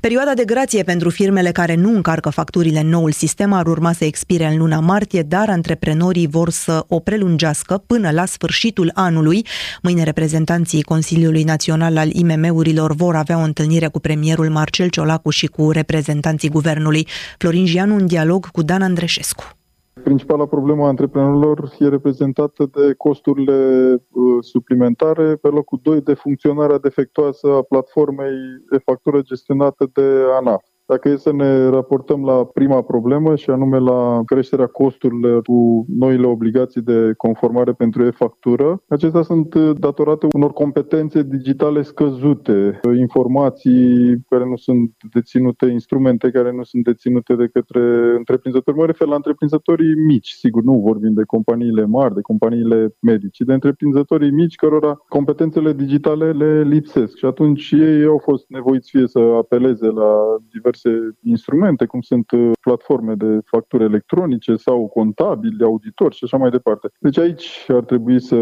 Perioada 0.00 0.34
de 0.34 0.44
grație 0.44 0.82
pentru 0.82 1.10
firmele 1.10 1.52
care 1.52 1.74
nu 1.74 1.94
încarcă 1.94 2.30
facturile 2.30 2.78
în 2.78 2.88
noul 2.88 3.12
sistem 3.12 3.52
ar 3.52 3.66
urma 3.66 3.92
să 3.92 4.04
expire 4.04 4.46
în 4.46 4.58
luna 4.58 4.80
martie, 4.80 5.22
dar 5.22 5.48
antreprenorii 5.48 6.26
vor 6.26 6.50
să 6.50 6.84
o 6.88 6.98
prelungească 6.98 7.82
până 7.86 8.10
la 8.10 8.24
sfârșitul 8.24 8.90
anului. 8.94 9.46
Mâine 9.82 10.02
reprezentanții 10.02 10.82
Consiliului 10.82 11.42
Național 11.42 11.96
al 11.96 12.10
IMM-urilor 12.12 12.94
vor 12.94 13.16
avea 13.16 13.38
o 13.38 13.42
întâlnire 13.42 13.86
cu 13.86 14.00
premierul 14.00 14.50
Marcel 14.50 14.88
Ciolacu 14.88 15.30
și 15.30 15.46
cu 15.46 15.70
reprezentanții 15.70 16.48
guvernului. 16.48 17.06
Florin 17.38 17.64
Gianu 17.64 17.94
în 17.94 18.06
dialog 18.06 18.50
cu 18.50 18.62
Dan 18.62 18.82
Andreșescu. 18.82 19.59
Principala 19.92 20.46
problemă 20.46 20.84
a 20.84 20.88
antreprenorilor 20.88 21.72
e 21.78 21.88
reprezentată 21.88 22.70
de 22.72 22.94
costurile 22.94 23.92
uh, 23.92 24.24
suplimentare, 24.40 25.36
pe 25.36 25.48
locul 25.48 25.80
2 25.82 26.00
de 26.00 26.14
funcționarea 26.14 26.78
defectuoasă 26.78 27.46
a 27.54 27.62
platformei 27.62 28.36
de 28.70 28.78
factură 28.78 29.20
gestionată 29.20 29.90
de 29.92 30.24
ANAF. 30.38 30.64
Dacă 30.90 31.08
e 31.08 31.16
să 31.16 31.32
ne 31.32 31.68
raportăm 31.68 32.24
la 32.24 32.44
prima 32.44 32.82
problemă 32.82 33.36
și 33.36 33.50
anume 33.50 33.78
la 33.78 34.20
creșterea 34.24 34.66
costurilor 34.66 35.42
cu 35.42 35.84
noile 35.88 36.26
obligații 36.26 36.80
de 36.80 37.12
conformare 37.16 37.72
pentru 37.72 38.04
e-factură, 38.04 38.82
acestea 38.88 39.22
sunt 39.22 39.54
datorate 39.54 40.26
unor 40.32 40.52
competențe 40.52 41.22
digitale 41.22 41.82
scăzute, 41.82 42.80
informații 42.98 44.16
care 44.28 44.44
nu 44.44 44.56
sunt 44.56 44.90
deținute, 45.12 45.66
instrumente 45.66 46.30
care 46.30 46.52
nu 46.52 46.62
sunt 46.62 46.84
deținute 46.84 47.34
de 47.34 47.46
către 47.52 48.14
întreprinzători. 48.16 48.76
Mă 48.76 48.86
refer 48.86 49.08
la 49.08 49.14
întreprinzătorii 49.14 49.94
mici, 49.94 50.30
sigur, 50.30 50.62
nu 50.62 50.82
vorbim 50.84 51.12
de 51.12 51.22
companiile 51.22 51.84
mari, 51.84 52.14
de 52.14 52.20
companiile 52.20 52.94
medici, 53.00 53.34
ci 53.34 53.40
de 53.40 53.52
întreprinzătorii 53.52 54.30
mici 54.30 54.54
cărora 54.54 55.04
competențele 55.08 55.72
digitale 55.72 56.32
le 56.32 56.62
lipsesc 56.62 57.16
și 57.16 57.24
atunci 57.24 57.70
ei 57.70 58.04
au 58.04 58.18
fost 58.18 58.44
nevoiți 58.48 58.90
fie 58.90 59.06
să 59.06 59.18
apeleze 59.18 59.86
la 59.86 60.36
diverse 60.52 60.79
diverse 60.82 61.16
instrumente, 61.22 61.84
cum 61.86 62.00
sunt 62.00 62.30
uh, 62.30 62.50
platforme 62.60 63.14
de 63.14 63.38
facturi 63.44 63.84
electronice 63.84 64.54
sau 64.56 64.88
contabili, 64.88 65.64
auditori 65.64 66.14
și 66.14 66.24
așa 66.24 66.36
mai 66.36 66.50
departe. 66.50 66.88
Deci 66.98 67.18
aici 67.18 67.66
ar 67.68 67.84
trebui 67.84 68.20
să 68.20 68.36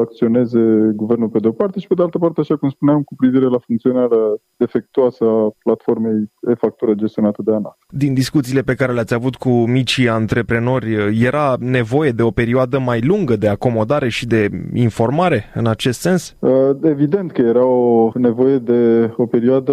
acționeze 0.00 0.92
guvernul 0.94 1.28
pe 1.28 1.38
de-o 1.38 1.52
parte 1.52 1.80
și 1.80 1.86
pe 1.86 1.94
de 1.94 2.02
altă 2.02 2.18
parte, 2.18 2.40
așa 2.40 2.56
cum 2.56 2.68
spuneam, 2.68 3.02
cu 3.02 3.14
privire 3.14 3.44
la 3.44 3.58
funcționarea 3.58 4.34
defectuoasă 4.56 5.24
a 5.24 5.50
platformei 5.62 6.30
e-factură 6.40 6.92
gestionată 6.94 7.42
de 7.44 7.52
ANAF. 7.52 7.76
Din 7.88 8.14
discuțiile 8.14 8.62
pe 8.62 8.74
care 8.74 8.92
le-ați 8.92 9.14
avut 9.14 9.36
cu 9.36 9.50
micii 9.50 10.08
antreprenori, 10.08 11.22
era 11.24 11.56
nevoie 11.58 12.10
de 12.10 12.22
o 12.22 12.30
perioadă 12.30 12.78
mai 12.78 13.00
lungă 13.00 13.36
de 13.36 13.48
acomodare 13.48 14.08
și 14.08 14.26
de 14.26 14.48
informare 14.74 15.44
în 15.54 15.66
acest 15.66 16.00
sens? 16.00 16.36
Uh, 16.38 16.50
evident 16.82 17.32
că 17.32 17.40
era 17.40 17.64
o 17.64 18.10
nevoie 18.14 18.58
de 18.58 19.10
o 19.16 19.26
perioadă 19.26 19.72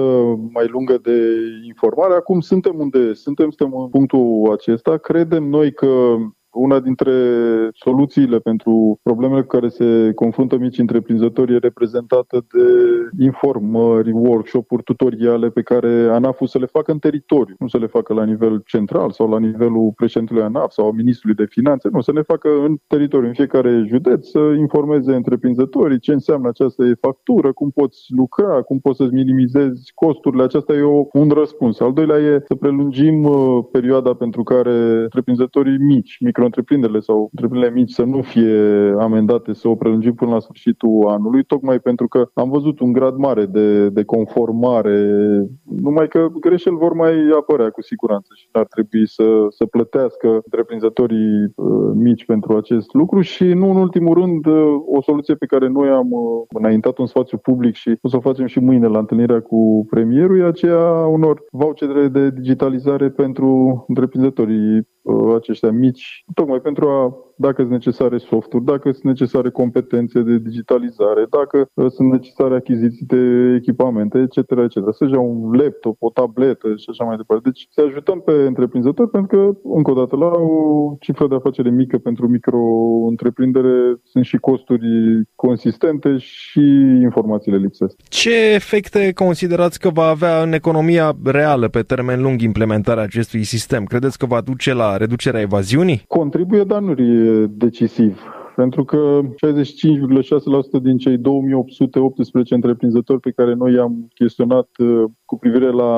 mai 0.53 0.67
lungă 0.67 0.97
de 1.03 1.17
informare. 1.67 1.96
Acum 2.03 2.39
suntem 2.39 2.79
unde 2.79 3.13
suntem, 3.13 3.49
suntem 3.49 3.79
în 3.79 3.89
punctul 3.89 4.51
acesta. 4.51 4.97
Credem 4.97 5.43
noi 5.43 5.73
că 5.73 6.15
una 6.57 6.79
dintre 6.79 7.13
soluțiile 7.73 8.39
pentru 8.39 8.99
problemele 9.03 9.41
cu 9.41 9.47
care 9.47 9.67
se 9.67 10.11
confruntă 10.15 10.57
mici 10.57 10.77
întreprinzători 10.77 11.53
e 11.53 11.57
reprezentată 11.57 12.45
de 12.51 12.63
informări, 13.23 14.11
workshop-uri, 14.11 14.83
tutoriale 14.83 15.49
pe 15.49 15.61
care 15.61 16.07
ANAF 16.11 16.41
să 16.45 16.57
le 16.57 16.65
facă 16.65 16.91
în 16.91 16.99
teritoriu, 16.99 17.55
nu 17.59 17.67
să 17.67 17.77
le 17.77 17.85
facă 17.85 18.13
la 18.13 18.23
nivel 18.23 18.61
central 18.65 19.11
sau 19.11 19.29
la 19.29 19.39
nivelul 19.39 19.91
președintelui 19.95 20.43
ANAF 20.43 20.71
sau 20.71 20.87
a 20.87 20.91
ministrului 20.91 21.35
de 21.35 21.45
finanțe, 21.45 21.89
nu, 21.91 22.01
să 22.01 22.11
le 22.11 22.21
facă 22.21 22.49
în 22.65 22.77
teritoriu, 22.87 23.27
în 23.27 23.33
fiecare 23.33 23.83
județ, 23.87 24.27
să 24.27 24.39
informeze 24.57 25.13
întreprinzătorii 25.15 25.99
ce 25.99 26.11
înseamnă 26.13 26.47
această 26.47 26.83
factură, 27.01 27.51
cum 27.51 27.69
poți 27.69 28.05
lucra, 28.07 28.61
cum 28.61 28.79
poți 28.79 28.97
să-ți 28.97 29.13
minimizezi 29.13 29.91
costurile. 29.95 30.43
Aceasta 30.43 30.73
e 30.73 30.81
o, 30.81 31.05
un 31.13 31.29
răspuns. 31.29 31.79
Al 31.79 31.93
doilea 31.93 32.17
e 32.17 32.43
să 32.45 32.55
prelungim 32.55 33.23
uh, 33.23 33.65
perioada 33.71 34.13
pentru 34.13 34.43
care 34.43 35.01
întreprinzătorii 35.01 35.77
mici, 35.77 36.17
micro 36.19 36.45
întreprinderile 36.47 36.99
sau 36.99 37.29
întreprinderile 37.31 37.79
mici 37.79 37.91
să 37.91 38.03
nu 38.03 38.21
fie 38.21 38.57
amendate, 38.99 39.53
să 39.53 39.67
o 39.67 39.75
prelungim 39.75 40.13
până 40.13 40.31
la 40.31 40.39
sfârșitul 40.39 41.07
anului, 41.07 41.43
tocmai 41.43 41.79
pentru 41.79 42.07
că 42.07 42.29
am 42.33 42.49
văzut 42.49 42.79
un 42.79 42.91
grad 42.91 43.15
mare 43.15 43.45
de, 43.45 43.89
de 43.89 44.03
conformare, 44.03 44.99
numai 45.81 46.07
că 46.07 46.27
greșeli 46.39 46.75
vor 46.75 46.93
mai 46.93 47.13
apărea 47.39 47.69
cu 47.69 47.81
siguranță 47.81 48.27
și 48.35 48.47
ar 48.51 48.65
trebui 48.65 49.07
să, 49.07 49.45
să 49.49 49.65
plătească 49.65 50.27
întreprinzătorii 50.27 51.51
uh, 51.55 51.91
mici 51.93 52.25
pentru 52.25 52.57
acest 52.57 52.93
lucru. 52.93 53.21
Și 53.21 53.43
nu 53.43 53.69
în 53.69 53.75
ultimul 53.75 54.13
rând 54.13 54.45
uh, 54.45 54.75
o 54.85 55.01
soluție 55.01 55.35
pe 55.35 55.45
care 55.45 55.67
noi 55.67 55.89
am 55.89 56.11
uh, 56.11 56.45
înaintat 56.49 56.99
în 56.99 57.05
spațiu 57.05 57.37
public 57.37 57.75
și 57.75 57.97
o 58.01 58.07
să 58.09 58.15
o 58.15 58.19
facem 58.19 58.45
și 58.45 58.59
mâine 58.59 58.87
la 58.87 58.99
întâlnirea 58.99 59.41
cu 59.41 59.85
premierul, 59.89 60.39
e 60.39 60.43
aceea 60.43 61.05
unor 61.05 61.43
vouchere 61.51 62.07
de 62.07 62.29
digitalizare 62.29 63.09
pentru 63.09 63.83
întreprinzătorii 63.87 64.87
aceștia 65.35 65.71
mici, 65.71 66.23
tocmai 66.33 66.59
pentru 66.59 66.89
a 66.89 67.26
dacă 67.38 67.61
sunt 67.61 67.71
necesare 67.71 68.17
softuri, 68.17 68.63
dacă 68.63 68.91
sunt 68.91 69.03
necesare 69.03 69.49
competențe 69.49 70.21
de 70.21 70.38
digitalizare, 70.38 71.25
dacă 71.29 71.69
uh, 71.73 71.91
sunt 71.91 72.11
necesare 72.11 72.55
achiziții 72.55 73.05
de 73.05 73.53
echipamente, 73.55 74.17
etc. 74.17 74.38
etc. 74.38 74.77
Să 74.91 75.05
ia 75.11 75.19
un 75.19 75.51
laptop, 75.51 75.95
o 75.99 76.09
tabletă 76.09 76.67
și 76.75 76.88
așa 76.89 77.03
mai 77.03 77.17
departe. 77.17 77.49
Deci 77.49 77.67
să 77.71 77.81
ajutăm 77.88 78.19
pe 78.19 78.31
întreprinzători 78.31 79.09
pentru 79.09 79.38
că, 79.38 79.69
încă 79.73 79.91
o 79.91 79.93
dată, 79.93 80.15
la 80.15 80.25
o 80.27 80.95
cifră 80.99 81.27
de 81.27 81.35
afacere 81.35 81.69
mică 81.69 81.97
pentru 81.97 82.27
micro-întreprindere 82.27 83.99
sunt 84.03 84.25
și 84.25 84.38
costuri 84.38 84.88
consistente 85.35 86.17
și 86.17 86.65
informațiile 87.01 87.57
lipsesc. 87.57 87.95
Ce 88.09 88.53
efecte 88.53 89.11
considerați 89.15 89.79
că 89.79 89.89
va 89.89 90.07
avea 90.07 90.41
în 90.41 90.53
economia 90.53 91.17
reală 91.23 91.67
pe 91.67 91.81
termen 91.81 92.21
lung 92.21 92.41
implementarea 92.41 93.03
acestui 93.03 93.43
sistem? 93.43 93.83
Credeți 93.83 94.17
că 94.17 94.25
va 94.25 94.41
duce 94.41 94.73
la 94.73 94.97
reducerea 94.97 95.41
evaziunii? 95.41 96.03
Contribuie, 96.07 96.63
dar 96.63 96.81
nu 96.81 96.93
decisiv. 97.49 98.21
Pentru 98.55 98.84
că 98.84 99.19
65,6% 99.23 100.82
din 100.82 100.97
cei 100.97 101.17
2818 101.17 102.53
întreprinzători 102.53 103.19
pe 103.19 103.32
care 103.32 103.53
noi 103.53 103.73
i-am 103.73 104.07
chestionat 104.13 104.69
uh, 104.78 105.03
cu 105.30 105.36
privire 105.43 105.71
la 105.84 105.93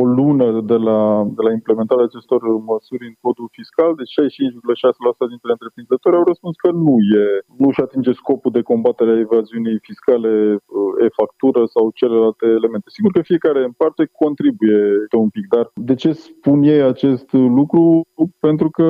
o 0.00 0.02
lună 0.18 0.48
de 0.72 0.78
la, 0.88 1.00
de 1.36 1.42
la 1.46 1.52
implementarea 1.58 2.08
acestor 2.08 2.40
măsuri 2.72 3.04
în 3.10 3.16
codul 3.24 3.48
fiscal, 3.58 3.90
deci 4.00 4.12
65,6% 4.14 5.32
dintre 5.32 5.50
întreprinzători 5.56 6.18
au 6.18 6.24
răspuns 6.30 6.54
că 6.64 6.70
nu 6.86 6.94
e, 7.22 7.24
nu 7.60 7.66
își 7.70 7.84
atinge 7.86 8.12
scopul 8.22 8.52
de 8.56 8.66
combatere 8.70 9.10
a 9.12 9.24
evaziunii 9.26 9.78
fiscale, 9.88 10.32
uh, 10.54 10.92
e-factură 11.06 11.60
sau 11.74 11.84
celelalte 12.00 12.46
elemente. 12.58 12.88
Sigur 12.96 13.10
că 13.12 13.20
fiecare 13.32 13.60
în 13.68 13.74
parte 13.82 14.02
contribuie 14.22 14.80
un 15.24 15.30
pic, 15.36 15.46
dar 15.54 15.66
de 15.90 15.94
ce 16.02 16.10
spun 16.12 16.58
ei 16.74 16.82
acest 16.92 17.28
lucru? 17.58 17.82
Pentru 18.48 18.68
că 18.76 18.88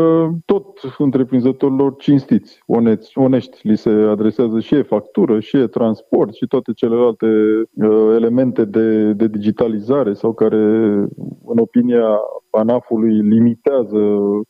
tot 0.52 0.66
întreprinzătorilor 1.06 1.90
cinstiți, 2.06 2.52
oneți, 2.66 3.18
onești, 3.18 3.40
onești 3.40 3.68
li 3.68 3.76
se 3.76 3.90
adresează 3.90 4.60
și 4.60 4.74
e 4.74 4.82
factură, 4.82 5.40
și 5.40 5.56
e 5.56 5.66
transport 5.66 6.34
și 6.34 6.46
toate 6.46 6.72
celelalte 6.72 7.26
uh, 7.26 8.14
elemente 8.14 8.64
de, 8.64 9.12
de 9.12 9.28
digitalizare 9.70 10.12
sau 10.12 10.32
care, 10.32 10.56
în 11.44 11.58
opinia 11.58 12.18
ANAF-ului 12.50 13.14
limitează 13.34 14.00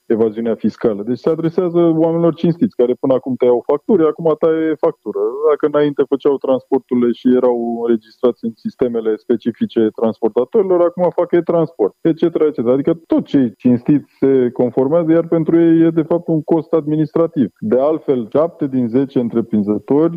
evaziunea 0.07 0.55
fiscală. 0.55 1.03
Deci 1.03 1.19
se 1.19 1.31
adresează 1.31 1.79
oamenilor 1.79 2.35
cinstiți, 2.35 2.77
care 2.77 2.95
până 3.01 3.15
acum 3.15 3.35
tăiau 3.35 3.63
facturi, 3.71 4.07
acum 4.07 4.35
taie 4.39 4.75
factură. 4.87 5.19
Dacă 5.51 5.67
înainte 5.67 6.03
făceau 6.09 6.37
transporturile 6.37 7.13
și 7.13 7.35
erau 7.35 7.83
înregistrați 7.83 8.45
în 8.45 8.53
sistemele 8.55 9.17
specifice 9.17 9.89
transportatorilor, 10.01 10.81
acum 10.81 11.11
fac 11.15 11.33
e-transport, 11.33 11.95
etc. 12.01 12.23
etc. 12.23 12.59
Adică 12.67 12.93
tot 13.07 13.25
cei 13.25 13.55
cinstiți 13.57 14.11
se 14.19 14.51
conformează, 14.51 15.11
iar 15.13 15.27
pentru 15.27 15.59
ei 15.59 15.81
e 15.87 15.91
de 15.91 16.03
fapt 16.03 16.29
un 16.29 16.43
cost 16.43 16.73
administrativ. 16.73 17.49
De 17.59 17.79
altfel, 17.81 18.29
7 18.33 18.67
din 18.67 18.89
10 18.89 19.19
întreprinzători 19.19 20.17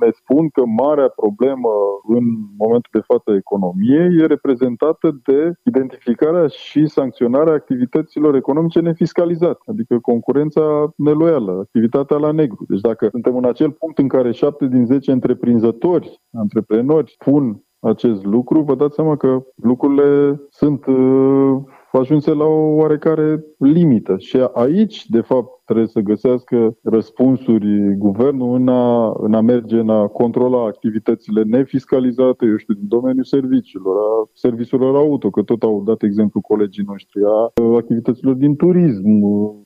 ne 0.00 0.10
spun 0.10 0.48
că 0.48 0.62
marea 0.82 1.08
problemă 1.08 1.70
în 2.16 2.24
momentul 2.58 2.92
de 2.92 3.06
față 3.10 3.30
economiei 3.36 4.16
e 4.22 4.26
reprezentată 4.26 5.20
de 5.24 5.52
identificarea 5.64 6.46
și 6.46 6.86
sancționarea 6.88 7.52
activităților 7.52 8.34
economice 8.34 8.80
nefiscalizate, 8.80 9.60
adică 9.66 9.98
concurența 9.98 10.92
neloială, 10.96 11.52
activitatea 11.52 12.16
la 12.16 12.30
negru. 12.30 12.64
Deci 12.68 12.80
dacă 12.80 13.08
suntem 13.10 13.36
în 13.36 13.44
acel 13.44 13.70
punct 13.70 13.98
în 13.98 14.08
care 14.08 14.30
7 14.30 14.66
din 14.66 14.86
10 14.86 15.12
întreprinzători, 15.12 16.20
antreprenori 16.32 17.14
pun 17.24 17.62
acest 17.80 18.24
lucru, 18.24 18.60
vă 18.60 18.74
dați 18.74 18.94
seama 18.94 19.16
că 19.16 19.42
lucrurile 19.54 20.40
sunt 20.50 20.86
uh, 20.86 21.56
ajunse 21.92 22.32
la 22.32 22.44
o 22.44 22.74
oarecare 22.74 23.44
limită. 23.58 24.18
Și 24.18 24.36
aici, 24.52 25.06
de 25.08 25.20
fapt, 25.20 25.57
trebuie 25.68 25.86
să 25.86 26.00
găsească 26.00 26.76
răspunsuri 26.82 27.96
guvernul 27.96 28.54
în 28.60 28.68
a, 28.68 29.12
în 29.26 29.34
a 29.34 29.40
merge 29.40 29.78
în 29.78 29.90
a 29.90 30.06
controla 30.06 30.64
activitățile 30.64 31.42
nefiscalizate, 31.42 32.46
eu 32.46 32.56
știu, 32.56 32.74
din 32.74 32.88
domeniul 32.88 33.24
serviciilor, 33.24 33.96
a 33.96 34.28
serviciilor 34.32 34.96
auto, 34.96 35.30
că 35.30 35.42
tot 35.42 35.62
au 35.62 35.82
dat 35.86 36.02
exemplu 36.02 36.40
colegii 36.40 36.84
noștri, 36.86 37.20
a 37.24 37.52
activităților 37.76 38.34
din 38.34 38.56
turism, 38.56 39.04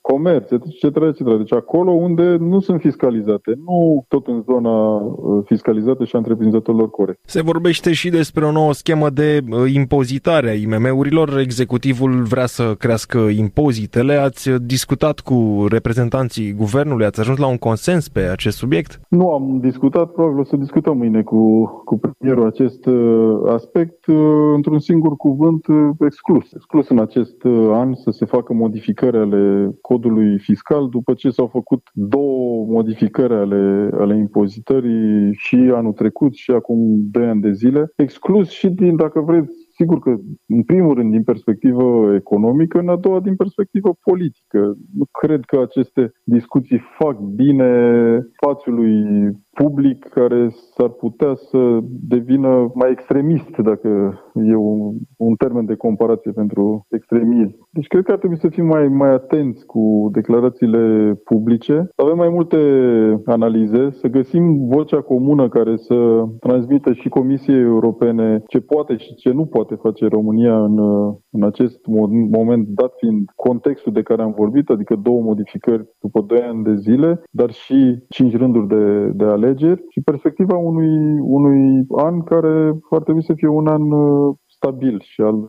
comerț, 0.01 0.51
etc. 0.51 0.83
etc. 0.83 1.37
Deci 1.43 1.53
acolo 1.53 1.91
unde 1.91 2.37
nu 2.41 2.61
sunt 2.61 2.81
fiscalizate, 2.81 3.53
nu 3.67 4.05
tot 4.09 4.27
în 4.27 4.43
zona 4.51 4.97
uh, 4.97 5.43
fiscalizată 5.45 6.05
și 6.05 6.15
a 6.15 6.19
întreprinzătorilor 6.19 6.91
corect. 6.91 7.19
Se 7.25 7.43
vorbește 7.43 7.93
și 7.93 8.09
despre 8.11 8.45
o 8.45 8.51
nouă 8.51 8.73
schemă 8.73 9.11
de 9.11 9.41
uh, 9.51 9.73
impozitare 9.73 10.51
a 10.51 10.55
IMM-urilor. 10.55 11.39
Executivul 11.39 12.23
vrea 12.23 12.47
să 12.47 12.75
crească 12.79 13.19
impozitele. 13.19 14.15
Ați 14.15 14.51
discutat 14.51 15.21
cu 15.21 15.35
reprezentanții 15.69 15.91
reprezentanții 15.93 16.53
guvernului? 16.53 17.07
Ați 17.07 17.21
ajuns 17.21 17.39
la 17.39 17.47
un 17.47 17.57
consens 17.57 18.09
pe 18.09 18.21
acest 18.21 18.57
subiect? 18.57 19.01
Nu 19.09 19.31
am 19.31 19.59
discutat, 19.61 20.13
probabil 20.13 20.39
o 20.39 20.45
să 20.45 20.57
discutăm 20.57 20.97
mâine 20.97 21.23
cu, 21.23 21.65
cu 21.85 21.99
premierul 21.99 22.47
acest 22.47 22.87
uh, 22.87 23.41
aspect. 23.47 24.07
Uh, 24.07 24.17
într-un 24.55 24.79
singur 24.79 25.17
cuvânt, 25.17 25.67
uh, 25.67 25.91
exclus. 26.01 26.53
Exclus 26.53 26.89
în 26.89 26.99
acest 26.99 27.37
an 27.73 27.95
să 27.95 28.11
se 28.11 28.25
facă 28.25 28.53
modificări 28.53 29.17
ale 29.17 29.71
codului 29.81 30.39
fiscal 30.39 30.89
după 30.89 31.15
ce 31.15 31.31
s-au 31.31 31.47
făcut 31.47 31.83
două 31.93 32.65
modificări 32.69 33.35
ale, 33.35 33.91
ale 33.99 34.17
impozitării 34.17 35.35
și 35.35 35.57
anul 35.75 35.93
trecut 35.93 36.35
și 36.35 36.51
acum 36.51 36.79
doi 37.11 37.27
ani 37.27 37.41
de 37.41 37.53
zile. 37.53 37.93
Exclus 37.97 38.49
și 38.49 38.69
din, 38.69 38.97
dacă 38.97 39.21
vreți, 39.21 39.62
sigur 39.83 39.99
că, 39.99 40.13
în 40.47 40.63
primul 40.63 40.95
rând, 40.95 41.11
din 41.11 41.23
perspectivă 41.23 42.15
economică, 42.15 42.79
în 42.79 42.89
a 42.89 42.97
doua, 42.97 43.21
din 43.21 43.37
perspectivă 43.37 43.91
politică. 44.03 44.61
Nu 44.99 45.05
cred 45.21 45.41
că 45.45 45.57
aceste 45.61 46.13
discuții 46.25 46.81
fac 46.99 47.17
bine 47.19 47.71
spațiului 48.37 48.95
public 49.55 50.09
care 50.09 50.49
s-ar 50.75 50.89
putea 50.89 51.35
să 51.35 51.79
devină 52.09 52.71
mai 52.75 52.91
extremist, 52.91 53.57
dacă 53.57 54.21
e 54.35 54.55
un, 54.55 54.95
un 55.17 55.35
termen 55.35 55.65
de 55.65 55.75
comparație 55.75 56.31
pentru 56.31 56.87
extremism. 56.91 57.69
Deci 57.71 57.87
cred 57.87 58.05
că 58.05 58.13
ar 58.13 58.19
trebui 58.19 58.39
să 58.39 58.49
fim 58.49 58.67
mai, 58.67 58.89
mai 58.89 59.11
atenți 59.11 59.67
cu 59.67 60.09
declarațiile 60.13 61.15
publice, 61.25 61.75
să 61.95 62.03
avem 62.03 62.17
mai 62.17 62.29
multe 62.29 62.59
analize, 63.25 63.91
să 63.91 64.09
găsim 64.09 64.67
vocea 64.67 65.01
comună 65.01 65.49
care 65.49 65.77
să 65.77 66.25
transmită 66.41 66.93
și 66.93 67.09
Comisiei 67.09 67.61
Europene 67.61 68.43
ce 68.47 68.61
poate 68.61 68.97
și 68.97 69.15
ce 69.15 69.31
nu 69.31 69.45
poate 69.45 69.75
face 69.75 70.07
România 70.07 70.65
în, 70.65 70.79
în 71.35 71.43
acest 71.43 71.87
moment, 72.31 72.67
dat 72.67 72.93
fiind 72.99 73.31
contextul 73.37 73.93
de 73.93 74.03
care 74.03 74.23
am 74.23 74.35
vorbit, 74.37 74.69
adică 74.69 74.95
două 74.95 75.21
modificări 75.21 75.89
după 76.01 76.21
2 76.21 76.41
ani 76.41 76.65
de 76.65 76.75
zile, 76.75 77.23
dar 77.31 77.51
și 77.51 77.99
cinci 78.09 78.37
rânduri 78.37 78.69
de, 78.69 79.11
de 79.15 79.25
alegeri 79.25 79.85
și 79.89 80.01
perspectiva 80.01 80.57
unui, 80.57 81.19
unui 81.21 81.87
an 81.97 82.23
care 82.23 82.81
ar 82.91 83.03
trebui 83.03 83.23
să 83.23 83.33
fie 83.37 83.49
un 83.49 83.67
an 83.67 83.91
uh, 83.91 84.35
stabil 84.63 85.03
și 85.05 85.21
al 85.21 85.35
uh, 85.35 85.49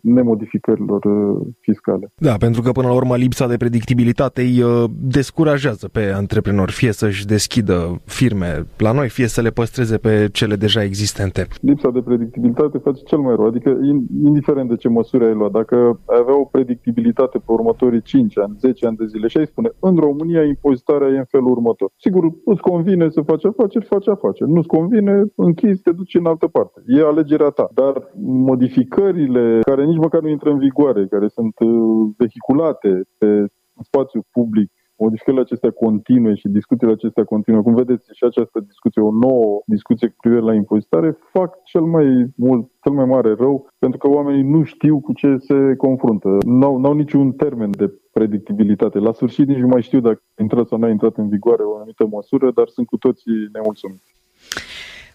nemodificărilor 0.00 1.04
uh, 1.04 1.46
fiscale. 1.60 2.12
Da, 2.16 2.34
pentru 2.38 2.62
că 2.62 2.70
până 2.72 2.88
la 2.88 2.94
urmă 2.94 3.16
lipsa 3.16 3.46
de 3.46 3.56
predictibilitate 3.56 4.40
îi 4.42 4.62
uh, 4.62 4.84
descurajează 5.00 5.88
pe 5.88 6.12
antreprenori, 6.14 6.72
fie 6.72 6.92
să-și 6.92 7.26
deschidă 7.26 8.00
firme 8.04 8.66
la 8.78 8.92
noi, 8.92 9.08
fie 9.08 9.26
să 9.26 9.40
le 9.40 9.50
păstreze 9.50 9.96
pe 9.96 10.28
cele 10.32 10.56
deja 10.56 10.82
existente. 10.82 11.46
Lipsa 11.60 11.90
de 11.90 12.00
predictibilitate 12.00 12.78
face 12.78 13.02
cel 13.04 13.18
mai 13.18 13.34
rău, 13.36 13.46
adică 13.46 13.78
indiferent 14.24 14.68
de 14.68 14.76
ce 14.76 14.88
măsuri 14.88 15.24
ai 15.24 15.34
luat, 15.34 15.50
dacă 15.50 16.00
ai 16.06 16.18
avea 16.20 16.40
o 16.40 16.44
predictibilitate 16.44 17.38
pe 17.38 17.52
următorii 17.52 18.02
5 18.02 18.38
ani, 18.38 18.56
10 18.58 18.86
ani 18.86 18.96
de 18.96 19.06
zile 19.06 19.26
și 19.28 19.38
ai 19.38 19.46
spune, 19.46 19.70
în 19.80 19.96
România 19.96 20.44
impozitarea 20.44 21.08
e 21.08 21.18
în 21.18 21.24
felul 21.28 21.50
următor. 21.50 21.90
Sigur, 21.96 22.24
îți 22.44 22.60
convine 22.60 23.08
să 23.08 23.20
faci 23.20 23.44
afaceri, 23.44 23.84
faci 23.84 24.08
afaceri. 24.08 24.50
Nu-ți 24.50 24.68
convine, 24.68 25.24
închizi, 25.34 25.82
te 25.82 25.92
duci 25.92 26.14
în 26.14 26.26
altă 26.26 26.46
parte. 26.46 26.82
E 26.86 27.00
alegerea 27.00 27.48
ta. 27.48 27.68
Dar 27.74 27.94
modificările 28.42 29.60
care 29.60 29.84
nici 29.84 30.04
măcar 30.06 30.20
nu 30.22 30.28
intră 30.28 30.50
în 30.50 30.58
vigoare, 30.58 31.06
care 31.06 31.28
sunt 31.28 31.54
uh, 31.58 32.10
vehiculate 32.16 33.02
pe 33.18 33.46
spațiu 33.82 34.20
public, 34.30 34.70
modificările 34.96 35.42
acestea 35.42 35.70
continue 35.70 36.34
și 36.34 36.48
discuțiile 36.48 36.92
acestea 36.92 37.24
continue, 37.24 37.60
cum 37.60 37.74
vedeți 37.74 38.04
și 38.12 38.24
această 38.24 38.60
discuție, 38.60 39.02
o 39.02 39.10
nouă 39.10 39.62
discuție 39.66 40.08
cu 40.08 40.14
privire 40.20 40.42
la 40.42 40.54
impozitare, 40.54 41.18
fac 41.32 41.62
cel 41.62 41.80
mai 41.80 42.06
mult, 42.36 42.70
cel 42.82 42.92
mai 42.92 43.04
mare 43.04 43.34
rău, 43.34 43.68
pentru 43.78 43.98
că 43.98 44.08
oamenii 44.08 44.42
nu 44.42 44.62
știu 44.62 45.00
cu 45.00 45.12
ce 45.12 45.36
se 45.36 45.74
confruntă. 45.76 46.28
N-au, 46.44 46.78
n-au 46.78 46.94
niciun 46.94 47.32
termen 47.32 47.70
de 47.70 47.92
predictibilitate. 48.12 48.98
La 48.98 49.12
sfârșit 49.12 49.46
nici 49.46 49.64
nu 49.66 49.66
mai 49.66 49.82
știu 49.82 50.00
dacă 50.00 50.22
a 50.38 50.42
intrat 50.42 50.68
sau 50.68 50.78
nu 50.78 50.86
a 50.86 50.90
intrat 50.90 51.16
în 51.16 51.28
vigoare 51.28 51.62
o 51.62 51.74
anumită 51.74 52.06
măsură, 52.06 52.50
dar 52.50 52.68
sunt 52.68 52.86
cu 52.86 52.96
toții 52.96 53.48
nemulțumiți. 53.52 54.14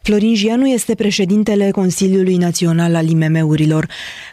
Florin 0.07 0.33
Gianu 0.33 0.67
este 0.67 0.95
președintele 0.95 1.71
Consiliului 1.71 2.37
Național 2.37 2.95
al 2.95 3.09
IMM-urilor. 3.09 3.87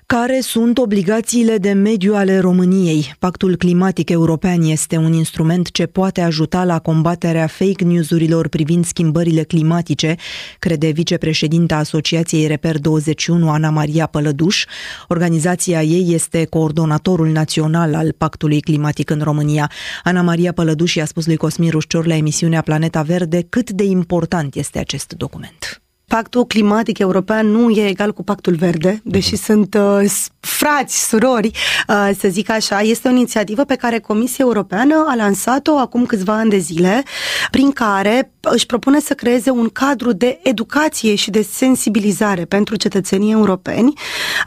Care 0.07 0.41
sunt 0.41 0.79
obligațiile 0.79 1.57
de 1.57 1.73
mediu 1.73 2.15
ale 2.15 2.39
României? 2.39 3.15
Pactul 3.19 3.57
climatic 3.57 4.11
european 4.11 4.63
este 4.63 4.97
un 4.97 5.13
instrument 5.13 5.71
ce 5.71 5.87
poate 5.87 6.21
ajuta 6.21 6.65
la 6.65 6.79
combaterea 6.79 7.47
fake 7.47 7.85
news-urilor 7.85 8.49
privind 8.49 8.85
schimbările 8.85 9.43
climatice, 9.43 10.17
crede 10.59 10.91
vicepreședinta 10.91 11.77
Asociației 11.77 12.47
Reper 12.47 12.79
21, 12.79 13.51
Ana 13.51 13.71
Maria 13.71 14.07
Pălăduș. 14.07 14.65
Organizația 15.09 15.83
ei 15.83 16.15
este 16.15 16.45
coordonatorul 16.45 17.29
național 17.29 17.95
al 17.95 18.13
Pactului 18.19 18.61
climatic 18.61 19.11
în 19.11 19.21
România. 19.23 19.71
Ana 20.05 20.23
Maria 20.23 20.53
Pălăduș 20.53 20.95
i-a 20.95 21.05
spus 21.05 21.27
lui 21.27 21.37
Cosmin 21.37 21.71
Rușcior 21.71 22.07
la 22.07 22.15
emisiunea 22.17 22.61
Planeta 22.61 23.03
Verde 23.03 23.47
cât 23.49 23.71
de 23.71 23.85
important 23.85 24.55
este 24.55 24.79
acest 24.79 25.13
document. 25.17 25.64
Pactul 26.07 26.47
climatic 26.47 26.99
european 26.99 27.47
nu 27.47 27.71
e 27.71 27.89
egal 27.89 28.13
cu 28.13 28.23
pactul 28.23 28.55
verde, 28.55 29.01
deși 29.05 29.35
uh-huh. 29.37 29.43
sunt 29.45 29.75
uh, 29.75 30.11
frați, 30.41 31.09
surori, 31.09 31.51
uh, 31.89 32.11
să 32.19 32.29
zic 32.29 32.51
așa. 32.51 32.81
Este 32.81 33.09
o 33.09 33.11
inițiativă 33.11 33.65
pe 33.65 33.75
care 33.75 33.99
Comisia 33.99 34.45
Europeană 34.45 35.05
a 35.09 35.15
lansat-o 35.15 35.79
acum 35.79 36.07
câțiva 36.07 36.33
ani 36.33 36.51
de 36.51 36.59
zile, 36.59 37.03
prin 37.51 37.71
care 37.71 38.33
își 38.41 38.67
propune 38.67 39.01
să 39.01 39.15
creeze 39.15 39.51
un 39.51 39.69
cadru 39.69 40.13
de 40.13 40.41
educație 40.43 41.15
și 41.15 41.31
de 41.31 41.43
sensibilizare 41.43 42.45
pentru 42.45 42.77
cetățenii 42.77 43.33
europeni 43.33 43.93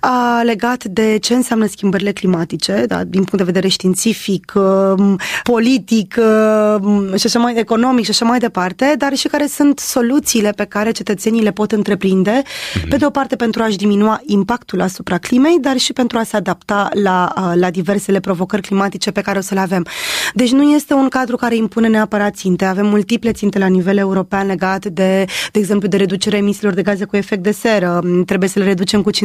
uh, 0.04 0.42
legat 0.44 0.84
de 0.84 1.18
ce 1.18 1.34
înseamnă 1.34 1.66
schimbările 1.66 2.12
climatice, 2.12 2.84
da, 2.88 3.04
din 3.04 3.24
punct 3.24 3.38
de 3.38 3.44
vedere 3.44 3.68
științific, 3.68 4.54
uh, 4.56 5.14
politic 5.44 6.16
uh, 6.18 7.20
și 7.20 7.26
așa 7.26 7.40
mai 7.40 7.54
economic 7.58 8.04
și 8.04 8.10
așa 8.10 8.26
mai 8.26 8.40
departe, 8.40 8.96
dar 8.98 9.16
și 9.16 9.28
care 9.28 9.48
sunt 9.48 9.80
soluțiile 9.80 10.52
pe 10.52 10.66
care 10.66 10.92
cetățenii 10.92 11.44
le 11.48 11.54
pot 11.54 11.72
întreprinde, 11.72 12.42
mm-hmm. 12.42 12.90
pe 12.90 12.98
de 12.98 13.06
o 13.06 13.10
parte 13.10 13.36
pentru 13.36 13.64
a-și 13.64 13.78
diminua 13.78 14.22
impactul 14.26 14.82
asupra 14.82 15.18
climei, 15.18 15.58
dar 15.62 15.78
și 15.78 15.94
pentru 15.94 16.18
a 16.18 16.24
se 16.24 16.36
adapta 16.36 16.90
la, 17.04 17.34
la 17.56 17.70
diversele 17.70 18.20
provocări 18.20 18.62
climatice 18.62 19.12
pe 19.12 19.22
care 19.22 19.38
o 19.38 19.42
să 19.42 19.54
le 19.54 19.60
avem. 19.60 19.86
Deci 20.34 20.52
nu 20.52 20.64
este 20.76 20.94
un 20.94 21.08
cadru 21.08 21.36
care 21.36 21.56
impune 21.56 21.88
neapărat 21.88 22.36
ținte. 22.36 22.66
Avem 22.66 22.86
multiple 22.86 23.32
ținte 23.32 23.60
la 23.60 23.68
nivel 23.68 23.98
european 23.98 24.48
legat 24.48 24.86
de, 24.86 25.26
de 25.52 25.60
exemplu, 25.60 25.88
de 25.88 25.98
reducerea 25.98 26.40
emisiilor 26.40 26.74
de 26.74 26.82
gaze 26.82 27.06
cu 27.06 27.16
efect 27.16 27.44
de 27.44 27.52
seră. 27.52 28.02
Trebuie 28.26 28.50
să 28.50 28.60
le 28.60 28.66
reducem 28.66 29.02
cu 29.02 29.10
55% 29.12 29.16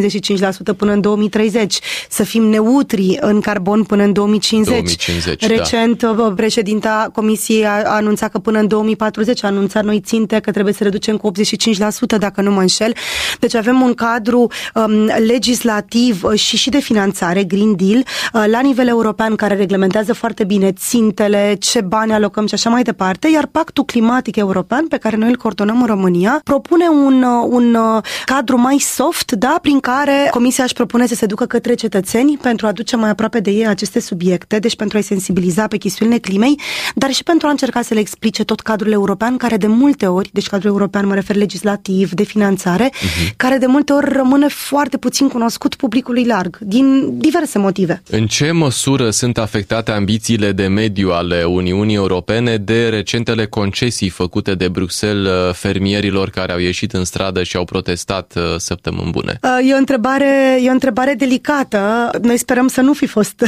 până 0.77 0.93
în 0.93 1.01
2030, 1.01 1.79
să 2.09 2.23
fim 2.25 2.43
neutri 2.43 3.16
în 3.20 3.41
carbon 3.41 3.83
până 3.83 4.03
în 4.03 4.12
2050. 4.12 4.73
2050 4.73 5.47
Recent, 5.47 6.03
da. 6.03 6.33
președinta 6.37 7.11
Comisiei 7.12 7.66
a 7.66 7.83
anunțat 7.85 8.31
că 8.31 8.39
până 8.39 8.59
în 8.59 8.66
2040 8.66 9.45
a 9.45 9.47
anunțat 9.47 9.85
noi 9.85 10.01
ținte 10.01 10.39
că 10.41 10.51
trebuie 10.51 10.75
să 10.75 10.83
reducem 10.83 11.16
cu 11.16 11.31
85% 11.31 12.11
dacă 12.18 12.40
nu 12.40 12.50
mă 12.50 12.60
înșel. 12.60 12.94
Deci 13.38 13.54
avem 13.54 13.80
un 13.80 13.94
cadru 13.94 14.46
um, 14.74 15.04
legislativ 15.26 16.24
uh, 16.24 16.38
și 16.38 16.56
și 16.56 16.70
de 16.70 16.78
finanțare, 16.78 17.44
Green 17.44 17.76
Deal, 17.76 17.98
uh, 17.98 18.44
la 18.46 18.60
nivel 18.60 18.88
european 18.88 19.34
care 19.34 19.54
reglementează 19.54 20.12
foarte 20.12 20.44
bine 20.44 20.72
țintele, 20.72 21.56
ce 21.60 21.80
bani 21.80 22.12
alocăm 22.12 22.46
și 22.46 22.54
așa 22.54 22.70
mai 22.70 22.82
departe, 22.82 23.28
iar 23.28 23.46
Pactul 23.46 23.84
Climatic 23.84 24.36
European, 24.36 24.86
pe 24.86 24.96
care 24.96 25.16
noi 25.16 25.28
îl 25.28 25.36
coordonăm 25.36 25.80
în 25.80 25.86
România, 25.86 26.40
propune 26.44 26.88
un, 26.88 27.22
uh, 27.22 27.46
un 27.48 27.74
uh, 27.74 28.02
cadru 28.24 28.58
mai 28.58 28.78
soft, 28.78 29.32
da, 29.32 29.58
prin 29.62 29.80
care 29.80 30.28
Comisia 30.30 30.64
își 30.64 30.74
propune 30.74 31.06
să 31.06 31.14
se 31.14 31.26
ducă 31.26 31.44
către 31.44 31.74
cetățeni 31.74 32.36
pentru 32.36 32.66
a 32.66 32.68
aduce 32.68 32.96
mai 32.96 33.10
aproape 33.10 33.40
de 33.40 33.50
ei 33.50 33.66
aceste 33.66 34.00
subiecte, 34.00 34.58
deci 34.58 34.76
pentru 34.76 34.96
a-i 34.96 35.02
sensibiliza 35.02 35.66
pe 35.66 35.76
chestiunile 35.76 36.18
climei, 36.18 36.60
dar 36.94 37.10
și 37.10 37.22
pentru 37.22 37.46
a 37.46 37.50
încerca 37.50 37.82
să 37.82 37.94
le 37.94 38.00
explice 38.00 38.44
tot 38.44 38.60
cadrul 38.60 38.92
european, 38.92 39.36
care 39.36 39.56
de 39.56 39.66
multe 39.66 40.06
ori, 40.06 40.30
deci 40.32 40.46
cadrul 40.46 40.70
european 40.70 41.06
mă 41.06 41.14
refer 41.14 41.36
legislativ, 41.36 42.01
de 42.11 42.22
finanțare, 42.22 42.90
uh-huh. 42.90 43.36
care 43.36 43.59
de 43.59 43.66
multe 43.66 43.92
ori 43.92 44.12
rămâne 44.12 44.48
foarte 44.48 44.96
puțin 44.96 45.28
cunoscut 45.28 45.74
publicului 45.74 46.24
larg, 46.24 46.59
din 46.61 47.18
diverse 47.18 47.59
motive. 47.59 48.03
În 48.11 48.26
ce 48.26 48.50
măsură 48.50 49.11
sunt 49.11 49.38
afectate 49.38 49.90
ambițiile 49.90 50.53
de 50.53 50.66
mediu 50.66 51.11
ale 51.11 51.44
Uniunii 51.44 51.94
Europene 51.94 52.57
de 52.57 52.88
recentele 52.88 53.46
concesii 53.46 54.09
făcute 54.09 54.55
de 54.55 54.68
Bruxelles 54.68 55.32
uh, 55.32 55.55
fermierilor 55.55 56.30
care 56.30 56.53
au 56.53 56.59
ieșit 56.59 56.92
în 56.92 57.05
stradă 57.05 57.42
și 57.42 57.57
au 57.57 57.64
protestat 57.64 58.32
uh, 58.36 58.42
săptămâni 58.57 59.11
bune? 59.11 59.38
Uh, 59.42 59.68
e 59.68 59.74
o 59.74 59.76
întrebare, 59.76 60.59
e 60.62 60.68
o 60.68 60.72
întrebare 60.72 61.14
delicată. 61.14 62.11
Noi 62.22 62.36
sperăm 62.36 62.68
să 62.68 62.80
nu 62.80 62.92
fi 62.92 63.07
fost 63.07 63.44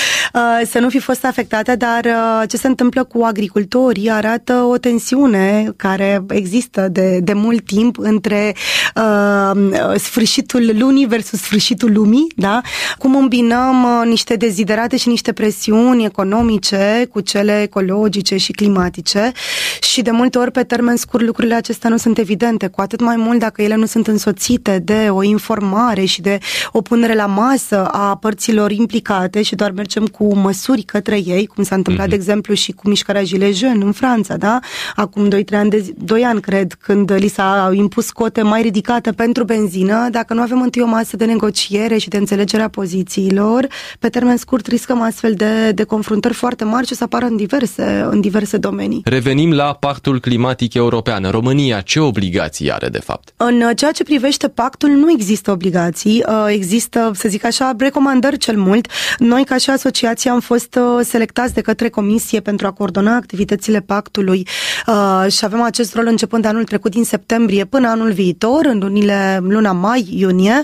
să 0.72 0.78
nu 0.78 0.88
fi 0.88 0.98
fost 0.98 1.24
afectate, 1.24 1.76
dar 1.76 2.06
ce 2.48 2.56
se 2.56 2.66
întâmplă 2.66 3.04
cu 3.04 3.22
agricultorii 3.22 4.10
arată 4.10 4.52
o 4.52 4.76
tensiune 4.76 5.72
care 5.76 6.24
există 6.28 6.88
de, 6.88 7.18
de 7.22 7.32
mult 7.32 7.64
timp 7.64 7.87
între 7.96 8.54
uh, 8.94 9.94
sfârșitul 9.96 10.70
lunii 10.78 11.06
versus 11.06 11.40
sfârșitul 11.40 11.92
lumii, 11.92 12.32
da? 12.36 12.60
Cum 12.98 13.16
îmbinăm 13.16 13.82
uh, 13.82 14.06
niște 14.06 14.34
deziderate 14.34 14.96
și 14.96 15.08
niște 15.08 15.32
presiuni 15.32 16.04
economice 16.04 17.08
cu 17.10 17.20
cele 17.20 17.62
ecologice 17.62 18.36
și 18.36 18.52
climatice 18.52 19.32
și 19.80 20.02
de 20.02 20.10
multe 20.10 20.38
ori 20.38 20.50
pe 20.50 20.62
termen 20.62 20.96
scurt 20.96 21.24
lucrurile 21.24 21.54
acestea 21.54 21.90
nu 21.90 21.96
sunt 21.96 22.18
evidente, 22.18 22.66
cu 22.66 22.80
atât 22.80 23.00
mai 23.00 23.16
mult 23.16 23.38
dacă 23.38 23.62
ele 23.62 23.74
nu 23.74 23.86
sunt 23.86 24.06
însoțite 24.06 24.78
de 24.78 25.06
o 25.10 25.22
informare 25.22 26.04
și 26.04 26.20
de 26.20 26.38
o 26.72 26.80
punere 26.80 27.14
la 27.14 27.26
masă 27.26 27.86
a 27.86 28.16
părților 28.16 28.70
implicate 28.70 29.42
și 29.42 29.54
doar 29.54 29.70
mergem 29.70 30.06
cu 30.06 30.34
măsuri 30.34 30.82
către 30.82 31.20
ei, 31.24 31.46
cum 31.46 31.64
s-a 31.64 31.74
întâmplat, 31.74 32.06
mm-hmm. 32.06 32.10
de 32.10 32.14
exemplu, 32.14 32.54
și 32.54 32.72
cu 32.72 32.88
mișcarea 32.88 33.22
Gilets 33.22 33.56
Jeunes 33.56 33.82
în 33.82 33.92
Franța, 33.92 34.36
da? 34.36 34.58
Acum 34.94 35.28
2-3 35.28 35.32
ani, 35.52 35.70
de, 35.70 35.94
2 35.96 36.24
ani, 36.24 36.40
cred, 36.40 36.76
când 36.80 37.12
li 37.12 37.28
s-a 37.28 37.70
impus 37.78 38.10
cote 38.10 38.42
mai 38.42 38.62
ridicate 38.62 39.12
pentru 39.12 39.44
benzină, 39.44 40.08
dacă 40.10 40.34
nu 40.34 40.40
avem 40.40 40.60
întâi 40.62 40.82
o 40.82 40.86
masă 40.86 41.16
de 41.16 41.24
negociere 41.24 41.98
și 41.98 42.08
de 42.08 42.16
înțelegerea 42.16 42.68
pozițiilor, 42.68 43.66
pe 43.98 44.08
termen 44.08 44.36
scurt 44.36 44.66
riscăm 44.66 45.02
astfel 45.02 45.34
de, 45.34 45.72
de 45.72 45.84
confruntări 45.84 46.34
foarte 46.34 46.64
mari 46.64 46.86
și 46.86 46.94
să 46.94 47.04
apară 47.04 47.24
în 47.24 47.36
diverse, 47.36 48.06
în 48.10 48.20
diverse 48.20 48.56
domenii. 48.56 49.00
Revenim 49.04 49.52
la 49.52 49.72
Pactul 49.80 50.20
Climatic 50.20 50.74
European. 50.74 51.24
România 51.30 51.80
ce 51.80 52.00
obligații 52.00 52.72
are 52.72 52.88
de 52.88 52.98
fapt? 52.98 53.32
În 53.36 53.62
ceea 53.76 53.92
ce 53.92 54.04
privește 54.04 54.48
pactul 54.48 54.88
nu 54.88 55.10
există 55.10 55.50
obligații, 55.50 56.24
uh, 56.28 56.46
există, 56.48 57.10
să 57.14 57.28
zic 57.28 57.44
așa, 57.44 57.74
recomandări 57.78 58.36
cel 58.36 58.56
mult. 58.56 58.90
Noi 59.18 59.44
ca 59.44 59.56
și 59.56 59.70
asociație 59.70 60.30
am 60.30 60.40
fost 60.40 60.78
uh, 60.80 61.04
selectați 61.04 61.54
de 61.54 61.60
către 61.60 61.88
Comisie 61.88 62.40
pentru 62.40 62.66
a 62.66 62.70
coordona 62.70 63.14
activitățile 63.16 63.80
pactului 63.80 64.46
uh, 64.86 65.32
și 65.32 65.44
avem 65.44 65.62
acest 65.62 65.94
rol 65.94 66.06
începând 66.06 66.42
de 66.42 66.48
anul 66.48 66.64
trecut 66.64 66.90
din 66.90 67.04
septembrie 67.04 67.64
până 67.68 67.88
anul 67.88 68.12
viitor, 68.12 68.64
în 68.64 68.78
lunile, 68.78 69.40
luna 69.42 69.72
mai-iunie 69.72 70.62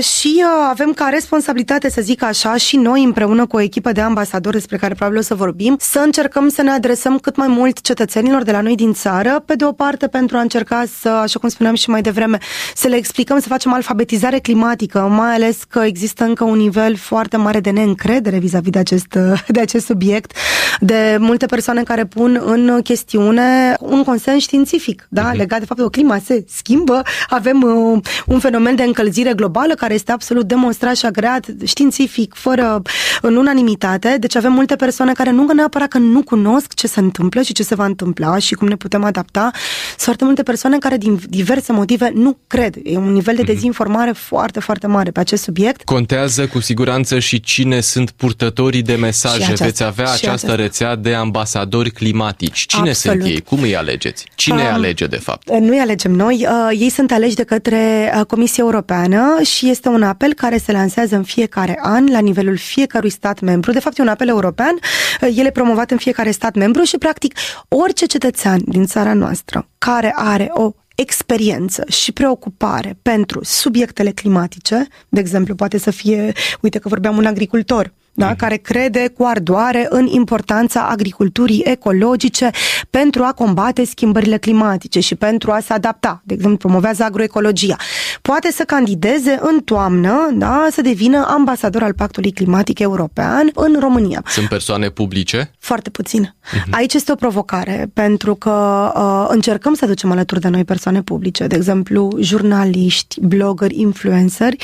și 0.00 0.44
avem 0.70 0.92
ca 0.92 1.08
responsabilitate, 1.08 1.90
să 1.90 2.00
zic 2.00 2.22
așa, 2.22 2.56
și 2.56 2.76
noi 2.76 3.04
împreună 3.04 3.46
cu 3.46 3.56
o 3.56 3.60
echipă 3.60 3.92
de 3.92 4.00
ambasadori 4.00 4.54
despre 4.54 4.76
care 4.76 4.94
probabil 4.94 5.18
o 5.18 5.22
să 5.22 5.34
vorbim, 5.34 5.76
să 5.80 5.98
încercăm 5.98 6.48
să 6.48 6.62
ne 6.62 6.70
adresăm 6.70 7.18
cât 7.18 7.36
mai 7.36 7.48
mult 7.48 7.80
cetățenilor 7.80 8.00
cetățenilor 8.12 8.42
de 8.42 8.52
la 8.52 8.60
noi 8.60 8.74
din 8.74 8.92
țară, 8.92 9.42
pe 9.46 9.54
de 9.54 9.64
o 9.64 9.72
parte 9.72 10.06
pentru 10.06 10.36
a 10.36 10.40
încerca 10.40 10.84
să, 11.00 11.08
așa 11.08 11.38
cum 11.38 11.48
spuneam 11.48 11.74
și 11.74 11.90
mai 11.90 12.00
devreme, 12.00 12.38
să 12.74 12.88
le 12.88 12.96
explicăm, 12.96 13.38
să 13.38 13.48
facem 13.48 13.72
alfabetizare 13.72 14.38
climatică, 14.38 14.98
mai 14.98 15.34
ales 15.34 15.64
că 15.68 15.78
există 15.78 16.24
încă 16.24 16.44
un 16.44 16.56
nivel 16.56 16.96
foarte 16.96 17.36
mare 17.36 17.60
de 17.60 17.70
neîncredere 17.70 18.38
vis-a-vis 18.38 18.70
de 18.70 18.78
acest, 18.78 19.18
de 19.48 19.60
acest 19.60 19.84
subiect, 19.84 20.32
de 20.80 21.16
multe 21.20 21.46
persoane 21.46 21.82
care 21.82 22.04
pun 22.04 22.42
în 22.44 22.80
chestiune 22.82 23.76
un 23.80 24.02
consens 24.02 24.42
științific, 24.42 25.06
da, 25.08 25.32
uh-huh. 25.32 25.36
legat 25.36 25.58
de 25.58 25.64
faptul 25.64 25.84
că 25.84 25.90
clima 26.02 26.20
se 26.24 26.44
schimbă, 26.48 27.02
avem 27.28 27.62
uh, 27.62 28.00
un 28.26 28.38
fenomen 28.38 28.74
de 28.74 28.82
încălzire 28.82 29.32
globală 29.34 29.74
care 29.74 29.94
este 29.94 30.12
absolut 30.12 30.46
demonstrat 30.46 30.96
și 30.96 31.06
agreat 31.06 31.46
științific, 31.64 32.34
fără 32.34 32.82
în 33.20 33.36
unanimitate, 33.36 34.16
deci 34.20 34.36
avem 34.36 34.52
multe 34.52 34.76
persoane 34.76 35.12
care 35.12 35.30
nu 35.30 35.52
neapărat 35.52 35.88
că 35.88 35.98
nu 35.98 36.22
cunosc 36.22 36.74
ce 36.74 36.86
se 36.86 37.00
întâmplă 37.00 37.42
și 37.42 37.52
ce 37.52 37.62
se 37.62 37.74
va 37.74 37.84
întâmpla 37.84 38.38
și 38.38 38.54
cum 38.54 38.68
ne 38.68 38.76
putem 38.76 39.04
adapta, 39.04 39.50
sunt 39.88 40.00
foarte 40.00 40.24
multe 40.24 40.42
persoane 40.42 40.78
care 40.78 40.96
din 40.96 41.20
diverse 41.28 41.72
motive 41.72 42.10
nu 42.14 42.38
cred. 42.46 42.76
E 42.84 42.96
un 42.96 43.12
nivel 43.12 43.34
de 43.34 43.42
mhm. 43.42 43.52
dezinformare 43.52 44.10
mm-hmm. 44.10 44.26
foarte, 44.26 44.60
foarte 44.60 44.86
mare 44.86 45.10
pe 45.10 45.20
acest 45.20 45.42
subiect. 45.42 45.82
Contează 45.84 46.46
cu 46.46 46.60
siguranță 46.60 47.18
și 47.18 47.40
cine 47.40 47.80
sunt 47.80 48.10
purtătorii 48.10 48.82
de 48.82 48.94
mesaje. 48.94 49.42
Aceasta, 49.42 49.64
Veți 49.64 49.82
avea 49.82 50.04
această 50.04 50.26
aceasta. 50.26 50.54
rețea 50.54 50.96
de 50.96 51.14
ambasadori 51.14 51.90
climatici. 51.90 52.66
Cine 52.66 52.88
Absolut. 52.88 53.20
sunt 53.20 53.32
ei? 53.32 53.40
Cum 53.40 53.62
îi 53.62 53.76
alegeți? 53.76 54.26
Cine 54.34 54.56
um, 54.56 54.62
îi 54.62 54.66
alege, 54.66 55.06
de 55.06 55.16
fapt? 55.16 55.50
Nu 55.50 55.68
îi 55.68 55.80
alegem 55.82 56.12
noi. 56.12 56.46
Uh, 56.48 56.80
ei 56.80 56.88
sunt 56.88 57.12
aleși 57.12 57.34
de 57.34 57.44
către 57.44 58.12
uh, 58.16 58.24
Comisia 58.26 58.64
Europeană 58.64 59.42
și 59.42 59.70
este 59.70 59.88
un 59.88 60.02
apel 60.02 60.34
care 60.34 60.56
se 60.56 60.72
lansează 60.72 61.16
în 61.16 61.22
fiecare 61.22 61.78
an 61.82 62.10
la 62.10 62.18
nivelul 62.18 62.56
fiecărui 62.56 63.10
stat 63.10 63.40
membru. 63.40 63.72
De 63.72 63.80
fapt, 63.80 63.98
e 63.98 64.02
un 64.02 64.08
apel 64.08 64.28
european. 64.28 64.78
Uh, 65.22 65.28
el 65.36 65.46
e 65.46 65.50
promovat 65.50 65.90
în 65.90 65.96
fiecare 65.96 66.30
stat 66.30 66.54
membru 66.54 66.82
și, 66.82 66.98
practic, 66.98 67.34
orice 67.68 68.06
cetățean 68.06 68.60
din 68.64 68.86
țara 68.86 69.12
noastră 69.12 69.68
care 69.78 70.12
are 70.16 70.48
o 70.52 70.72
experiență 70.94 71.84
și 71.88 72.12
preocupare 72.12 72.98
pentru 73.02 73.44
subiectele 73.44 74.10
climatice, 74.10 74.86
de 75.08 75.20
exemplu, 75.20 75.54
poate 75.54 75.78
să 75.78 75.90
fie, 75.90 76.32
uite 76.60 76.78
că 76.78 76.88
vorbeam 76.88 77.16
un 77.16 77.26
agricultor 77.26 77.92
da, 78.14 78.28
mm. 78.28 78.34
care 78.34 78.56
crede 78.56 79.12
cu 79.16 79.24
ardoare 79.24 79.86
în 79.90 80.06
importanța 80.06 80.88
agriculturii 80.88 81.62
ecologice 81.64 82.50
pentru 82.90 83.22
a 83.22 83.32
combate 83.32 83.84
schimbările 83.84 84.38
climatice 84.38 85.00
și 85.00 85.14
pentru 85.14 85.50
a 85.50 85.60
se 85.60 85.72
adapta. 85.72 86.22
De 86.24 86.34
exemplu, 86.34 86.58
promovează 86.58 87.04
agroecologia. 87.04 87.76
Poate 88.22 88.50
să 88.50 88.62
candideze 88.62 89.38
în 89.42 89.60
toamnă, 89.60 90.30
da, 90.32 90.66
să 90.70 90.80
devină 90.80 91.26
ambasador 91.28 91.82
al 91.82 91.92
Pactului 91.94 92.32
Climatic 92.32 92.78
European 92.78 93.50
în 93.54 93.76
România. 93.80 94.22
Sunt 94.26 94.48
persoane 94.48 94.88
publice? 94.88 95.50
Foarte 95.58 95.90
puțin. 95.90 96.34
Mm-hmm. 96.34 96.70
Aici 96.70 96.94
este 96.94 97.12
o 97.12 97.14
provocare, 97.14 97.90
pentru 97.94 98.34
că 98.34 98.92
uh, 98.96 99.26
încercăm 99.28 99.74
să 99.74 99.86
ducem 99.86 100.10
alături 100.10 100.40
de 100.40 100.48
noi 100.48 100.64
persoane 100.64 101.02
publice, 101.02 101.46
de 101.46 101.56
exemplu, 101.56 102.16
jurnaliști, 102.20 103.20
blogări, 103.20 103.80
influenceri, 103.80 104.56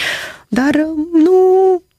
dar 0.49 0.75
uh, 0.75 1.23
nu 1.25 1.33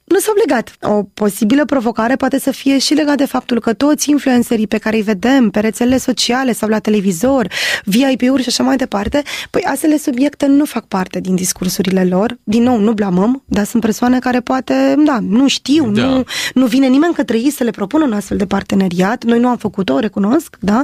nu 0.10 0.20
s-au 0.20 0.34
legat. 0.38 0.76
O 0.82 1.04
posibilă 1.14 1.66
provocare 1.66 2.16
poate 2.16 2.40
să 2.40 2.52
fie 2.52 2.78
și 2.78 2.94
legat 2.94 3.18
de 3.18 3.26
faptul 3.26 3.60
că 3.60 3.74
toți 3.74 4.10
influencerii 4.10 4.68
pe 4.68 4.78
care 4.78 4.96
îi 4.96 5.02
vedem 5.02 5.50
pe 5.50 5.60
rețelele 5.60 5.98
sociale 5.98 6.54
sau 6.54 6.70
la 6.70 6.80
televizor, 6.80 7.48
VIP-uri 7.84 8.42
și 8.42 8.50
așa 8.50 8.64
mai 8.64 8.76
departe, 8.76 9.22
păi 9.50 9.64
astfel 9.64 9.90
de 9.90 9.98
subiecte 9.98 10.46
nu 10.46 10.66
fac 10.66 10.86
parte 10.86 11.20
din 11.20 11.36
discursurile 11.36 12.06
lor. 12.06 12.38
Din 12.44 12.64
nou, 12.64 12.80
nu 12.80 12.94
blamăm, 12.94 13.44
dar 13.46 13.66
sunt 13.66 13.82
persoane 13.82 14.20
care 14.20 14.40
poate, 14.40 14.96
da, 15.06 15.20
nu 15.22 15.48
știu, 15.48 15.92
da. 15.92 16.06
nu, 16.06 16.24
nu 16.54 16.66
vine 16.66 16.88
nimeni 16.88 17.14
către 17.14 17.38
ei 17.38 17.52
să 17.52 17.64
le 17.64 17.72
propună 17.72 18.04
un 18.04 18.14
astfel 18.14 18.38
de 18.38 18.46
parteneriat. 18.46 19.24
Noi 19.24 19.40
nu 19.40 19.48
am 19.48 19.58
făcut-o, 19.58 20.00
recunosc, 20.00 20.58
da? 20.60 20.84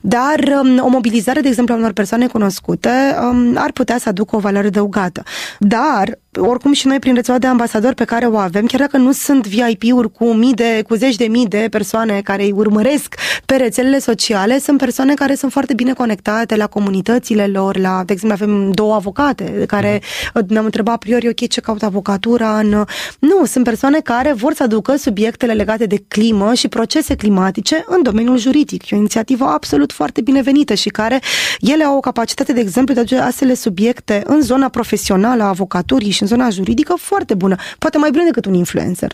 Dar 0.00 0.40
um, 0.62 0.84
o 0.84 0.88
mobilizare, 0.88 1.40
de 1.40 1.48
exemplu, 1.48 1.74
a 1.74 1.76
unor 1.76 1.92
persoane 1.92 2.26
cunoscute 2.26 2.90
um, 3.22 3.56
ar 3.56 3.72
putea 3.72 3.98
să 3.98 4.08
aducă 4.08 4.36
o 4.36 4.38
valoare 4.38 4.66
adăugată. 4.66 5.22
Dar 5.58 6.18
oricum 6.38 6.72
și 6.72 6.86
noi 6.86 6.98
prin 6.98 7.14
rețeaua 7.14 7.38
de 7.38 7.46
ambasadori 7.46 7.94
pe 7.94 8.04
care 8.04 8.26
o 8.26 8.36
avem, 8.36 8.66
chiar 8.66 8.80
dacă 8.80 8.96
nu 8.96 9.12
sunt 9.12 9.46
VIP-uri 9.46 10.12
cu 10.12 10.32
mii 10.32 10.54
de, 10.54 10.82
cu 10.88 10.94
zeci 10.94 11.16
de 11.16 11.24
mii 11.24 11.46
de 11.46 11.66
persoane 11.70 12.20
care 12.20 12.42
îi 12.42 12.52
urmăresc 12.52 13.14
pe 13.46 13.56
rețelele 13.56 13.98
sociale, 13.98 14.58
sunt 14.58 14.78
persoane 14.78 15.14
care 15.14 15.34
sunt 15.34 15.52
foarte 15.52 15.74
bine 15.74 15.92
conectate 15.92 16.56
la 16.56 16.66
comunitățile 16.66 17.46
lor, 17.46 17.76
la, 17.76 18.02
de 18.06 18.12
exemplu, 18.12 18.38
avem 18.42 18.72
două 18.72 18.94
avocate 18.94 19.64
care 19.66 20.00
ne-am 20.46 20.64
întrebat 20.64 20.94
a 20.94 20.98
priori, 20.98 21.28
ok, 21.28 21.48
ce 21.48 21.60
caută 21.60 21.84
avocatura 21.84 22.58
în... 22.58 22.84
Nu, 23.18 23.44
sunt 23.44 23.64
persoane 23.64 24.00
care 24.00 24.32
vor 24.32 24.54
să 24.54 24.62
aducă 24.62 24.96
subiectele 24.96 25.52
legate 25.52 25.86
de 25.86 26.04
climă 26.08 26.54
și 26.54 26.68
procese 26.68 27.14
climatice 27.14 27.84
în 27.86 28.02
domeniul 28.02 28.38
juridic. 28.38 28.90
E 28.90 28.96
o 28.96 28.98
inițiativă 28.98 29.44
absolut 29.44 29.92
foarte 29.92 30.20
binevenită 30.20 30.74
și 30.74 30.88
care 30.88 31.20
ele 31.60 31.84
au 31.84 31.96
o 31.96 32.00
capacitate, 32.00 32.52
de 32.52 32.60
exemplu, 32.60 32.94
de 32.94 33.00
a 33.00 33.02
aduce 33.02 33.20
astfel 33.20 33.54
subiecte 33.54 34.22
în 34.26 34.40
zona 34.40 34.68
profesională 34.68 35.42
a 35.42 35.48
avocaturii 35.48 36.10
și 36.20 36.32
în 36.32 36.38
zona 36.38 36.50
juridică 36.50 36.94
foarte 36.98 37.34
bună, 37.34 37.56
poate 37.78 37.98
mai 37.98 38.10
bună 38.10 38.24
decât 38.24 38.44
un 38.44 38.54
influencer. 38.54 39.12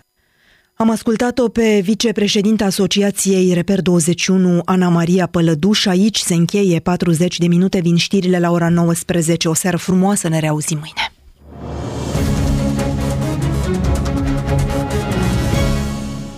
Am 0.74 0.90
ascultat-o 0.90 1.48
pe 1.48 1.80
vicepreședinta 1.82 2.64
Asociației 2.64 3.52
Reper 3.52 3.80
21, 3.80 4.62
Ana 4.64 4.88
Maria 4.88 5.26
Pălăduș. 5.26 5.86
Aici 5.86 6.18
se 6.18 6.34
încheie 6.34 6.78
40 6.78 7.38
de 7.38 7.46
minute 7.46 7.80
din 7.80 7.96
știrile 7.96 8.38
la 8.38 8.50
ora 8.50 8.68
19. 8.68 9.48
O 9.48 9.54
seară 9.54 9.76
frumoasă, 9.76 10.28
ne 10.28 10.38
reauzim 10.38 10.78
mâine. 10.78 11.12